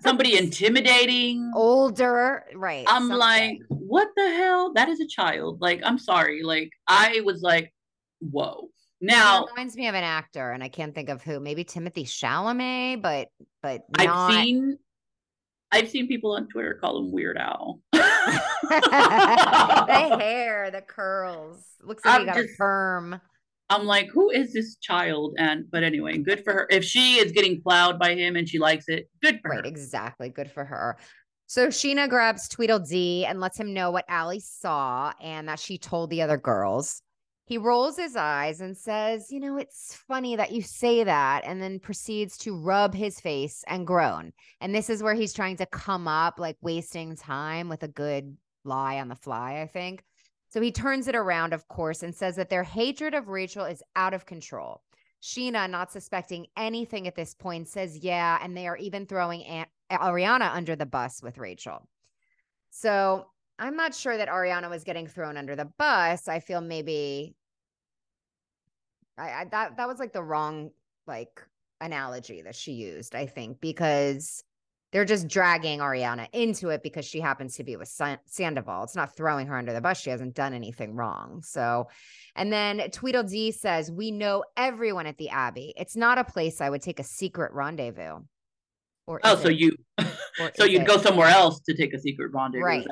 somebody 0.01 0.37
intimidating, 0.39 1.51
older, 1.55 2.45
right? 2.55 2.85
I'm 2.89 3.03
something. 3.03 3.19
like, 3.19 3.59
what 3.69 4.09
the 4.17 4.29
hell? 4.31 4.73
That 4.75 4.89
is 4.89 5.01
a 5.01 5.07
child. 5.07 5.61
Like, 5.61 5.81
I'm 5.85 5.99
sorry. 5.99 6.43
Like, 6.43 6.71
I 6.87 7.21
was 7.25 7.43
like, 7.43 7.73
whoa. 8.21 8.69
Now 9.01 9.45
it 9.45 9.51
reminds 9.51 9.77
me 9.77 9.89
of 9.89 9.95
an 9.95 10.05
actor, 10.05 10.53
and 10.53 10.63
I 10.65 10.69
can't 10.69 10.95
think 10.95 11.11
of 11.11 11.23
who. 11.23 11.39
Maybe 11.39 11.65
Timothée 11.65 12.07
Chalamet, 12.07 13.03
but 13.03 13.29
but 13.63 13.83
not... 13.97 14.31
I've 14.31 14.33
seen 14.35 14.79
I've 15.73 15.91
seen 15.91 16.09
people 16.09 16.33
on 16.33 16.49
Twitter 16.49 16.75
call 16.75 16.99
him 16.99 17.13
Weird 17.13 17.37
Al. 17.37 17.81
the 17.93 18.01
hair, 20.19 20.71
the 20.71 20.81
curls. 20.81 21.63
Looks 21.83 22.05
like 22.05 22.15
I'm 22.15 22.21
he 22.23 22.27
got 22.27 22.37
just, 22.37 22.55
a 22.55 22.57
perm. 22.57 23.21
I'm 23.69 23.85
like, 23.85 24.09
who 24.13 24.31
is 24.31 24.53
this 24.53 24.77
child? 24.77 25.35
And 25.39 25.71
but 25.71 25.83
anyway, 25.83 26.19
good 26.19 26.45
for 26.45 26.53
her. 26.53 26.67
If 26.71 26.85
she 26.85 27.17
is 27.17 27.33
getting 27.33 27.61
plowed 27.61 27.99
by 27.99 28.15
him 28.15 28.37
and 28.37 28.49
she 28.49 28.59
likes 28.59 28.89
it, 28.89 29.09
good 29.23 29.41
for 29.41 29.51
right, 29.51 29.61
her. 29.61 29.65
Exactly. 29.65 30.29
Good 30.29 30.51
for 30.51 30.65
her. 30.65 30.97
So 31.47 31.69
Scheana 31.69 32.09
grabs 32.09 32.49
Tweedledee 32.49 33.25
and 33.25 33.41
lets 33.41 33.59
him 33.59 33.73
know 33.73 33.91
what 33.91 34.05
Allie 34.09 34.41
saw 34.41 35.13
and 35.23 35.49
that 35.49 35.61
she 35.61 35.79
told 35.79 36.11
the 36.11 36.23
other 36.23 36.37
girls. 36.37 37.03
He 37.45 37.59
rolls 37.59 37.97
his 37.97 38.17
eyes 38.17 38.61
and 38.61 38.77
says, 38.77 39.31
You 39.31 39.39
know, 39.39 39.57
it's 39.57 39.95
funny 40.09 40.35
that 40.35 40.51
you 40.51 40.63
say 40.63 41.05
that, 41.05 41.45
and 41.45 41.63
then 41.63 41.79
proceeds 41.79 42.37
to 42.39 42.57
rub 42.57 42.93
his 42.93 43.21
face 43.21 43.63
and 43.69 43.87
groan. 43.87 44.33
And 44.61 44.75
this 44.75 44.91
is 44.91 45.03
where 45.03 45.15
he's 45.15 45.33
trying 45.33 45.57
to 45.59 45.67
come 45.67 46.09
up, 46.09 46.41
like 46.41 46.57
wasting 46.61 47.15
time 47.15 47.69
with 47.69 47.85
a 47.85 47.89
good 47.89 48.37
lie 48.65 48.99
on 48.99 49.07
the 49.07 49.15
fly, 49.15 49.61
I 49.61 49.69
think. 49.69 50.03
So 50.57 50.63
he 50.63 50.73
turns 50.73 51.07
it 51.07 51.15
around, 51.15 51.53
of 51.53 51.69
course, 51.69 52.03
and 52.03 52.15
says 52.15 52.37
that 52.37 52.49
their 52.49 52.63
hatred 52.63 53.13
of 53.13 53.29
Rachel 53.29 53.67
is 53.67 53.83
out 53.95 54.15
of 54.15 54.25
control. 54.25 54.81
Scheana, 55.21 55.69
not 55.69 55.93
suspecting 55.93 56.47
anything 56.57 57.07
at 57.07 57.15
this 57.15 57.35
point, 57.35 57.69
says, 57.69 57.99
Yeah. 57.99 58.39
And 58.41 58.57
they 58.57 58.67
are 58.67 58.79
even 58.79 59.05
throwing 59.05 59.45
Aunt 59.45 59.69
Ariana 59.93 60.55
under 60.55 60.75
the 60.75 60.87
bus 60.87 61.23
with 61.23 61.37
Rachel. 61.37 61.87
So 62.71 63.27
I'm 63.59 63.77
not 63.77 63.95
sure 63.95 64.17
that 64.17 64.31
Ariana 64.31 64.71
was 64.71 64.83
getting 64.83 65.07
thrown 65.07 65.37
under 65.37 65.57
the 65.57 65.71
bus. 65.77 66.27
I 66.27 66.41
feel 66.41 66.63
maybe 66.63 67.37
I, 69.19 69.33
I 69.33 69.45
that 69.51 69.77
that 69.77 69.89
was 69.89 69.99
like 69.99 70.15
the 70.15 70.23
wrong 70.23 70.71
like 71.07 71.47
analogy 71.83 72.41
that 72.41 72.55
she 72.55 72.73
used, 72.73 73.15
I 73.15 73.27
think, 73.27 73.61
because 73.61 74.43
they're 74.97 75.05
just 75.05 75.29
dragging 75.29 75.81
Ariana 75.81 76.27
into 76.33 76.71
it 76.71 76.83
because 76.83 77.05
she 77.05 77.21
happens 77.21 77.55
to 77.57 77.65
be 77.65 77.77
with 77.77 77.95
Sandoval. 78.25 78.85
It's 78.85 78.97
not 78.97 79.15
throwing 79.15 79.47
her 79.47 79.59
under 79.59 79.75
the 79.75 79.81
bus. 79.83 80.01
She 80.01 80.09
hasn't 80.09 80.35
done 80.35 80.55
anything 80.55 80.95
wrong. 80.95 81.43
So, 81.43 81.89
and 82.35 82.51
then 82.51 82.79
Tweedledee 82.91 83.51
says, 83.51 83.93
We 83.93 84.11
know 84.11 84.43
everyone 84.57 85.05
at 85.05 85.19
the 85.19 85.29
Abbey. 85.29 85.75
It's 85.77 85.97
not 85.97 86.17
a 86.17 86.25
place 86.25 86.63
I 86.63 86.71
would 86.71 86.81
take 86.81 86.99
a 86.99 87.05
secret 87.05 87.53
rendezvous. 87.53 88.21
Or 89.07 89.21
oh, 89.23 89.37
so 89.37 89.49
it, 89.49 89.59
you, 89.59 89.77
so 90.55 90.65
you'd 90.65 90.81
it, 90.81 90.89
go 90.89 90.97
somewhere 90.97 91.29
else 91.29 91.61
to 91.69 91.77
take 91.77 91.93
a 91.93 92.01
secret 92.01 92.33
rendezvous. 92.33 92.65
Right. 92.65 92.87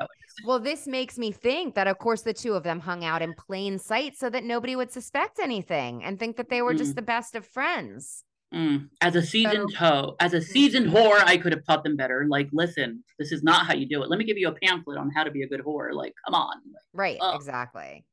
Well, 0.45 0.59
this 0.59 0.85
makes 0.85 1.17
me 1.17 1.31
think 1.31 1.73
that, 1.73 1.87
of 1.87 1.97
course, 1.97 2.21
the 2.21 2.33
two 2.33 2.53
of 2.53 2.61
them 2.61 2.81
hung 2.81 3.03
out 3.03 3.23
in 3.23 3.33
plain 3.33 3.79
sight 3.79 4.15
so 4.15 4.29
that 4.29 4.43
nobody 4.43 4.75
would 4.75 4.91
suspect 4.91 5.39
anything 5.39 6.03
and 6.03 6.19
think 6.19 6.37
that 6.37 6.49
they 6.49 6.61
were 6.61 6.75
mm. 6.75 6.77
just 6.77 6.95
the 6.95 7.01
best 7.01 7.33
of 7.33 7.47
friends. 7.47 8.23
Mm. 8.55 8.89
As 9.01 9.15
a 9.15 9.21
seasoned 9.21 9.71
so, 9.71 9.77
hoe, 9.77 10.15
as 10.19 10.33
a 10.33 10.41
seasoned 10.41 10.87
whore, 10.87 11.21
I 11.25 11.37
could 11.37 11.51
have 11.51 11.65
taught 11.65 11.83
them 11.83 11.97
better. 11.97 12.25
Like, 12.29 12.47
listen, 12.53 13.03
this 13.19 13.31
is 13.31 13.43
not 13.43 13.65
how 13.65 13.73
you 13.73 13.85
do 13.85 14.01
it. 14.01 14.09
Let 14.09 14.17
me 14.17 14.25
give 14.25 14.37
you 14.37 14.47
a 14.47 14.53
pamphlet 14.53 14.97
on 14.97 15.11
how 15.11 15.23
to 15.23 15.31
be 15.31 15.43
a 15.43 15.47
good 15.47 15.61
whore. 15.61 15.93
Like, 15.93 16.13
come 16.25 16.35
on. 16.35 16.55
right. 16.93 17.17
Exactly. 17.33 18.05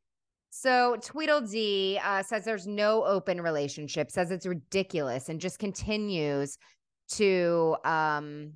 So 0.51 0.97
Tweedledee 1.01 1.99
uh, 2.05 2.23
says 2.23 2.45
there's 2.45 2.67
no 2.67 3.05
open 3.05 3.41
relationship, 3.41 4.11
says 4.11 4.31
it's 4.31 4.45
ridiculous, 4.45 5.29
and 5.29 5.41
just 5.41 5.59
continues 5.59 6.59
to 7.13 7.77
um 7.85 8.53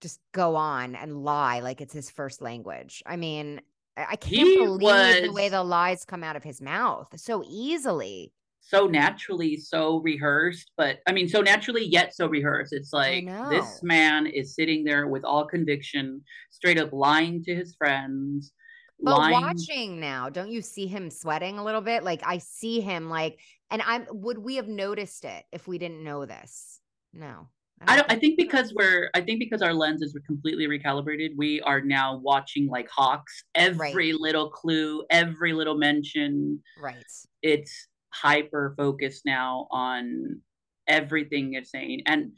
just 0.00 0.20
go 0.32 0.54
on 0.54 0.94
and 0.94 1.24
lie 1.24 1.60
like 1.60 1.80
it's 1.80 1.92
his 1.92 2.10
first 2.10 2.42
language. 2.42 3.02
I 3.06 3.16
mean, 3.16 3.60
I, 3.96 4.16
can't 4.16 4.46
He 4.48 4.56
believe 4.56 5.24
the 5.24 5.32
way 5.32 5.48
the 5.48 5.62
lies 5.62 6.04
come 6.04 6.22
out 6.22 6.36
of 6.36 6.42
his 6.42 6.60
mouth 6.60 7.08
so 7.16 7.42
easily. 7.48 8.32
So 8.66 8.86
naturally 8.86 9.56
so 9.56 9.98
rehearsed 9.98 10.70
but 10.76 10.98
i 11.06 11.12
mean 11.12 11.28
so 11.28 11.40
naturally 11.42 11.84
yet 11.84 12.14
so 12.14 12.26
rehearsed 12.26 12.72
it's 12.72 12.92
like 12.92 13.26
this 13.50 13.82
man 13.82 14.26
is 14.26 14.54
sitting 14.54 14.84
there 14.84 15.06
with 15.06 15.22
all 15.24 15.44
conviction 15.46 16.22
straight 16.50 16.78
up 16.78 16.90
lying 16.92 17.42
to 17.42 17.54
his 17.54 17.74
friends 17.76 18.52
But 19.00 19.18
lying 19.18 19.32
watching 19.32 20.00
now, 20.00 20.30
don't 20.30 20.50
you 20.50 20.62
see 20.62 20.86
him 20.86 21.10
sweating 21.10 21.58
a 21.58 21.64
little 21.64 21.80
bit? 21.82 22.04
Like 22.04 22.22
I 22.24 22.38
see 22.38 22.80
him 22.80 23.10
like, 23.10 23.38
and 23.70 23.82
I'm 23.84 24.06
would 24.10 24.38
we 24.38 24.56
have 24.56 24.68
noticed 24.68 25.24
it 25.24 25.44
if 25.52 25.66
we 25.66 25.78
didn't 25.78 26.04
know 26.04 26.24
this? 26.24 26.80
No. 27.12 27.48
I 27.86 27.96
don't. 27.96 28.10
I 28.10 28.16
think 28.16 28.38
because 28.38 28.72
we're. 28.72 29.10
I 29.14 29.20
think 29.20 29.40
because 29.40 29.60
our 29.60 29.74
lenses 29.74 30.14
were 30.14 30.22
completely 30.26 30.66
recalibrated, 30.68 31.30
we 31.36 31.60
are 31.62 31.80
now 31.80 32.18
watching 32.22 32.68
like 32.68 32.88
hawks. 32.88 33.44
Every 33.56 34.12
little 34.12 34.48
clue, 34.48 35.04
every 35.10 35.52
little 35.52 35.76
mention. 35.76 36.62
right. 36.80 37.04
It's 37.42 37.88
hyper 38.14 38.74
focused 38.76 39.22
now 39.26 39.66
on 39.70 40.40
everything 40.86 41.52
you're 41.52 41.64
saying, 41.64 42.02
and 42.06 42.32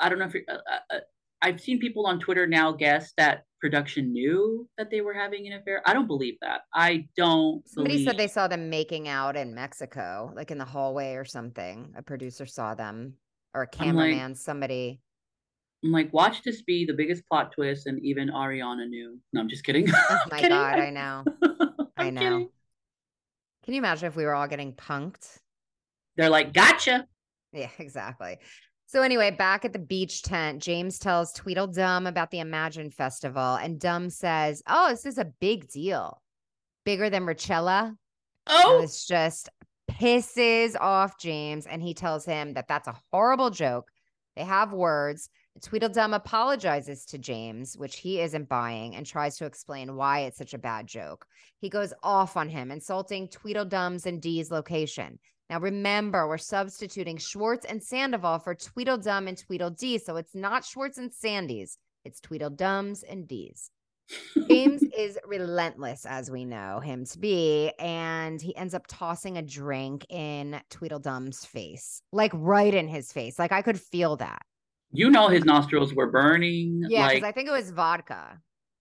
I 0.00 0.08
don't 0.08 0.18
know 0.18 0.26
if 0.26 0.34
you're, 0.34 0.42
uh, 0.48 0.54
uh, 0.54 0.96
uh, 0.96 1.00
I've 1.40 1.60
seen 1.60 1.78
people 1.80 2.06
on 2.06 2.18
Twitter 2.20 2.46
now 2.46 2.72
guess 2.72 3.12
that 3.16 3.44
production 3.60 4.12
knew 4.12 4.68
that 4.78 4.90
they 4.90 5.00
were 5.00 5.14
having 5.14 5.46
an 5.46 5.54
affair. 5.54 5.82
I 5.86 5.92
don't 5.92 6.06
believe 6.06 6.34
that. 6.40 6.62
I 6.74 7.06
don't. 7.16 7.66
Somebody 7.68 7.94
believe, 7.94 8.06
said 8.08 8.16
they 8.16 8.28
saw 8.28 8.46
them 8.48 8.70
making 8.70 9.08
out 9.08 9.36
in 9.36 9.54
Mexico, 9.54 10.32
like 10.34 10.50
in 10.50 10.58
the 10.58 10.64
hallway 10.64 11.14
or 11.14 11.24
something. 11.24 11.94
A 11.96 12.02
producer 12.02 12.46
saw 12.46 12.74
them 12.74 13.14
or 13.54 13.62
a 13.62 13.68
I'm 13.80 13.96
like- 13.96 14.10
cameraman, 14.10 14.34
somebody. 14.34 15.00
I'm 15.84 15.90
like, 15.90 16.12
watch 16.12 16.44
this 16.44 16.62
be 16.62 16.84
the 16.86 16.94
biggest 16.94 17.26
plot 17.28 17.50
twist, 17.52 17.88
and 17.88 17.98
even 18.04 18.28
Ariana 18.30 18.88
knew. 18.88 19.18
No, 19.32 19.40
I'm 19.40 19.48
just 19.48 19.64
kidding. 19.64 19.88
Oh 19.92 20.18
my 20.30 20.36
kidding. 20.36 20.56
God, 20.56 20.78
I 20.78 20.90
know. 20.90 21.24
I 21.96 22.10
know. 22.10 22.20
kidding. 22.20 22.48
Can 23.64 23.74
you 23.74 23.78
imagine 23.78 24.08
if 24.08 24.16
we 24.16 24.24
were 24.24 24.34
all 24.34 24.48
getting 24.48 24.72
punked? 24.72 25.38
They're 26.16 26.30
like, 26.30 26.52
gotcha. 26.52 27.06
Yeah, 27.52 27.70
exactly. 27.78 28.38
So 28.86 29.00
anyway, 29.00 29.30
back 29.30 29.64
at 29.64 29.72
the 29.72 29.78
beach 29.78 30.22
tent, 30.22 30.62
James 30.62 30.98
tells 30.98 31.32
Tweedledum 31.32 32.06
about 32.06 32.30
the 32.30 32.40
Imagine 32.40 32.90
Festival, 32.90 33.54
and 33.54 33.80
Dum 33.80 34.10
says, 34.10 34.62
"Oh, 34.66 34.90
this 34.90 35.06
is 35.06 35.16
a 35.16 35.32
big 35.40 35.68
deal, 35.68 36.20
bigger 36.84 37.08
than 37.08 37.24
Richella." 37.24 37.86
And 37.86 37.96
Oh, 38.46 38.82
this 38.82 39.06
just 39.06 39.48
pisses 39.90 40.76
off 40.78 41.18
James, 41.18 41.66
and 41.66 41.82
he 41.82 41.94
tells 41.94 42.26
him 42.26 42.52
that 42.52 42.68
that's 42.68 42.86
a 42.86 43.00
horrible 43.10 43.48
joke. 43.48 43.90
They 44.36 44.44
have 44.44 44.74
words. 44.74 45.30
Tweedledum 45.60 46.14
apologizes 46.14 47.04
to 47.06 47.18
James, 47.18 47.76
which 47.76 47.98
he 47.98 48.20
isn't 48.20 48.48
buying, 48.48 48.96
and 48.96 49.06
tries 49.06 49.36
to 49.36 49.44
explain 49.44 49.96
why 49.96 50.20
it's 50.20 50.38
such 50.38 50.54
a 50.54 50.58
bad 50.58 50.86
joke. 50.86 51.26
He 51.58 51.68
goes 51.68 51.92
off 52.02 52.36
on 52.36 52.48
him, 52.48 52.70
insulting 52.70 53.28
Tweedledum's 53.28 54.06
and 54.06 54.20
Dee's 54.20 54.50
location. 54.50 55.18
Now, 55.50 55.60
remember, 55.60 56.26
we're 56.26 56.38
substituting 56.38 57.18
Schwartz 57.18 57.66
and 57.66 57.82
Sandoval 57.82 58.38
for 58.38 58.54
Tweedledum 58.54 59.28
and 59.28 59.36
Tweedledee, 59.36 59.98
so 59.98 60.16
it's 60.16 60.34
not 60.34 60.64
Schwartz 60.64 60.96
and 60.96 61.12
Sandy's, 61.12 61.78
it's 62.04 62.20
Tweedledum's 62.20 63.02
and 63.02 63.28
Dee's. 63.28 63.70
James 64.48 64.82
is 64.96 65.18
relentless, 65.26 66.06
as 66.06 66.30
we 66.30 66.44
know 66.44 66.80
him 66.80 67.04
to 67.04 67.18
be, 67.18 67.70
and 67.78 68.40
he 68.40 68.56
ends 68.56 68.74
up 68.74 68.86
tossing 68.86 69.36
a 69.36 69.42
drink 69.42 70.06
in 70.08 70.60
Tweedledum's 70.70 71.44
face, 71.44 72.02
like 72.12 72.32
right 72.34 72.74
in 72.74 72.88
his 72.88 73.12
face. 73.12 73.38
Like 73.38 73.52
I 73.52 73.62
could 73.62 73.80
feel 73.80 74.16
that. 74.16 74.42
You 74.92 75.10
know 75.10 75.28
his 75.28 75.44
nostrils 75.44 75.94
were 75.94 76.10
burning. 76.10 76.82
Yeah, 76.88 77.08
because 77.08 77.22
like 77.22 77.24
I 77.24 77.32
think 77.32 77.48
it 77.48 77.52
was 77.52 77.70
vodka. 77.70 78.38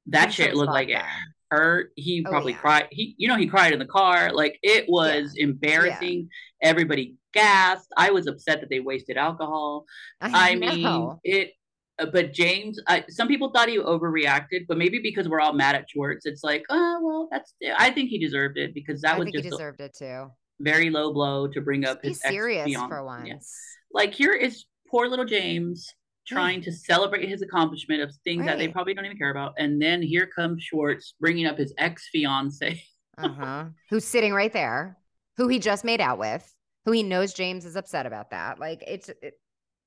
that 0.07 0.33
shit 0.33 0.55
looked 0.55 0.71
like 0.73 0.89
it 0.89 1.01
hurt. 1.49 1.91
He 1.95 2.23
Oh, 2.25 2.29
probably 2.29 2.53
yeah. 2.53 2.57
cried. 2.59 2.87
He, 2.91 3.15
you 3.17 3.27
know, 3.27 3.35
he 3.37 3.47
cried 3.47 3.73
in 3.73 3.79
the 3.79 3.85
car. 3.85 4.31
Like 4.33 4.57
it 4.63 4.85
was 4.87 5.33
embarrassing. 5.37 6.29
Everybody 6.61 7.15
gasped. 7.33 7.91
I 7.97 8.11
was 8.11 8.27
upset 8.27 8.61
that 8.61 8.69
they 8.69 8.79
wasted 8.79 9.17
alcohol. 9.17 9.85
I 10.21 10.55
mean, 10.55 10.83
know. 10.83 11.19
it. 11.23 11.51
uh, 11.99 12.05
But 12.07 12.33
James, 12.33 12.79
I, 12.87 13.03
some 13.09 13.27
people 13.27 13.51
thought 13.51 13.67
he 13.69 13.79
overreacted, 13.79 14.65
but 14.67 14.77
maybe 14.77 14.99
because 15.01 15.27
we're 15.27 15.39
all 15.41 15.53
mad 15.53 15.75
at 15.75 15.89
Schwartz, 15.89 16.25
it's 16.25 16.43
like, 16.43 16.63
oh 16.69 16.99
well, 17.03 17.27
that's. 17.31 17.53
I 17.77 17.89
think 17.91 18.09
he 18.09 18.17
deserved 18.19 18.57
it 18.57 18.73
because 18.73 19.01
that 19.01 19.15
I 19.15 19.19
was 19.19 19.25
think 19.25 19.35
he 19.37 19.41
just 19.43 19.53
a 19.53 19.57
deserved 19.57 19.81
it 19.81 19.93
too. 19.93 20.31
very 20.59 20.89
low 20.89 21.11
blow 21.13 21.47
to 21.47 21.61
bring 21.61 21.85
up 21.85 22.01
Be 22.01 22.09
his 22.09 22.21
serious 22.21 22.65
for 22.65 22.71
Yeah. 22.97 23.01
once. 23.01 23.53
Like 23.93 24.13
here 24.13 24.33
is 24.33 24.65
poor 24.89 25.07
little 25.07 25.25
James 25.25 25.93
Trying 26.27 26.61
to 26.61 26.71
celebrate 26.71 27.27
his 27.27 27.41
accomplishment 27.41 28.01
of 28.01 28.13
things 28.23 28.45
that 28.45 28.57
they 28.57 28.67
probably 28.67 28.93
don't 28.93 29.05
even 29.05 29.17
care 29.17 29.31
about, 29.31 29.53
and 29.57 29.81
then 29.81 30.01
here 30.01 30.27
comes 30.27 30.63
Schwartz 30.63 31.15
bringing 31.19 31.45
up 31.45 31.57
his 31.57 31.73
ex 31.77 32.07
fiance. 32.11 32.81
Uh 33.17 33.29
huh. 33.29 33.65
Who's 33.89 34.05
sitting 34.05 34.33
right 34.33 34.53
there? 34.53 34.97
Who 35.37 35.49
he 35.49 35.59
just 35.59 35.83
made 35.83 35.99
out 35.99 36.17
with? 36.17 36.49
Who 36.85 36.91
he 36.91 37.03
knows 37.03 37.33
James 37.33 37.65
is 37.65 37.75
upset 37.75 38.05
about 38.05 38.31
that? 38.31 38.57
Like 38.57 38.83
it's 38.87 39.09
it, 39.09 39.33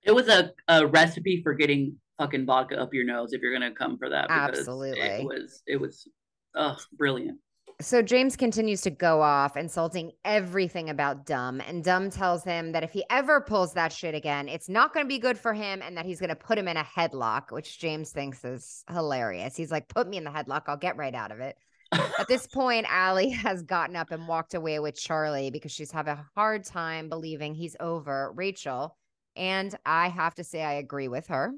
It 0.02 0.12
was 0.12 0.28
a, 0.28 0.52
a 0.68 0.86
recipe 0.86 1.40
for 1.42 1.54
getting 1.54 1.96
fucking 2.18 2.44
vodka 2.44 2.76
up 2.76 2.92
your 2.92 3.06
nose 3.06 3.32
if 3.32 3.40
you're 3.40 3.52
gonna 3.52 3.72
come 3.74 3.96
for 3.98 4.10
that. 4.10 4.28
because 4.28 4.58
Absolutely. 4.60 5.00
it 5.00 5.24
was 5.24 5.62
it 5.66 5.80
was, 5.80 6.06
ugh, 6.54 6.78
brilliant. 6.96 7.38
So 7.80 8.02
James 8.02 8.36
continues 8.36 8.82
to 8.82 8.90
go 8.90 9.20
off, 9.20 9.56
insulting 9.56 10.12
everything 10.24 10.90
about 10.90 11.26
Dumb. 11.26 11.60
And 11.60 11.82
Dumb 11.82 12.08
tells 12.08 12.44
him 12.44 12.72
that 12.72 12.84
if 12.84 12.92
he 12.92 13.04
ever 13.10 13.40
pulls 13.40 13.72
that 13.74 13.92
shit 13.92 14.14
again, 14.14 14.48
it's 14.48 14.68
not 14.68 14.94
going 14.94 15.04
to 15.04 15.08
be 15.08 15.18
good 15.18 15.38
for 15.38 15.52
him 15.52 15.82
and 15.82 15.96
that 15.96 16.06
he's 16.06 16.20
going 16.20 16.30
to 16.30 16.36
put 16.36 16.56
him 16.56 16.68
in 16.68 16.76
a 16.76 16.84
headlock, 16.84 17.50
which 17.50 17.78
James 17.80 18.12
thinks 18.12 18.44
is 18.44 18.84
hilarious. 18.90 19.56
He's 19.56 19.72
like, 19.72 19.88
put 19.88 20.08
me 20.08 20.16
in 20.16 20.24
the 20.24 20.30
headlock. 20.30 20.62
I'll 20.68 20.76
get 20.76 20.96
right 20.96 21.14
out 21.14 21.32
of 21.32 21.40
it. 21.40 21.56
At 21.92 22.28
this 22.28 22.46
point, 22.52 22.86
Allie 22.88 23.30
has 23.30 23.62
gotten 23.62 23.96
up 23.96 24.12
and 24.12 24.28
walked 24.28 24.54
away 24.54 24.78
with 24.78 24.96
Charlie 24.96 25.50
because 25.50 25.72
she's 25.72 25.90
having 25.90 26.14
a 26.14 26.26
hard 26.36 26.64
time 26.64 27.08
believing 27.08 27.54
he's 27.54 27.76
over 27.80 28.32
Rachel. 28.36 28.96
And 29.36 29.74
I 29.84 30.08
have 30.08 30.36
to 30.36 30.44
say, 30.44 30.62
I 30.62 30.74
agree 30.74 31.08
with 31.08 31.26
her. 31.26 31.52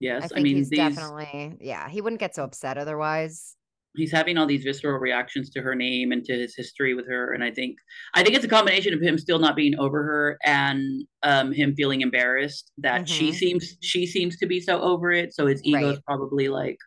Yes, 0.00 0.32
I 0.34 0.40
I, 0.40 0.42
mean 0.42 0.56
he's 0.56 0.68
these. 0.68 0.78
definitely, 0.78 1.56
yeah, 1.60 1.88
he 1.88 2.00
wouldn't 2.00 2.20
get 2.20 2.34
so 2.34 2.42
upset 2.42 2.76
otherwise. 2.76 3.56
He's 3.96 4.10
having 4.10 4.36
all 4.36 4.46
these 4.46 4.64
visceral 4.64 4.98
reactions 4.98 5.50
to 5.50 5.62
her 5.62 5.74
name 5.74 6.10
and 6.12 6.24
to 6.24 6.32
his 6.34 6.54
history 6.56 6.94
with 6.94 7.06
her, 7.08 7.32
and 7.32 7.44
I 7.44 7.50
think 7.50 7.78
I 8.14 8.22
think 8.22 8.34
it's 8.34 8.44
a 8.44 8.48
combination 8.48 8.92
of 8.92 9.00
him 9.00 9.18
still 9.18 9.38
not 9.38 9.54
being 9.54 9.78
over 9.78 10.02
her 10.02 10.38
and 10.44 11.06
um, 11.22 11.52
him 11.52 11.74
feeling 11.74 12.00
embarrassed 12.00 12.72
that 12.78 13.08
she 13.08 13.30
Mhm. 13.30 13.34
seems 13.34 13.76
she 13.80 14.06
seems 14.06 14.36
to 14.38 14.46
be 14.46 14.60
so 14.60 14.80
over 14.80 15.12
it. 15.12 15.32
So 15.34 15.46
his 15.46 15.64
ego's 15.64 15.94
Right. 15.96 16.04
probably 16.06 16.48
like 16.48 16.78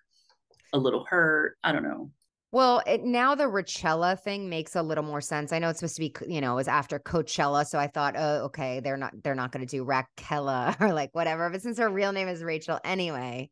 a 0.74 0.78
little 0.78 1.05
hurt. 1.10 1.58
I 1.64 1.72
don't 1.72 1.84
know. 1.84 2.12
Well, 2.51 2.82
it, 2.88 3.03
now 3.03 3.36
the 3.36 3.43
Richella 3.43 4.20
thing 4.20 4.49
makes 4.49 4.76
a 4.76 4.82
little 4.82 5.03
more 5.03 5.20
sense. 5.22 5.51
I 5.51 5.60
know 5.60 5.70
it's 5.70 5.80
supposed 5.80 5.97
to 5.97 6.01
be, 6.01 6.14
you 6.34 6.39
know, 6.39 6.53
it 6.53 6.55
was 6.55 6.68
after 6.70 6.97
Coachella, 6.97 7.66
so 7.68 7.78
I 7.78 7.88
thought, 7.88 8.16
oh, 8.18 8.45
okay, 8.45 8.80
they're 8.80 8.95
not, 8.97 9.14
they're 9.22 9.36
not 9.36 9.51
going 9.51 9.66
to 9.66 9.70
do 9.70 9.84
Raquella 9.86 10.76
or 10.82 10.93
like 10.93 11.14
whatever. 11.14 11.49
But 11.49 11.62
since 11.62 11.78
her 11.78 11.89
real 11.89 12.14
name 12.14 12.28
is 12.30 12.41
Rachel 12.43 12.80
anyway, 12.86 13.49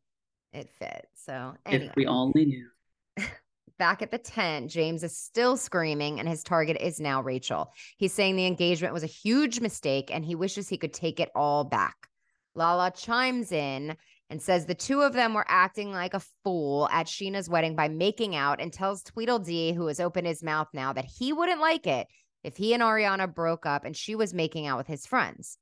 it 0.52 0.70
fits. 0.78 1.08
So 1.24 1.54
anyway, 1.66 1.88
If 1.88 1.96
we 1.96 2.06
only 2.06 2.46
knew. 2.46 2.68
back 3.78 4.02
at 4.02 4.10
the 4.10 4.18
tent, 4.18 4.70
James 4.70 5.02
is 5.02 5.16
still 5.16 5.56
screaming, 5.56 6.18
and 6.18 6.28
his 6.28 6.42
target 6.42 6.76
is 6.80 7.00
now 7.00 7.22
Rachel. 7.22 7.72
He's 7.96 8.12
saying 8.12 8.36
the 8.36 8.46
engagement 8.46 8.94
was 8.94 9.02
a 9.02 9.06
huge 9.06 9.60
mistake, 9.60 10.10
and 10.12 10.24
he 10.24 10.34
wishes 10.34 10.68
he 10.68 10.78
could 10.78 10.92
take 10.92 11.20
it 11.20 11.30
all 11.34 11.64
back. 11.64 11.96
Lala 12.54 12.90
chimes 12.90 13.52
in 13.52 13.96
and 14.30 14.42
says 14.42 14.66
the 14.66 14.74
two 14.74 15.02
of 15.02 15.12
them 15.12 15.34
were 15.34 15.44
acting 15.46 15.92
like 15.92 16.14
a 16.14 16.22
fool 16.42 16.88
at 16.90 17.06
Scheana's 17.06 17.48
wedding 17.48 17.76
by 17.76 17.88
making 17.88 18.34
out 18.34 18.60
and 18.60 18.72
tells 18.72 19.02
Tweedledee, 19.02 19.72
who 19.72 19.86
has 19.86 20.00
opened 20.00 20.26
his 20.26 20.42
mouth 20.42 20.68
now, 20.72 20.92
that 20.92 21.04
he 21.04 21.32
wouldn't 21.32 21.60
like 21.60 21.86
it 21.86 22.08
if 22.42 22.56
he 22.56 22.74
and 22.74 22.82
Ariana 22.82 23.32
broke 23.32 23.66
up 23.66 23.84
and 23.84 23.96
she 23.96 24.14
was 24.14 24.34
making 24.34 24.66
out 24.66 24.78
with 24.78 24.86
his 24.86 25.06
friends. 25.06 25.58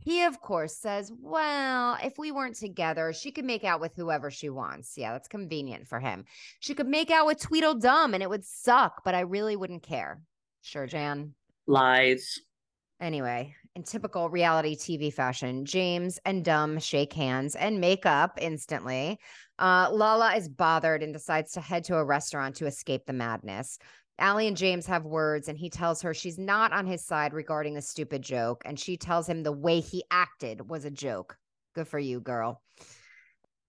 He, 0.00 0.22
of 0.22 0.40
course, 0.40 0.76
says, 0.76 1.12
Well, 1.20 1.98
if 2.02 2.18
we 2.18 2.32
weren't 2.32 2.56
together, 2.56 3.12
she 3.12 3.30
could 3.30 3.44
make 3.44 3.64
out 3.64 3.80
with 3.80 3.94
whoever 3.96 4.30
she 4.30 4.48
wants. 4.48 4.96
Yeah, 4.96 5.12
that's 5.12 5.28
convenient 5.28 5.86
for 5.88 6.00
him. 6.00 6.24
She 6.60 6.74
could 6.74 6.88
make 6.88 7.10
out 7.10 7.26
with 7.26 7.40
Tweedledum 7.40 8.14
and 8.14 8.22
it 8.22 8.30
would 8.30 8.44
suck, 8.44 9.02
but 9.04 9.14
I 9.14 9.20
really 9.20 9.56
wouldn't 9.56 9.82
care. 9.82 10.20
Sure, 10.62 10.86
Jan. 10.86 11.34
Lies. 11.66 12.40
Anyway, 13.00 13.54
in 13.76 13.84
typical 13.84 14.28
reality 14.28 14.76
TV 14.76 15.12
fashion, 15.12 15.64
James 15.64 16.18
and 16.24 16.44
Dumb 16.44 16.80
shake 16.80 17.12
hands 17.12 17.54
and 17.54 17.80
make 17.80 18.06
up 18.06 18.38
instantly. 18.40 19.20
Uh, 19.58 19.88
Lala 19.92 20.34
is 20.34 20.48
bothered 20.48 21.02
and 21.02 21.12
decides 21.12 21.52
to 21.52 21.60
head 21.60 21.84
to 21.84 21.96
a 21.96 22.04
restaurant 22.04 22.56
to 22.56 22.66
escape 22.66 23.06
the 23.06 23.12
madness. 23.12 23.78
Allie 24.18 24.48
and 24.48 24.56
James 24.56 24.86
have 24.86 25.04
words, 25.04 25.48
and 25.48 25.56
he 25.56 25.70
tells 25.70 26.02
her 26.02 26.12
she's 26.12 26.38
not 26.38 26.72
on 26.72 26.86
his 26.86 27.04
side 27.04 27.32
regarding 27.32 27.74
the 27.74 27.82
stupid 27.82 28.22
joke. 28.22 28.62
And 28.64 28.78
she 28.78 28.96
tells 28.96 29.28
him 29.28 29.42
the 29.42 29.52
way 29.52 29.80
he 29.80 30.04
acted 30.10 30.68
was 30.68 30.84
a 30.84 30.90
joke. 30.90 31.36
Good 31.74 31.86
for 31.86 31.98
you, 31.98 32.20
girl. 32.20 32.62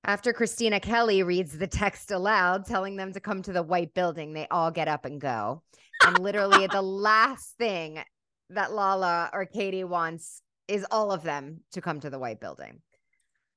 After 0.04 0.34
Kristina 0.34 0.82
Kelly 0.82 1.24
reads 1.24 1.58
the 1.58 1.68
text 1.68 2.10
aloud, 2.10 2.66
telling 2.66 2.96
them 2.96 3.14
to 3.14 3.20
come 3.20 3.42
to 3.44 3.54
the 3.54 3.62
white 3.62 3.94
building, 3.94 4.34
they 4.34 4.48
all 4.50 4.72
get 4.72 4.88
up 4.88 5.06
and 5.06 5.22
go. 5.22 5.62
And 6.04 6.20
literally, 6.20 6.68
the 6.72 6.82
last 6.82 7.56
thing 7.58 8.00
that 8.50 8.72
Lala 8.74 9.30
or 9.34 9.46
Katie 9.46 9.84
wants 9.84 10.42
is 10.68 10.86
all 10.90 11.12
of 11.12 11.24
them 11.24 11.62
to 11.74 11.82
come 11.82 12.00
to 12.00 12.10
the 12.10 12.20
white 12.20 12.40
building. 12.40 12.82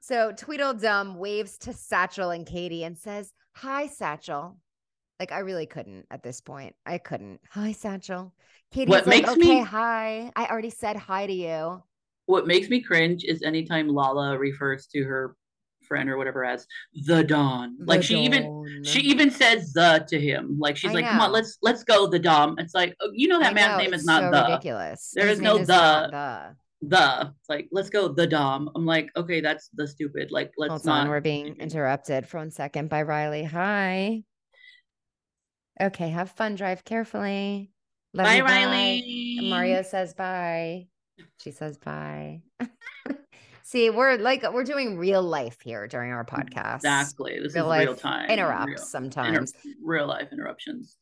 So 0.01 0.33
Tweedledum 0.33 1.15
waves 1.15 1.57
to 1.59 1.73
Satchel 1.73 2.31
and 2.31 2.47
Katie 2.47 2.85
and 2.85 2.99
says, 2.99 3.33
Hi, 3.55 3.87
Satchel. 3.87 4.59
Like, 5.23 5.31
I 5.31 5.39
really 5.39 5.67
couldn't 5.67 6.05
at 6.11 6.25
this 6.25 6.41
point. 6.41 6.75
I 6.85 6.99
couldn't. 6.99 7.39
Hi, 7.51 7.71
Satchel. 7.71 8.33
Katie's 8.73 8.89
What 8.91 9.07
like, 9.07 9.23
makes 9.23 9.31
okay, 9.31 9.61
me- 9.61 9.61
hi. 9.61 10.33
I 10.35 10.47
already 10.47 10.71
said 10.71 10.97
hi 10.97 11.29
to 11.29 11.33
you. 11.33 11.81
What 12.27 12.49
makes 12.49 12.69
me 12.69 12.81
cringe 12.81 13.23
is 13.23 13.43
anytime 13.45 13.87
Lala 13.87 14.37
refers 14.37 14.89
to 14.89 15.05
her 15.05 15.37
friend 15.87 16.11
or 16.11 16.17
whatever 16.17 16.45
as 16.45 16.67
the 17.07 17.23
Dawn. 17.23 17.77
Like 17.79 18.01
The 18.01 18.07
she 18.07 18.19
even 18.25 18.83
she 18.83 18.99
even 19.03 19.31
says 19.31 19.73
the 19.73 20.05
to 20.09 20.19
him. 20.19 20.57
Like 20.59 20.77
she's 20.77 20.91
I 20.91 20.95
like, 20.95 21.05
come 21.05 21.21
on, 21.21 21.31
let's 21.31 21.59
let's 21.63 21.85
go 21.85 22.09
the 22.09 22.19
Dom. 22.19 22.57
It's 22.59 22.75
like 22.75 22.97
oh, 23.01 23.11
you 23.13 23.29
know 23.29 23.39
that 23.39 23.53
I 23.53 23.55
man's 23.55 23.79
know, 23.79 23.85
name 23.85 23.95
is 23.95 24.05
not 24.05 24.23
so 24.23 24.31
the 24.33 24.43
ridiculous. 24.51 25.13
There 25.15 25.29
His 25.29 25.39
is 25.39 25.43
no 25.43 25.59
not 25.59 25.67
the. 25.69 26.57
the. 26.81 26.89
the. 26.89 27.35
It's 27.39 27.49
like 27.49 27.69
let's 27.71 27.91
go 27.91 28.09
the 28.09 28.27
Dom. 28.27 28.71
I'm 28.75 28.87
like, 28.87 29.11
okay, 29.17 29.41
that's 29.41 29.69
the 29.75 29.87
stupid. 29.87 30.33
Like 30.33 30.51
let's 30.57 30.71
Hold 30.71 30.87
not. 30.87 31.03
on, 31.03 31.09
we're 31.11 31.21
being 31.21 31.55
interrupted 31.61 32.27
for 32.27 32.39
one 32.39 32.51
second 32.51 32.89
by 32.89 33.03
Riley. 33.03 33.45
Hi. 33.45 34.25
Okay, 35.81 36.09
have 36.11 36.31
fun. 36.31 36.55
Drive 36.55 36.85
carefully. 36.85 37.71
Love 38.15 38.27
Bye, 38.27 38.37
you, 38.37 38.45
Riley. 38.45 39.37
And 39.39 39.51
Mario 39.51 39.83
says 39.83 40.15
bye. 40.15 40.87
She 41.39 41.51
says 41.51 41.79
bye. 41.79 42.43
See, 43.63 43.89
we're 43.89 44.17
like 44.19 44.43
we're 44.53 44.65
doing 44.65 44.99
real 44.99 45.23
life 45.23 45.59
here 45.63 45.87
during 45.89 46.13
our 46.13 46.25
podcast. 46.25 46.77
Exactly. 46.77 47.39
This 47.43 47.55
Real 47.55 47.65
is 47.65 47.69
life 47.69 47.87
real 47.87 47.97
time. 47.97 48.29
Interrupts 48.29 48.67
real, 48.69 48.79
sometimes. 48.79 49.55
inter- 49.65 49.77
real 49.83 50.07
life 50.07 50.29
interruptions. 50.31 50.97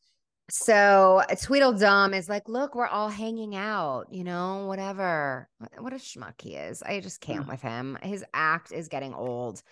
So 0.49 1.21
Tweedledum 1.43 2.13
is 2.13 2.27
like, 2.29 2.47
look, 2.47 2.75
we're 2.75 2.87
all 2.87 3.07
hanging 3.09 3.55
out, 3.55 4.07
you 4.11 4.23
know, 4.23 4.65
whatever. 4.67 5.49
What- 5.79 5.93
a 5.93 5.97
schmuck 5.97 6.39
he 6.41 6.55
is. 6.55 6.81
I 6.83 6.99
just 7.01 7.19
can't 7.21 7.41
Ugh. 7.41 7.49
with 7.49 7.61
him. 7.61 7.97
His 8.03 8.23
act 8.33 8.71
is 8.71 8.87
getting 8.87 9.13
old. 9.13 9.63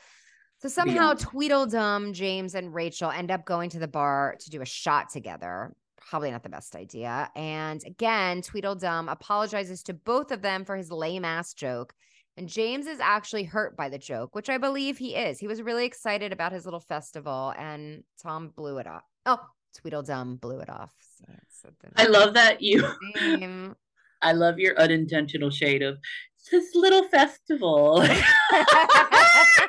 So 0.60 0.68
somehow. 0.68 1.14
Tweedledum, 1.14 2.14
James, 2.14 2.54
and 2.54 2.74
Rachel 2.74 3.10
end 3.10 3.32
up 3.32 3.46
going 3.46 3.70
to 3.72 3.80
the 3.80 3.88
bar 3.88 4.36
to 4.40 4.50
do 4.50 4.62
a 4.62 4.66
shot 4.66 5.10
together. 5.10 5.74
Probably 5.98 6.32
not 6.32 6.44
the 6.44 6.50
best 6.50 6.76
idea. 6.76 7.30
And 7.36 7.82
again, 7.86 8.42
Tweedledum 8.42 9.08
apologizes 9.08 9.84
to 9.84 9.94
both 9.94 10.32
of 10.32 10.42
them 10.42 10.66
for 10.66 10.76
his 10.76 10.92
lame 10.92 11.24
ass 11.24 11.54
joke. 11.54 11.94
And 12.36 12.48
James 12.48 12.88
is 12.88 13.00
actually 13.00 13.44
hurt 13.44 13.78
by 13.78 13.90
the 13.90 13.98
joke, 13.98 14.36
which 14.36 14.50
I 14.50 14.58
believe 14.58 14.98
he 14.98 15.16
is. 15.16 15.40
He 15.40 15.48
was 15.48 15.62
really 15.62 15.86
excited 15.86 16.32
about 16.34 16.52
his 16.52 16.66
little 16.66 16.80
festival, 16.80 17.54
and 17.58 18.04
Tom 18.22 18.54
blew 18.56 18.78
it 18.78 18.88
off. 18.88 19.04
Oh, 19.26 19.40
Tweedledum 19.78 20.38
blew 20.38 20.60
it 20.60 20.70
off. 20.70 20.94
So 21.62 21.70
I 21.96 22.06
love 22.06 22.34
that 22.36 22.62
you. 22.62 22.86
I 24.22 24.34
love 24.34 24.60
your 24.60 24.78
unintentional 24.80 25.50
shade 25.50 25.82
of 25.82 25.98
this 26.52 26.76
little 26.76 27.04
festival. 27.08 28.06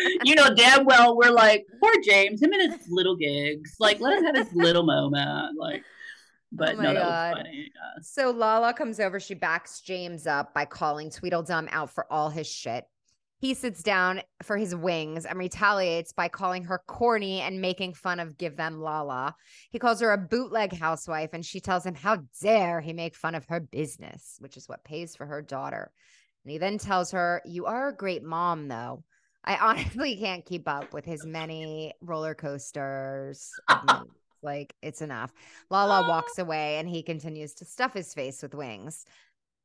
you 0.24 0.34
know 0.34 0.54
damn 0.54 0.84
well 0.84 1.16
we're 1.16 1.30
like 1.30 1.66
poor 1.80 1.92
James, 2.04 2.42
him 2.42 2.52
and 2.52 2.72
his 2.72 2.88
little 2.88 3.16
gigs. 3.16 3.76
Like 3.78 4.00
let 4.00 4.18
him 4.18 4.24
have 4.24 4.36
his 4.36 4.54
little 4.54 4.84
moment. 4.84 5.58
Like, 5.58 5.84
but 6.52 6.74
oh 6.74 6.76
my 6.78 6.82
no, 6.82 6.94
that 6.94 7.02
God. 7.02 7.34
was 7.36 7.38
funny. 7.38 7.72
Yeah. 7.74 8.02
So 8.02 8.30
Lala 8.30 8.74
comes 8.74 9.00
over. 9.00 9.20
She 9.20 9.34
backs 9.34 9.80
James 9.80 10.26
up 10.26 10.54
by 10.54 10.64
calling 10.64 11.10
Tweedledum 11.10 11.68
out 11.70 11.90
for 11.90 12.10
all 12.12 12.30
his 12.30 12.46
shit. 12.46 12.84
He 13.40 13.54
sits 13.54 13.82
down 13.82 14.20
for 14.42 14.58
his 14.58 14.76
wings 14.76 15.24
and 15.24 15.38
retaliates 15.38 16.12
by 16.12 16.28
calling 16.28 16.64
her 16.64 16.82
corny 16.86 17.40
and 17.40 17.62
making 17.62 17.94
fun 17.94 18.20
of 18.20 18.36
Give 18.36 18.54
Them 18.54 18.82
Lala. 18.82 19.34
He 19.70 19.78
calls 19.78 20.00
her 20.02 20.12
a 20.12 20.18
bootleg 20.18 20.74
housewife 20.74 21.30
and 21.32 21.44
she 21.44 21.58
tells 21.58 21.86
him 21.86 21.94
how 21.94 22.18
dare 22.42 22.82
he 22.82 22.92
make 22.92 23.16
fun 23.16 23.34
of 23.34 23.46
her 23.46 23.58
business, 23.58 24.36
which 24.40 24.58
is 24.58 24.68
what 24.68 24.84
pays 24.84 25.16
for 25.16 25.24
her 25.24 25.40
daughter. 25.40 25.90
And 26.44 26.52
he 26.52 26.58
then 26.58 26.76
tells 26.76 27.12
her, 27.12 27.40
You 27.46 27.64
are 27.64 27.88
a 27.88 27.96
great 27.96 28.22
mom, 28.22 28.68
though. 28.68 29.04
I 29.44 29.56
honestly 29.56 30.16
can't 30.16 30.44
keep 30.44 30.68
up 30.68 30.92
with 30.92 31.04
his 31.04 31.24
many 31.24 31.94
roller 32.02 32.34
coasters. 32.34 33.50
like, 34.42 34.74
it's 34.82 35.02
enough. 35.02 35.32
Lala 35.70 36.08
walks 36.08 36.34
ah. 36.38 36.42
away 36.42 36.78
and 36.78 36.88
he 36.88 37.02
continues 37.02 37.54
to 37.54 37.64
stuff 37.64 37.94
his 37.94 38.14
face 38.14 38.42
with 38.42 38.54
wings. 38.54 39.04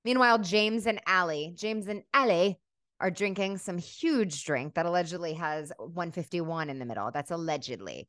Meanwhile, 0.04 0.40
James 0.40 0.86
and 0.86 1.02
Allie, 1.08 1.54
James 1.56 1.88
and 1.88 2.04
Allie 2.14 2.60
are 3.02 3.12
drinking 3.12 3.58
some 3.58 3.78
huge 3.78 4.46
drink 4.46 4.76
that 4.76 4.86
allegedly 4.86 5.34
has 5.34 5.72
151 5.80 6.70
in 6.70 6.80
the 6.80 6.86
middle. 6.86 7.12
That's 7.12 7.32
allegedly. 7.32 8.08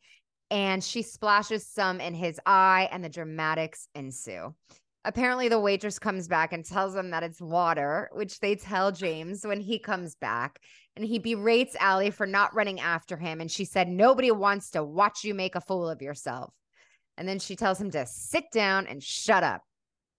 And 0.50 0.84
she 0.84 1.02
splashes 1.02 1.66
some 1.66 2.00
in 2.00 2.14
his 2.14 2.38
eye, 2.46 2.88
and 2.92 3.02
the 3.02 3.08
dramatics 3.08 3.88
ensue. 3.96 4.54
Apparently, 5.04 5.48
the 5.48 5.58
waitress 5.58 5.98
comes 5.98 6.28
back 6.28 6.52
and 6.52 6.64
tells 6.64 6.94
them 6.94 7.10
that 7.10 7.22
it's 7.22 7.40
water, 7.40 8.10
which 8.12 8.38
they 8.40 8.54
tell 8.54 8.92
James 8.92 9.44
when 9.44 9.60
he 9.60 9.78
comes 9.78 10.14
back. 10.16 10.60
And 10.96 11.04
he 11.04 11.18
berates 11.18 11.76
Allie 11.78 12.10
for 12.10 12.26
not 12.26 12.54
running 12.54 12.80
after 12.80 13.16
him. 13.16 13.40
And 13.40 13.50
she 13.50 13.64
said, 13.66 13.88
Nobody 13.88 14.30
wants 14.30 14.70
to 14.70 14.82
watch 14.82 15.24
you 15.24 15.34
make 15.34 15.54
a 15.54 15.60
fool 15.60 15.88
of 15.90 16.00
yourself. 16.00 16.54
And 17.18 17.28
then 17.28 17.38
she 17.38 17.54
tells 17.56 17.80
him 17.80 17.90
to 17.90 18.06
sit 18.06 18.44
down 18.50 18.86
and 18.86 19.02
shut 19.02 19.44
up. 19.44 19.62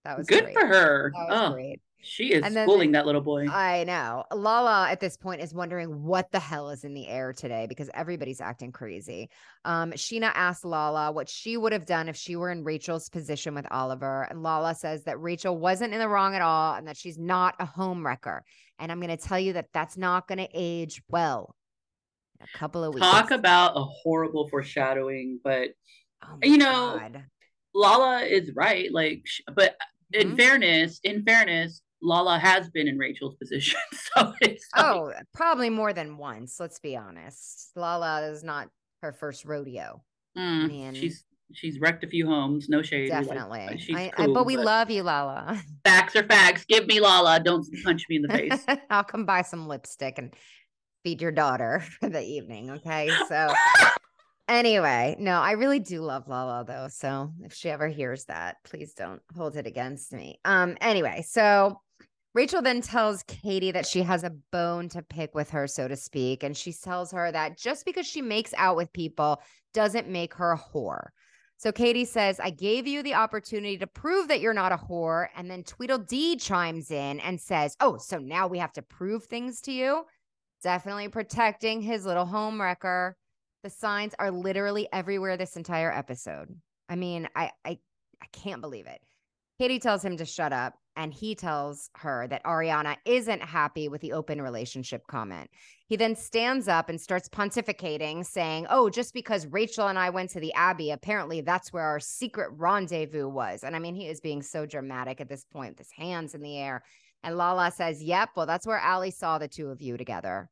That 0.04 0.16
was 0.16 0.26
Good 0.26 0.44
great. 0.44 0.54
for 0.54 0.66
her. 0.66 1.12
That 1.14 1.28
was 1.28 1.50
Oh, 1.50 1.52
great. 1.54 1.80
She 2.00 2.32
is 2.32 2.44
And 2.44 2.54
then- 2.54 2.66
schooling 2.66 2.92
that 2.92 3.06
little 3.06 3.20
boy. 3.20 3.48
I 3.48 3.82
know. 3.84 4.24
Lala 4.32 4.88
at 4.88 5.00
this 5.00 5.16
point 5.16 5.40
is 5.40 5.52
wondering 5.52 6.04
what 6.04 6.30
the 6.30 6.38
hell 6.38 6.70
is 6.70 6.84
in 6.84 6.94
the 6.94 7.08
air 7.08 7.32
today 7.32 7.66
because 7.68 7.90
everybody's 7.92 8.40
acting 8.40 8.70
crazy. 8.70 9.28
Um, 9.64 9.90
Scheana 9.92 10.30
asked 10.34 10.64
Lala 10.64 11.10
what 11.10 11.28
she 11.28 11.56
would 11.56 11.72
have 11.72 11.86
done 11.86 12.08
if 12.08 12.16
she 12.16 12.36
were 12.36 12.50
in 12.50 12.62
Rachel's 12.62 13.08
position 13.08 13.54
with 13.54 13.66
Oliver. 13.72 14.22
And 14.30 14.42
Lala 14.44 14.74
says 14.76 15.04
that 15.04 15.20
Rachel 15.20 15.58
wasn't 15.58 15.92
in 15.92 15.98
the 15.98 16.08
wrong 16.08 16.34
at 16.36 16.42
all 16.42 16.74
and 16.74 16.86
that 16.86 16.96
she's 16.96 17.18
not 17.18 17.56
a 17.58 17.66
home 17.66 18.06
wrecker. 18.06 18.44
And 18.78 18.92
I'm 18.92 19.00
going 19.00 19.16
to 19.16 19.22
tell 19.22 19.40
you 19.40 19.54
that 19.54 19.66
that's 19.74 19.96
not 19.96 20.28
going 20.28 20.38
to 20.38 20.48
age 20.54 21.02
well. 21.08 21.54
In 22.40 22.46
a 22.54 22.58
couple 22.58 22.84
of 22.84 22.94
weeks. 22.94 23.04
Talk 23.04 23.32
about 23.32 23.76
a 23.76 23.82
horrible 23.82 24.48
foreshadowing, 24.48 25.40
but 25.42 25.70
Oh 26.22 26.38
you 26.44 26.58
know, 26.58 26.96
God. 26.98 27.24
Lala 27.74 28.20
is 28.22 28.52
right. 28.54 28.92
Like, 28.92 29.24
but 29.52 29.76
in 30.12 30.32
Mhm. 30.32 30.36
fairness, 30.36 31.00
in 31.02 31.24
fairness, 31.24 31.82
Lala 32.02 32.38
has 32.38 32.70
been 32.70 32.86
in 32.88 32.96
Rachel's 32.98 33.34
position, 33.36 33.78
so 33.92 34.32
it's 34.40 34.66
like, 34.76 34.84
Oh, 34.84 35.12
probably 35.34 35.70
more 35.70 35.92
than 35.92 36.16
once. 36.16 36.58
Let's 36.60 36.78
be 36.78 36.96
honest. 36.96 37.70
Lala 37.76 38.22
is 38.28 38.42
not 38.44 38.68
her 39.02 39.12
first 39.12 39.44
rodeo. 39.44 40.02
mm, 40.36 40.94
she's 40.94 41.24
she's 41.52 41.80
wrecked 41.80 42.04
a 42.04 42.06
few 42.08 42.26
homes. 42.26 42.68
No 42.68 42.82
shade, 42.82 43.08
Definitely. 43.08 43.78
she's 43.78 43.96
I, 43.96 44.12
I- 44.16 44.26
but 44.26 44.44
we 44.46 44.56
love 44.56 44.90
you, 44.90 45.02
Lala. 45.02 45.60
facts 45.84 46.14
are 46.16 46.24
facts. 46.26 46.64
Give 46.68 46.86
me 46.86 47.00
Lala. 47.00 47.40
Don't 47.40 47.66
punch 47.84 48.04
me 48.08 48.16
in 48.16 48.22
the 48.22 48.28
face. 48.28 48.66
I'll 48.90 49.04
come 49.04 49.24
buy 49.24 49.42
some 49.42 49.66
lipstick 49.66 50.18
and 50.18 50.34
feed 51.04 51.22
your 51.22 51.32
daughter 51.32 51.82
for 52.00 52.08
the 52.08 52.22
evening. 52.22 52.70
Okay. 52.70 53.10
So, 53.28 53.52
anyway, 54.48 55.16
no, 55.18 55.40
I 55.40 55.52
really 55.52 55.78
do 55.78 56.00
love 56.02 56.28
Lala 56.28 56.64
though. 56.64 56.88
So, 56.90 57.32
if 57.42 57.54
she 57.54 57.70
ever 57.70 57.88
hears 57.88 58.24
that, 58.26 58.56
please 58.64 58.94
don't 58.94 59.22
hold 59.36 59.56
it 59.56 59.66
against 59.66 60.12
me. 60.12 60.38
Um, 60.44 60.76
anyway, 60.80 61.24
so 61.26 61.80
Rachel 62.34 62.62
then 62.62 62.82
tells 62.82 63.22
Katie 63.24 63.72
that 63.72 63.86
she 63.86 64.02
has 64.02 64.22
a 64.22 64.36
bone 64.52 64.88
to 64.90 65.02
pick 65.02 65.34
with 65.34 65.50
her, 65.50 65.66
so 65.66 65.88
to 65.88 65.96
speak. 65.96 66.42
And 66.42 66.56
she 66.56 66.72
tells 66.72 67.10
her 67.12 67.32
that 67.32 67.58
just 67.58 67.84
because 67.84 68.06
she 68.06 68.22
makes 68.22 68.52
out 68.56 68.76
with 68.76 68.92
people 68.92 69.40
doesn't 69.72 70.08
make 70.08 70.34
her 70.34 70.52
a 70.52 70.58
whore. 70.58 71.08
So 71.56 71.72
Katie 71.72 72.04
says, 72.04 72.38
I 72.38 72.50
gave 72.50 72.86
you 72.86 73.02
the 73.02 73.14
opportunity 73.14 73.78
to 73.78 73.86
prove 73.88 74.28
that 74.28 74.40
you're 74.40 74.54
not 74.54 74.70
a 74.70 74.76
whore. 74.76 75.26
And 75.36 75.50
then 75.50 75.64
Tweedledee 75.64 76.36
chimes 76.36 76.90
in 76.92 77.18
and 77.18 77.40
says, 77.40 77.76
Oh, 77.80 77.96
so 77.96 78.18
now 78.18 78.46
we 78.46 78.58
have 78.58 78.72
to 78.74 78.82
prove 78.82 79.24
things 79.24 79.60
to 79.62 79.72
you? 79.72 80.04
Definitely 80.62 81.08
protecting 81.08 81.80
his 81.80 82.06
little 82.06 82.26
home 82.26 82.60
wrecker. 82.60 83.16
The 83.64 83.70
signs 83.70 84.14
are 84.20 84.30
literally 84.30 84.88
everywhere 84.92 85.36
this 85.36 85.56
entire 85.56 85.92
episode. 85.92 86.48
I 86.88 86.94
mean, 86.94 87.28
I 87.34 87.50
I 87.64 87.78
I 88.22 88.26
can't 88.32 88.60
believe 88.60 88.86
it. 88.86 89.00
Katie 89.58 89.80
tells 89.80 90.04
him 90.04 90.16
to 90.18 90.24
shut 90.24 90.52
up, 90.52 90.74
and 90.98 91.14
he 91.14 91.36
tells 91.36 91.90
her 91.94 92.26
that 92.26 92.42
Ariana 92.42 92.96
isn't 93.04 93.40
happy 93.40 93.88
with 93.88 94.00
the 94.00 94.12
open 94.12 94.42
relationship 94.42 95.06
comment. 95.06 95.48
He 95.86 95.94
then 95.94 96.16
stands 96.16 96.66
up 96.66 96.88
and 96.88 97.00
starts 97.00 97.28
pontificating, 97.28 98.26
saying, 98.26 98.66
Oh, 98.68 98.90
just 98.90 99.14
because 99.14 99.46
Rachel 99.46 99.86
and 99.86 99.96
I 99.96 100.10
went 100.10 100.30
to 100.30 100.40
the 100.40 100.52
Abbey, 100.54 100.90
apparently 100.90 101.40
that's 101.40 101.72
where 101.72 101.84
our 101.84 102.00
secret 102.00 102.50
rendezvous 102.56 103.28
was. 103.28 103.62
And 103.62 103.76
I 103.76 103.78
mean, 103.78 103.94
he 103.94 104.08
is 104.08 104.20
being 104.20 104.42
so 104.42 104.66
dramatic 104.66 105.20
at 105.20 105.28
this 105.28 105.44
point, 105.44 105.70
with 105.70 105.78
his 105.78 105.92
hands 105.92 106.34
in 106.34 106.42
the 106.42 106.58
air. 106.58 106.82
And 107.22 107.36
Lala 107.36 107.70
says, 107.70 108.02
Yep, 108.02 108.30
well, 108.34 108.46
that's 108.46 108.66
where 108.66 108.78
Allie 108.78 109.12
saw 109.12 109.38
the 109.38 109.46
two 109.46 109.68
of 109.68 109.80
you 109.80 109.96
together. 109.96 110.50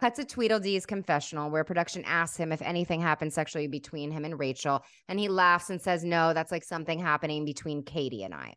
Cut 0.00 0.18
a 0.18 0.24
Tweedledee's 0.24 0.86
confessional, 0.86 1.50
where 1.50 1.62
production 1.62 2.04
asks 2.06 2.38
him 2.38 2.52
if 2.52 2.62
anything 2.62 3.02
happened 3.02 3.34
sexually 3.34 3.68
between 3.68 4.10
him 4.10 4.24
and 4.24 4.40
Rachel. 4.40 4.82
And 5.08 5.20
he 5.20 5.28
laughs 5.28 5.68
and 5.68 5.80
says, 5.80 6.04
No, 6.04 6.32
that's 6.32 6.50
like 6.50 6.64
something 6.64 6.98
happening 6.98 7.44
between 7.44 7.82
Katie 7.82 8.24
and 8.24 8.32
I. 8.32 8.54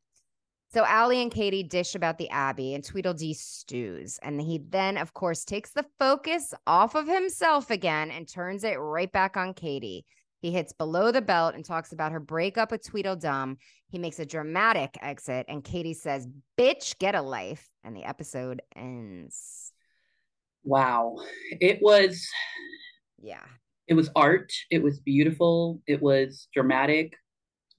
So 0.77 0.85
Allie 0.85 1.23
and 1.23 1.31
Katie 1.31 1.63
dish 1.63 1.95
about 1.95 2.19
the 2.19 2.29
Abbey 2.29 2.75
and 2.75 2.83
Tweedledee 2.83 3.33
stews. 3.33 4.19
And 4.21 4.39
he 4.39 4.59
then, 4.59 4.97
of 4.97 5.11
course, 5.11 5.43
takes 5.43 5.71
the 5.71 5.87
focus 5.97 6.53
off 6.67 6.93
of 6.93 7.07
himself 7.07 7.71
again 7.71 8.11
and 8.11 8.27
turns 8.27 8.63
it 8.63 8.75
right 8.75 9.11
back 9.11 9.37
on 9.37 9.55
Katie. 9.55 10.05
He 10.39 10.51
hits 10.51 10.73
below 10.73 11.11
the 11.11 11.23
belt 11.23 11.55
and 11.55 11.65
talks 11.65 11.93
about 11.93 12.11
her 12.11 12.19
breakup 12.19 12.69
with 12.69 12.85
Tweedledum. 12.85 13.57
He 13.89 13.97
makes 13.97 14.19
a 14.19 14.25
dramatic 14.27 14.95
exit, 15.01 15.47
and 15.49 15.63
Katie 15.63 15.95
says, 15.95 16.27
Bitch, 16.59 16.99
get 16.99 17.15
a 17.15 17.23
life. 17.23 17.67
And 17.83 17.95
the 17.95 18.03
episode 18.03 18.61
ends. 18.75 19.71
Wow. 20.63 21.15
It 21.59 21.79
was 21.81 22.23
Yeah. 23.19 23.45
it 23.87 23.95
was 23.95 24.11
art. 24.15 24.53
It 24.69 24.83
was 24.83 24.99
beautiful. 24.99 25.81
It 25.87 26.03
was 26.03 26.49
dramatic. 26.53 27.15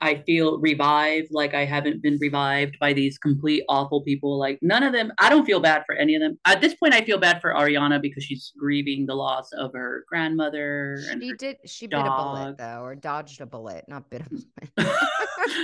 I 0.01 0.22
feel 0.26 0.59
revived 0.61 1.28
like 1.32 1.55
I 1.55 1.64
haven't 1.64 2.03
been 2.03 2.18
revived 2.20 2.78
by 2.78 2.92
these 2.92 3.18
complete 3.18 3.64
awful 3.68 4.03
people. 4.03 4.38
Like 4.38 4.59
none 4.62 4.82
of 4.84 4.92
them, 4.92 5.11
I 5.18 5.28
don't 5.28 5.44
feel 5.44 5.59
bad 5.61 5.82
for 5.86 5.94
any 5.96 6.14
of 6.14 6.20
them. 6.22 6.38
At 6.44 6.61
this 6.61 6.74
point, 6.74 6.94
I 6.94 7.01
feel 7.01 7.18
bad 7.18 7.40
for 7.40 7.53
Ariana 7.53 8.01
because 8.01 8.22
she's 8.22 8.53
grieving 8.57 9.07
the 9.07 9.14
loss 9.14 9.53
of 9.53 9.72
her 9.74 10.05
grandmother. 10.09 10.99
And 11.11 11.20
She 11.22 11.32
did, 11.32 11.57
she 11.66 11.86
bit 11.88 11.99
a 11.99 12.03
bullet, 12.05 12.57
though, 12.59 12.82
or 12.82 12.94
dodged 12.94 13.40
a 13.40 13.46
bullet, 13.46 13.84
not 13.88 14.09
bit 14.09 14.22
a 14.22 14.30
bullet. 14.76 14.92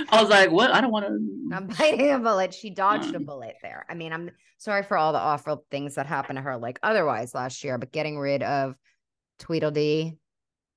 I 0.09 0.19
was 0.21 0.29
like, 0.29 0.51
what? 0.51 0.71
I 0.71 0.81
don't 0.81 0.91
want 0.91 1.05
to. 1.05 1.17
Not 1.47 1.77
biting 1.77 2.11
a 2.11 2.19
bullet. 2.19 2.53
She 2.53 2.71
dodged 2.71 3.13
a 3.13 3.17
Um, 3.17 3.25
bullet 3.25 3.55
there. 3.61 3.85
I 3.87 3.93
mean, 3.93 4.11
I'm 4.11 4.31
sorry 4.57 4.81
for 4.83 4.97
all 4.97 5.13
the 5.13 5.19
awful 5.19 5.63
things 5.69 5.95
that 5.95 6.07
happened 6.07 6.37
to 6.37 6.41
her, 6.41 6.57
like 6.57 6.79
otherwise 6.81 7.35
last 7.35 7.63
year, 7.63 7.77
but 7.77 7.91
getting 7.91 8.17
rid 8.17 8.41
of 8.41 8.75
Tweedledee, 9.39 10.17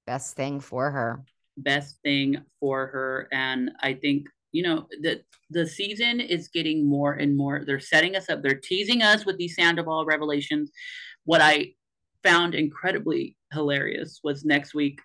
best 0.07 0.37
thing 0.37 0.61
for 0.61 0.91
her. 0.91 1.25
Best 1.63 1.99
thing 2.03 2.39
for 2.61 2.87
her. 2.87 3.29
And 3.33 3.71
i 3.83 3.93
think 3.95 4.27
you 4.53 4.63
know 4.63 4.87
the 5.03 5.23
the 5.51 5.67
season 5.67 6.21
is 6.21 6.49
getting 6.49 6.89
more 6.89 7.15
and 7.15 7.37
more. 7.37 7.65
They're 7.65 7.81
setting 7.81 8.17
us 8.17 8.29
up. 8.29 8.43
They're 8.43 8.61
teasing 8.63 9.03
us 9.03 9.25
with 9.25 9.39
these 9.39 9.55
sandoval 9.55 10.05
revelations. 10.05 10.71
What 11.25 11.41
i 11.41 11.73
found 12.25 12.55
incredibly 12.55 13.37
hilarious 13.53 14.21
was 14.25 14.45
next 14.45 14.75
week 14.75 15.01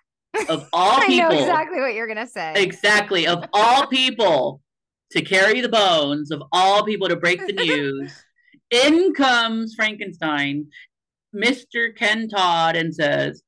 of 0.48 0.68
all 0.72 1.00
I 1.00 1.06
people 1.06 1.30
know 1.30 1.38
exactly 1.38 1.80
what 1.80 1.94
you're 1.94 2.06
gonna 2.06 2.26
say. 2.26 2.54
exactly. 2.56 3.26
Of 3.26 3.44
all 3.52 3.86
people 4.00 4.60
to 5.12 5.22
carry 5.22 5.60
the 5.60 5.68
bones 5.68 6.30
of 6.30 6.42
all 6.52 6.84
people 6.84 7.08
to 7.08 7.16
break 7.16 7.46
the 7.46 7.52
news 7.64 8.12
in 8.70 9.12
comes 9.14 9.74
frankenstein. 9.74 10.66
Mr 11.34 11.96
ken 11.96 12.28
todd 12.28 12.76
and 12.76 12.94
says 12.94 13.42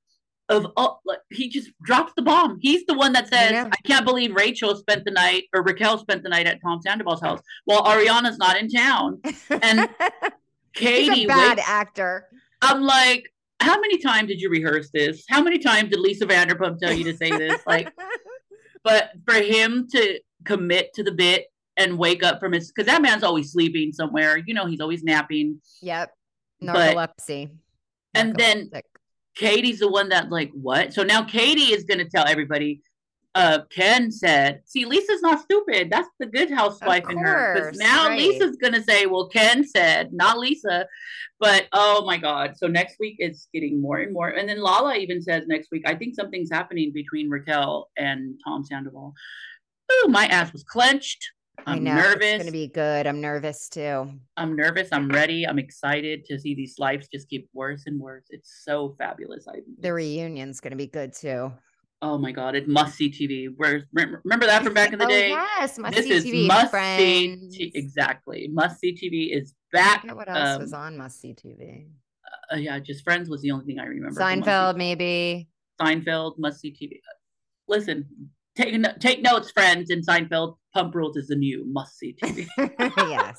of 0.49 0.67
all 0.77 1.01
like 1.05 1.19
he 1.31 1.49
just 1.49 1.71
drops 1.83 2.13
the 2.17 2.23
bomb 2.23 2.59
he's 2.61 2.85
the 2.87 2.95
one 2.95 3.13
that 3.13 3.29
says 3.29 3.51
know. 3.53 3.69
i 3.73 3.77
can't 3.85 4.05
believe 4.07 4.35
rachel 4.35 4.77
spent 4.77 5.05
the 5.05 5.11
night 5.11 5.45
or 5.53 5.63
raquel 5.63 5.99
spent 5.99 6.23
the 6.23 6.29
night 6.29 6.47
at 6.47 6.61
tom 6.63 6.81
sandoval's 6.81 7.21
house 7.21 7.41
while 7.65 7.83
ariana's 7.85 8.39
not 8.39 8.57
in 8.57 8.69
town 8.69 9.21
and 9.51 9.89
He's 10.77 11.09
katie 11.09 11.25
a 11.25 11.29
bad 11.29 11.59
actor. 11.67 12.29
i'm 12.63 12.83
like 12.83 13.25
how 13.61 13.81
many 13.81 13.99
times 13.99 14.29
did 14.29 14.41
you 14.41 14.49
rehearse 14.51 14.91
this 14.93 15.25
how 15.29 15.43
many 15.43 15.59
times 15.59 15.91
did 15.91 15.99
lisa 15.99 16.27
vanderpump 16.27 16.79
tell 16.79 16.93
you 16.93 17.05
to 17.05 17.17
say 17.17 17.31
this 17.31 17.61
like 17.67 17.91
but 18.85 19.11
for 19.27 19.35
him 19.35 19.89
to 19.93 20.21
commit 20.45 20.93
to 20.95 21.03
the 21.03 21.13
bit 21.13 21.47
and 21.77 21.99
wake 21.99 22.23
up 22.23 22.39
from 22.39 22.53
his 22.53 22.71
because 22.71 22.87
that 22.87 23.03
man's 23.03 23.25
always 23.25 23.51
sleeping 23.53 23.93
somewhere 23.93 24.39
you 24.47 24.55
know 24.55 24.67
he's 24.67 24.81
always 24.81 25.03
napping 25.03 25.61
yep, 25.83 26.13
But- 26.61 26.95
narcolepsy. 26.95 27.51
and 28.15 28.37
then. 28.37 28.71
Katie's 29.37 29.79
the 29.79 29.89
one 29.89 30.09
that 30.09 30.31
like 30.31 30.51
what? 30.53 30.93
So 30.93 31.03
now 31.03 31.23
katie 31.23 31.73
is 31.73 31.85
going 31.85 31.99
to 31.99 32.09
tell 32.09 32.27
everybody 32.27 32.83
uh 33.35 33.59
ken 33.71 34.11
said 34.11 34.63
see 34.65 34.85
lisa's 34.87 35.21
not 35.23 35.41
stupid. 35.41 35.91
That's 35.91 36.09
the 36.19 36.27
good 36.27 36.51
housewife 36.51 37.09
in 37.11 37.19
her. 37.19 37.55
Because 37.55 37.79
now 37.79 38.09
right. 38.09 38.19
lisa's 38.19 38.57
going 38.57 38.73
to 38.73 38.83
say 38.83 39.07
well 39.07 39.29
ken 39.29 39.63
said 39.67 40.13
not 40.13 40.39
lisa. 40.39 40.87
But 41.39 41.67
oh 41.73 42.05
my 42.07 42.17
god. 42.17 42.57
So 42.57 42.67
next 42.67 42.99
week 42.99 43.17
it's 43.19 43.49
getting 43.53 43.81
more 43.81 43.99
and 43.99 44.13
more. 44.13 44.29
And 44.29 44.49
then 44.49 44.61
lala 44.61 44.97
even 44.97 45.23
says 45.23 45.45
next 45.47 45.71
week 45.71 45.83
i 45.87 45.95
think 45.95 46.15
something's 46.15 46.51
happening 46.51 46.93
between 46.93 47.31
raquel 47.31 47.91
and 47.97 48.41
tom 48.45 48.65
sandoval. 48.65 49.15
Ooh, 49.93 50.09
my 50.09 50.27
ass 50.27 50.53
was 50.53 50.65
clenched 50.65 51.31
I 51.65 51.73
i'm 51.73 51.85
know 51.85 51.95
nervous 51.95 52.19
it's 52.23 52.39
gonna 52.45 52.53
be 52.53 52.69
good. 52.69 53.07
I'm 53.07 53.21
nervous 53.21 53.69
too. 53.69 54.11
I'm 54.37 54.55
nervous. 54.55 54.89
I'm 54.93 55.09
ready. 55.09 55.47
I'm 55.47 55.59
excited 55.59 56.25
to 56.27 56.39
see 56.39 56.55
these 56.55 56.75
lives 56.79 57.09
just 57.09 57.29
get 57.31 57.43
worse 57.55 57.85
and 57.87 57.99
worse. 57.99 58.25
It's 58.31 58.63
so 58.65 58.95
fabulous. 58.99 59.47
I 59.49 59.61
The 59.81 59.93
reunion's 59.93 60.61
gonna 60.61 60.77
be 60.77 60.87
good 60.87 61.13
too. 61.13 61.53
oh 62.03 62.19
my 62.19 62.31
god, 62.31 62.55
it 62.55 62.69
must 62.69 62.97
see 62.97 63.11
TV. 63.11 63.49
Where 63.57 63.83
remember 63.93 64.47
that 64.47 64.63
from 64.65 64.75
back 64.75 64.93
in 64.93 64.99
the 64.99 65.07
oh, 65.07 65.09
day? 65.09 65.31
yes, 65.31 65.79
must 65.79 65.95
this 65.97 66.05
see 66.07 66.13
is 66.13 66.25
TV. 66.25 66.47
must 66.47 66.71
Friends. 66.71 67.57
see. 67.57 67.73
Exactly, 67.75 68.49
must 68.53 68.79
see 68.81 68.93
TV 68.93 69.37
is 69.37 69.55
I 69.75 69.77
back. 69.77 70.05
what 70.15 70.29
else 70.29 70.59
was 70.61 70.73
Um, 70.73 70.81
on 70.81 70.97
must 70.99 71.21
see 71.21 71.35
TV. 71.35 71.87
uh, 72.53 72.57
yeah, 72.57 72.79
just 72.79 73.03
Friends 73.03 73.29
was 73.31 73.41
the 73.43 73.51
only 73.51 73.65
thing 73.65 73.79
I 73.81 73.85
remember. 73.85 74.15
from 74.15 74.23
Must 74.23 74.45
See- 74.45 74.51
Seinfeld, 74.51 74.77
maybe. 74.77 75.49
Seinfeld, 75.81 76.39
must 76.39 76.61
see 76.61 76.71
TV. 76.73 77.01
Listen, 77.67 78.07
take 78.57 78.75
take 79.01 79.23
notes, 79.23 79.51
friends. 79.51 79.91
In 79.91 80.03
Seinfeld, 80.03 80.57
Pump 80.77 80.95
Rules 80.95 81.17
is 81.17 81.29
the 81.29 81.37
new 81.37 81.65
must 81.67 81.97
see 81.99 82.15
TV. 82.23 82.47
yes, 82.99 83.35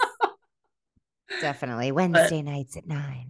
definitely 1.40 1.92
Wednesday 1.92 2.42
nights 2.42 2.76
at 2.78 2.88
nine. 2.88 3.30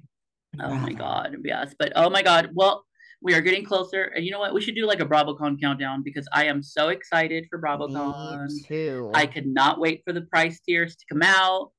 Oh 0.62 0.74
my 0.76 0.94
god, 0.94 1.36
yes, 1.44 1.76
but 1.78 1.92
oh 1.98 2.10
my 2.10 2.22
god. 2.22 2.52
Well, 2.54 2.86
we 3.22 3.34
are 3.34 3.42
getting 3.42 3.66
closer, 3.66 4.04
and 4.16 4.24
you 4.24 4.32
know 4.32 4.40
what? 4.40 4.54
We 4.54 4.62
should 4.62 4.76
do 4.76 4.86
like 4.88 5.02
a 5.02 5.06
BravoCon 5.06 5.60
countdown 5.60 6.04
because 6.04 6.26
I 6.32 6.46
am 6.46 6.64
so 6.64 6.88
excited 6.88 7.48
for 7.50 7.62
BravoCon. 7.62 8.48
Me 8.48 8.62
too. 8.66 9.12
I 9.14 9.26
could 9.26 9.46
not 9.46 9.78
wait 9.78 10.04
for 10.06 10.14
the 10.14 10.22
price 10.22 10.62
tiers 10.62 10.96
to 10.96 11.04
come 11.12 11.22
out, 11.22 11.72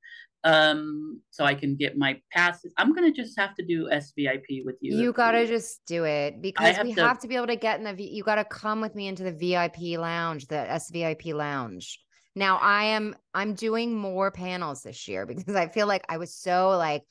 um, 0.45 1.23
so 1.31 1.47
I 1.47 1.55
can 1.55 1.77
get 1.77 1.97
my 1.97 2.21
passes. 2.31 2.75
I'm 2.77 2.95
gonna 2.95 3.11
just 3.11 3.39
have 3.39 3.55
to 3.55 3.65
do 3.65 3.89
SVIP 3.91 4.67
with 4.67 4.77
you. 4.83 4.99
You 4.99 5.15
gotta 5.15 5.47
just 5.47 5.81
do 5.87 6.05
it 6.05 6.43
because 6.43 6.77
have 6.77 6.87
we 6.87 6.93
to- 6.93 7.01
have 7.07 7.21
to 7.21 7.27
be 7.27 7.37
able 7.37 7.47
to 7.47 7.57
get 7.57 7.79
in 7.79 7.85
the. 7.85 7.95
V- 7.95 8.11
you 8.13 8.23
gotta 8.23 8.45
come 8.45 8.83
with 8.83 8.95
me 8.95 9.09
into 9.09 9.23
the 9.23 9.33
VIP 9.33 9.99
lounge, 9.99 10.47
the 10.49 10.67
SVIP 10.69 11.33
lounge. 11.33 11.99
Now 12.35 12.59
I 12.59 12.85
am. 12.85 13.15
I'm 13.35 13.55
doing 13.55 13.95
more 13.95 14.31
panels 14.31 14.83
this 14.83 15.09
year 15.09 15.27
because 15.27 15.57
I 15.57 15.69
feel 15.69 15.87
like 15.87 16.05
I 16.09 16.19
was 16.19 16.35
so 16.35 16.71
like, 16.71 17.03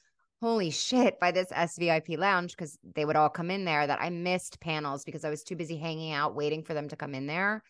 holy 0.41 0.70
shit, 0.70 1.20
by 1.20 1.32
this 1.32 1.49
SVIP 1.51 2.18
lounge 2.18 2.55
because 2.55 2.78
they 2.95 3.05
would 3.05 3.15
all 3.15 3.30
come 3.30 3.51
in 3.51 3.65
there 3.65 3.88
that 3.88 4.01
I 4.01 4.09
missed 4.09 4.59
panels 4.59 5.03
because 5.03 5.26
I 5.26 5.30
was 5.30 5.43
too 5.43 5.55
busy 5.55 5.78
hanging 5.78 6.13
out 6.13 6.36
waiting 6.36 6.63
for 6.63 6.74
them 6.74 6.89
to 6.89 6.95
come 6.95 7.15
in 7.15 7.28
there. 7.28 7.63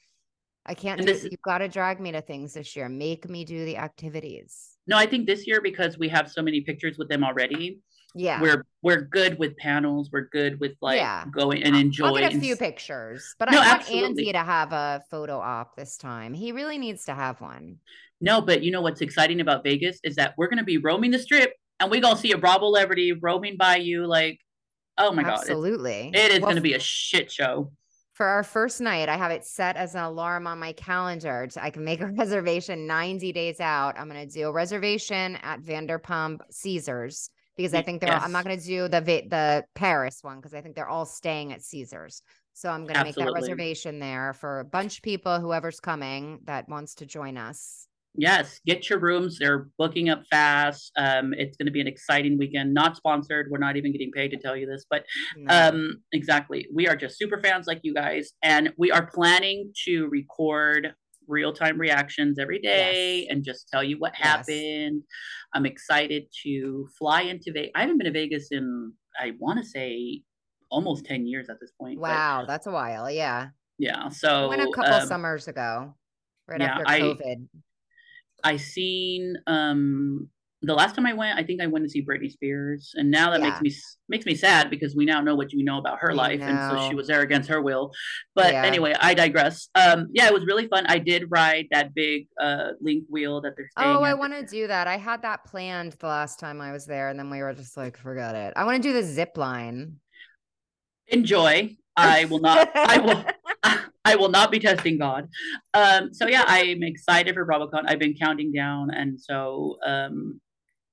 I 0.66 0.74
can't 0.74 1.04
do. 1.06 1.14
You've 1.14 1.42
got 1.42 1.60
to 1.60 1.70
drag 1.70 2.02
me 2.02 2.12
to 2.12 2.22
things 2.22 2.54
this 2.54 2.76
year. 2.76 2.90
Make 2.90 3.30
me 3.30 3.46
do 3.46 3.64
the 3.64 3.78
activities. 3.78 4.78
No, 4.86 4.98
I 4.98 5.06
think 5.06 5.26
this 5.26 5.48
year 5.48 5.62
because 5.62 5.98
we 5.98 6.10
have 6.10 6.30
so 6.30 6.42
many 6.42 6.62
pictures 6.62 6.98
with 6.98 7.08
them 7.08 7.24
already. 7.24 7.80
Yeah. 8.18 8.42
We're 8.42 8.66
we're 8.82 9.02
good 9.02 9.38
with 9.40 9.56
panels. 9.58 10.10
We're 10.12 10.28
good 10.30 10.60
with 10.60 10.74
like 10.82 10.98
Yeah. 10.98 11.26
going 11.32 11.64
and 11.64 11.76
enjoying. 11.76 12.24
I'll 12.24 12.30
get 12.30 12.36
a 12.36 12.40
few 12.40 12.56
pictures, 12.56 13.36
but 13.40 13.52
No, 13.52 13.58
I 13.58 13.62
want 13.62 13.80
absolutely. 13.82 14.06
Andy 14.08 14.32
to 14.34 14.40
have 14.44 14.72
a 14.74 15.04
photo 15.10 15.38
op 15.40 15.76
this 15.76 15.98
time. 15.98 16.34
He 16.34 16.52
really 16.52 16.78
needs 16.78 17.06
to 17.06 17.14
have 17.14 17.42
one. 17.42 17.78
No, 18.22 18.42
but 18.42 18.64
you 18.64 18.72
know 18.72 18.82
what's 18.82 19.02
exciting 19.02 19.42
about 19.42 19.64
Vegas 19.64 20.00
is 20.04 20.16
that 20.16 20.34
we're 20.38 20.48
gonna 20.48 20.64
be 20.64 20.78
roaming 20.78 21.12
the 21.12 21.20
strip 21.20 21.54
and 21.80 21.92
we're 21.92 22.02
gonna 22.02 22.18
see 22.18 22.32
a 22.32 22.38
Bravo 22.38 22.66
celebrity 22.68 23.12
roaming 23.14 23.58
by 23.58 23.76
you 23.78 24.06
like, 24.08 24.40
oh 24.98 25.12
my 25.12 25.24
god, 25.24 25.40
Absolutely. 25.40 26.12
it 26.14 26.32
is 26.32 26.40
Well, 26.40 26.50
gonna 26.52 26.62
be 26.62 26.74
a 26.74 26.80
shit 26.80 27.32
show. 27.32 27.72
for 28.14 28.26
our 28.26 28.42
first 28.44 28.82
night. 28.82 29.10
I 29.10 29.16
have 29.18 29.30
it 29.32 29.46
set 29.46 29.76
as 29.78 29.94
an 29.94 30.02
alarm 30.02 30.48
on 30.48 30.58
my 30.58 30.72
calendar. 30.74 31.46
To, 31.46 31.64
I 31.64 31.70
can 31.70 31.84
make 31.84 32.02
a 32.02 32.08
reservation 32.18 32.88
90 32.88 33.32
days 33.32 33.60
out. 33.60 34.00
I'm 34.00 34.10
going 34.10 34.28
to 34.28 34.34
do 34.34 34.48
a 34.48 34.52
reservation 34.52 35.36
at 35.44 35.62
Vanderpump 35.62 36.40
Caesars 36.50 37.30
because 37.58 37.74
I 37.74 37.82
think 37.82 38.02
they're. 38.02 38.14
all- 38.14 38.22
I'm 38.22 38.32
not 38.32 38.46
going 38.46 38.58
to 38.60 38.66
do 38.66 38.88
the 38.88 39.02
the 39.02 39.66
Paris 39.76 40.20
one 40.22 40.38
because 40.38 40.54
I 40.54 40.62
think 40.62 40.76
they're 40.76 40.88
all 40.90 41.06
staying 41.06 41.52
at 41.54 41.62
Caesars. 41.64 42.22
So 42.54 42.70
I'm 42.70 42.84
going 42.84 42.96
to 42.96 43.04
make 43.04 43.16
that 43.16 43.32
reservation 43.34 44.00
there 44.00 44.34
for 44.34 44.62
a 44.62 44.66
bunch 44.66 44.98
of 44.98 45.04
people, 45.04 45.40
whoever's 45.40 45.80
coming 45.80 46.40
that 46.46 46.68
wants 46.68 46.96
to 46.96 47.06
join 47.06 47.38
us. 47.38 47.88
Yes, 48.20 48.60
get 48.66 48.90
your 48.90 48.98
rooms. 48.98 49.38
They're 49.38 49.68
booking 49.78 50.10
up 50.10 50.24
fast. 50.32 50.92
Um, 50.98 51.36
it's 51.36 51.56
gonna 51.56 51.70
be 51.70 51.82
an 51.82 51.88
exciting 51.88 52.36
weekend. 52.40 52.74
Not 52.74 52.98
sponsored. 52.98 53.50
We're 53.52 53.60
not 53.60 53.78
even 53.78 53.92
getting 53.92 54.12
paid 54.12 54.30
to 54.30 54.38
tell 54.38 54.58
you 54.58 54.66
this, 54.66 54.86
but 54.90 55.04
No. 55.36 55.54
um 55.70 56.02
exactly 56.14 56.68
we 56.74 56.88
are 56.88 56.96
just 56.96 57.20
super 57.20 57.40
fans 57.40 57.68
like 57.68 57.82
you 57.84 57.94
guys 57.94 58.32
and 58.42 58.74
we 58.76 58.90
are 58.92 59.06
planning 59.06 59.72
to 59.86 60.08
record 60.08 60.96
real-time 61.28 61.78
reactions 61.78 62.40
every 62.40 62.60
day 62.60 63.22
Yes. 63.22 63.28
and 63.30 63.44
just 63.44 63.68
tell 63.70 63.84
you 63.84 63.98
what 64.00 64.14
Yes. 64.18 64.24
happened 64.48 65.04
i'm 65.54 65.66
excited 65.66 66.24
to 66.44 66.88
fly 66.98 67.22
into 67.22 67.52
vegas 67.54 67.72
i 67.76 67.82
haven't 67.82 67.98
been 67.98 68.06
to 68.06 68.12
vegas 68.12 68.48
in 68.52 68.94
i 69.20 69.34
want 69.40 69.60
to 69.60 69.66
say 69.66 70.22
almost 70.70 71.06
10 71.06 71.26
years 71.28 71.50
at 71.50 71.58
this 71.62 71.72
point 71.80 72.00
but 72.02 72.10
wow, 72.10 72.46
that's 72.46 72.68
a 72.68 72.72
while. 72.72 73.10
Yeah. 73.10 73.50
yeah 73.80 74.10
So 74.10 74.46
I 74.46 74.48
went 74.48 74.62
a 74.62 74.72
couple 74.72 74.94
um, 74.96 75.08
summers 75.08 75.48
ago, 75.48 75.96
right 76.48 76.60
yeah, 76.60 76.74
after 76.74 76.84
I- 76.88 77.00
COVID. 77.02 77.48
i 78.44 78.58
seen 78.58 79.36
um 79.48 80.30
the 80.64 80.74
last 80.74 80.96
time 80.96 81.06
I 81.06 81.14
went, 81.14 81.38
I 81.38 81.44
think 81.44 81.62
I 81.62 81.68
went 81.68 81.86
to 81.86 81.90
see 81.90 82.04
Britney 82.04 82.32
Spears, 82.32 82.92
and 82.96 83.12
now 83.12 83.30
that 83.30 83.42
Yeah. 83.42 83.50
makes 83.50 83.62
me 83.62 83.76
makes 84.10 84.26
me 84.26 84.34
sad 84.36 84.70
because 84.70 84.96
we 84.96 85.06
now 85.06 85.22
know 85.22 85.36
what 85.36 85.54
you 85.54 85.64
know 85.64 85.78
about 85.78 86.00
her 86.00 86.12
I 86.12 86.16
life, 86.16 86.42
and 86.42 86.60
so 86.64 86.88
she 86.90 86.96
was 86.96 87.08
there 87.08 87.22
against 87.22 87.48
her 87.50 87.62
will. 87.62 87.92
But 88.34 88.54
Yeah. 88.54 88.64
anyway, 88.66 88.96
I 89.00 89.14
digress. 89.14 89.70
Um, 89.76 90.08
yeah, 90.14 90.28
it 90.28 90.34
was 90.34 90.46
really 90.46 90.68
fun. 90.68 90.86
I 90.88 90.98
did 90.98 91.26
ride 91.30 91.68
that 91.72 91.94
big 91.94 92.28
uh 92.42 92.72
LINQ 92.84 93.04
wheel 93.10 93.42
that 93.42 93.54
they're 93.56 93.70
staying. 93.78 93.96
Oh, 93.98 94.02
I 94.02 94.16
want 94.16 94.34
to 94.34 94.44
do 94.46 94.66
that. 94.68 94.88
I 94.88 94.98
had 94.98 95.22
that 95.22 95.44
planned 95.46 95.94
the 95.94 96.08
last 96.08 96.40
time 96.40 96.60
I 96.60 96.72
was 96.72 96.86
there, 96.86 97.10
and 97.10 97.20
then 97.20 97.30
we 97.30 97.42
were 97.44 97.54
just 97.54 97.78
like, 97.78 97.96
forget 97.98 98.34
it. 98.34 98.54
I 98.56 98.64
want 98.66 98.82
to 98.82 98.90
do 98.90 98.94
the 98.94 99.04
zip 99.04 99.38
line. 99.38 100.00
enjoy. 101.10 101.76
I 101.96 102.26
will 102.26 102.40
not. 102.40 102.70
I 102.76 102.98
will. 103.00 103.24
I 104.06 104.16
will 104.16 104.30
not 104.30 104.52
be 104.52 104.60
testing 104.60 104.98
God. 104.98 105.28
Um, 105.74 106.14
so 106.14 106.28
yeah, 106.28 106.44
I'm 106.48 106.82
excited 106.84 107.34
for 107.36 107.46
BravoCon. 107.46 107.84
I've 107.88 108.00
been 108.00 108.14
counting 108.14 108.54
down, 108.54 108.90
and 108.92 109.20
so 109.20 109.78
um, 109.86 110.40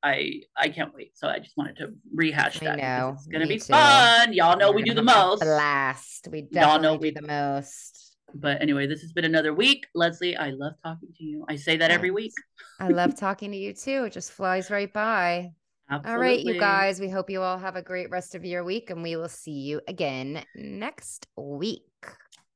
I 0.04 0.42
I 0.56 0.68
can't 0.68 0.92
wait. 0.94 1.16
So 1.16 1.28
I 1.28 1.38
just 1.38 1.56
wanted 1.56 1.76
to 1.78 1.94
rehash 2.14 2.60
that. 2.60 2.76
because 2.76 3.00
know, 3.00 3.12
It's 3.16 3.26
gonna 3.26 3.46
be 3.46 3.56
too. 3.58 3.72
fun. 3.72 4.32
Y'all 4.34 4.58
know 4.58 4.68
We're 4.70 4.76
we 4.76 4.82
do 4.82 4.92
the 4.94 5.02
most. 5.02 5.40
Blast. 5.40 6.28
We 6.30 6.40
Y'all 6.50 6.78
know 6.78 6.96
definitely 6.96 6.98
we- 6.98 7.10
do 7.12 7.20
the 7.22 7.26
most. 7.26 8.00
But 8.36 8.60
anyway, 8.60 8.86
this 8.88 9.00
has 9.02 9.12
been 9.12 9.24
another 9.24 9.54
week. 9.54 9.86
Leslie, 9.94 10.36
I 10.36 10.50
love 10.50 10.72
talking 10.84 11.08
to 11.16 11.24
you. 11.24 11.44
I 11.48 11.54
say 11.56 11.76
that 11.76 11.90
every 11.92 12.10
week. 12.10 12.32
I 12.80 12.88
love 12.88 13.14
talking 13.26 13.52
to 13.52 13.56
you 13.56 13.72
too. 13.72 14.04
It 14.04 14.12
just 14.12 14.32
flies 14.32 14.70
right 14.70 14.92
by. 14.92 15.52
Absolutely. 15.88 16.12
All 16.14 16.20
right, 16.20 16.40
you 16.40 16.58
guys. 16.58 16.98
We 17.00 17.08
hope 17.10 17.30
you 17.30 17.42
all 17.42 17.58
have 17.58 17.76
a 17.76 17.82
great 17.82 18.10
rest 18.10 18.34
of 18.34 18.44
your 18.44 18.64
week, 18.64 18.90
and 18.90 19.02
we 19.04 19.14
will 19.16 19.28
see 19.28 19.52
you 19.52 19.80
again 19.86 20.44
next 20.56 21.28
week. 21.36 21.82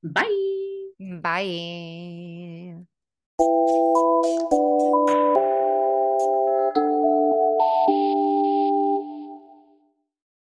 Bye. 0.02 0.24
Bye. 0.98 2.74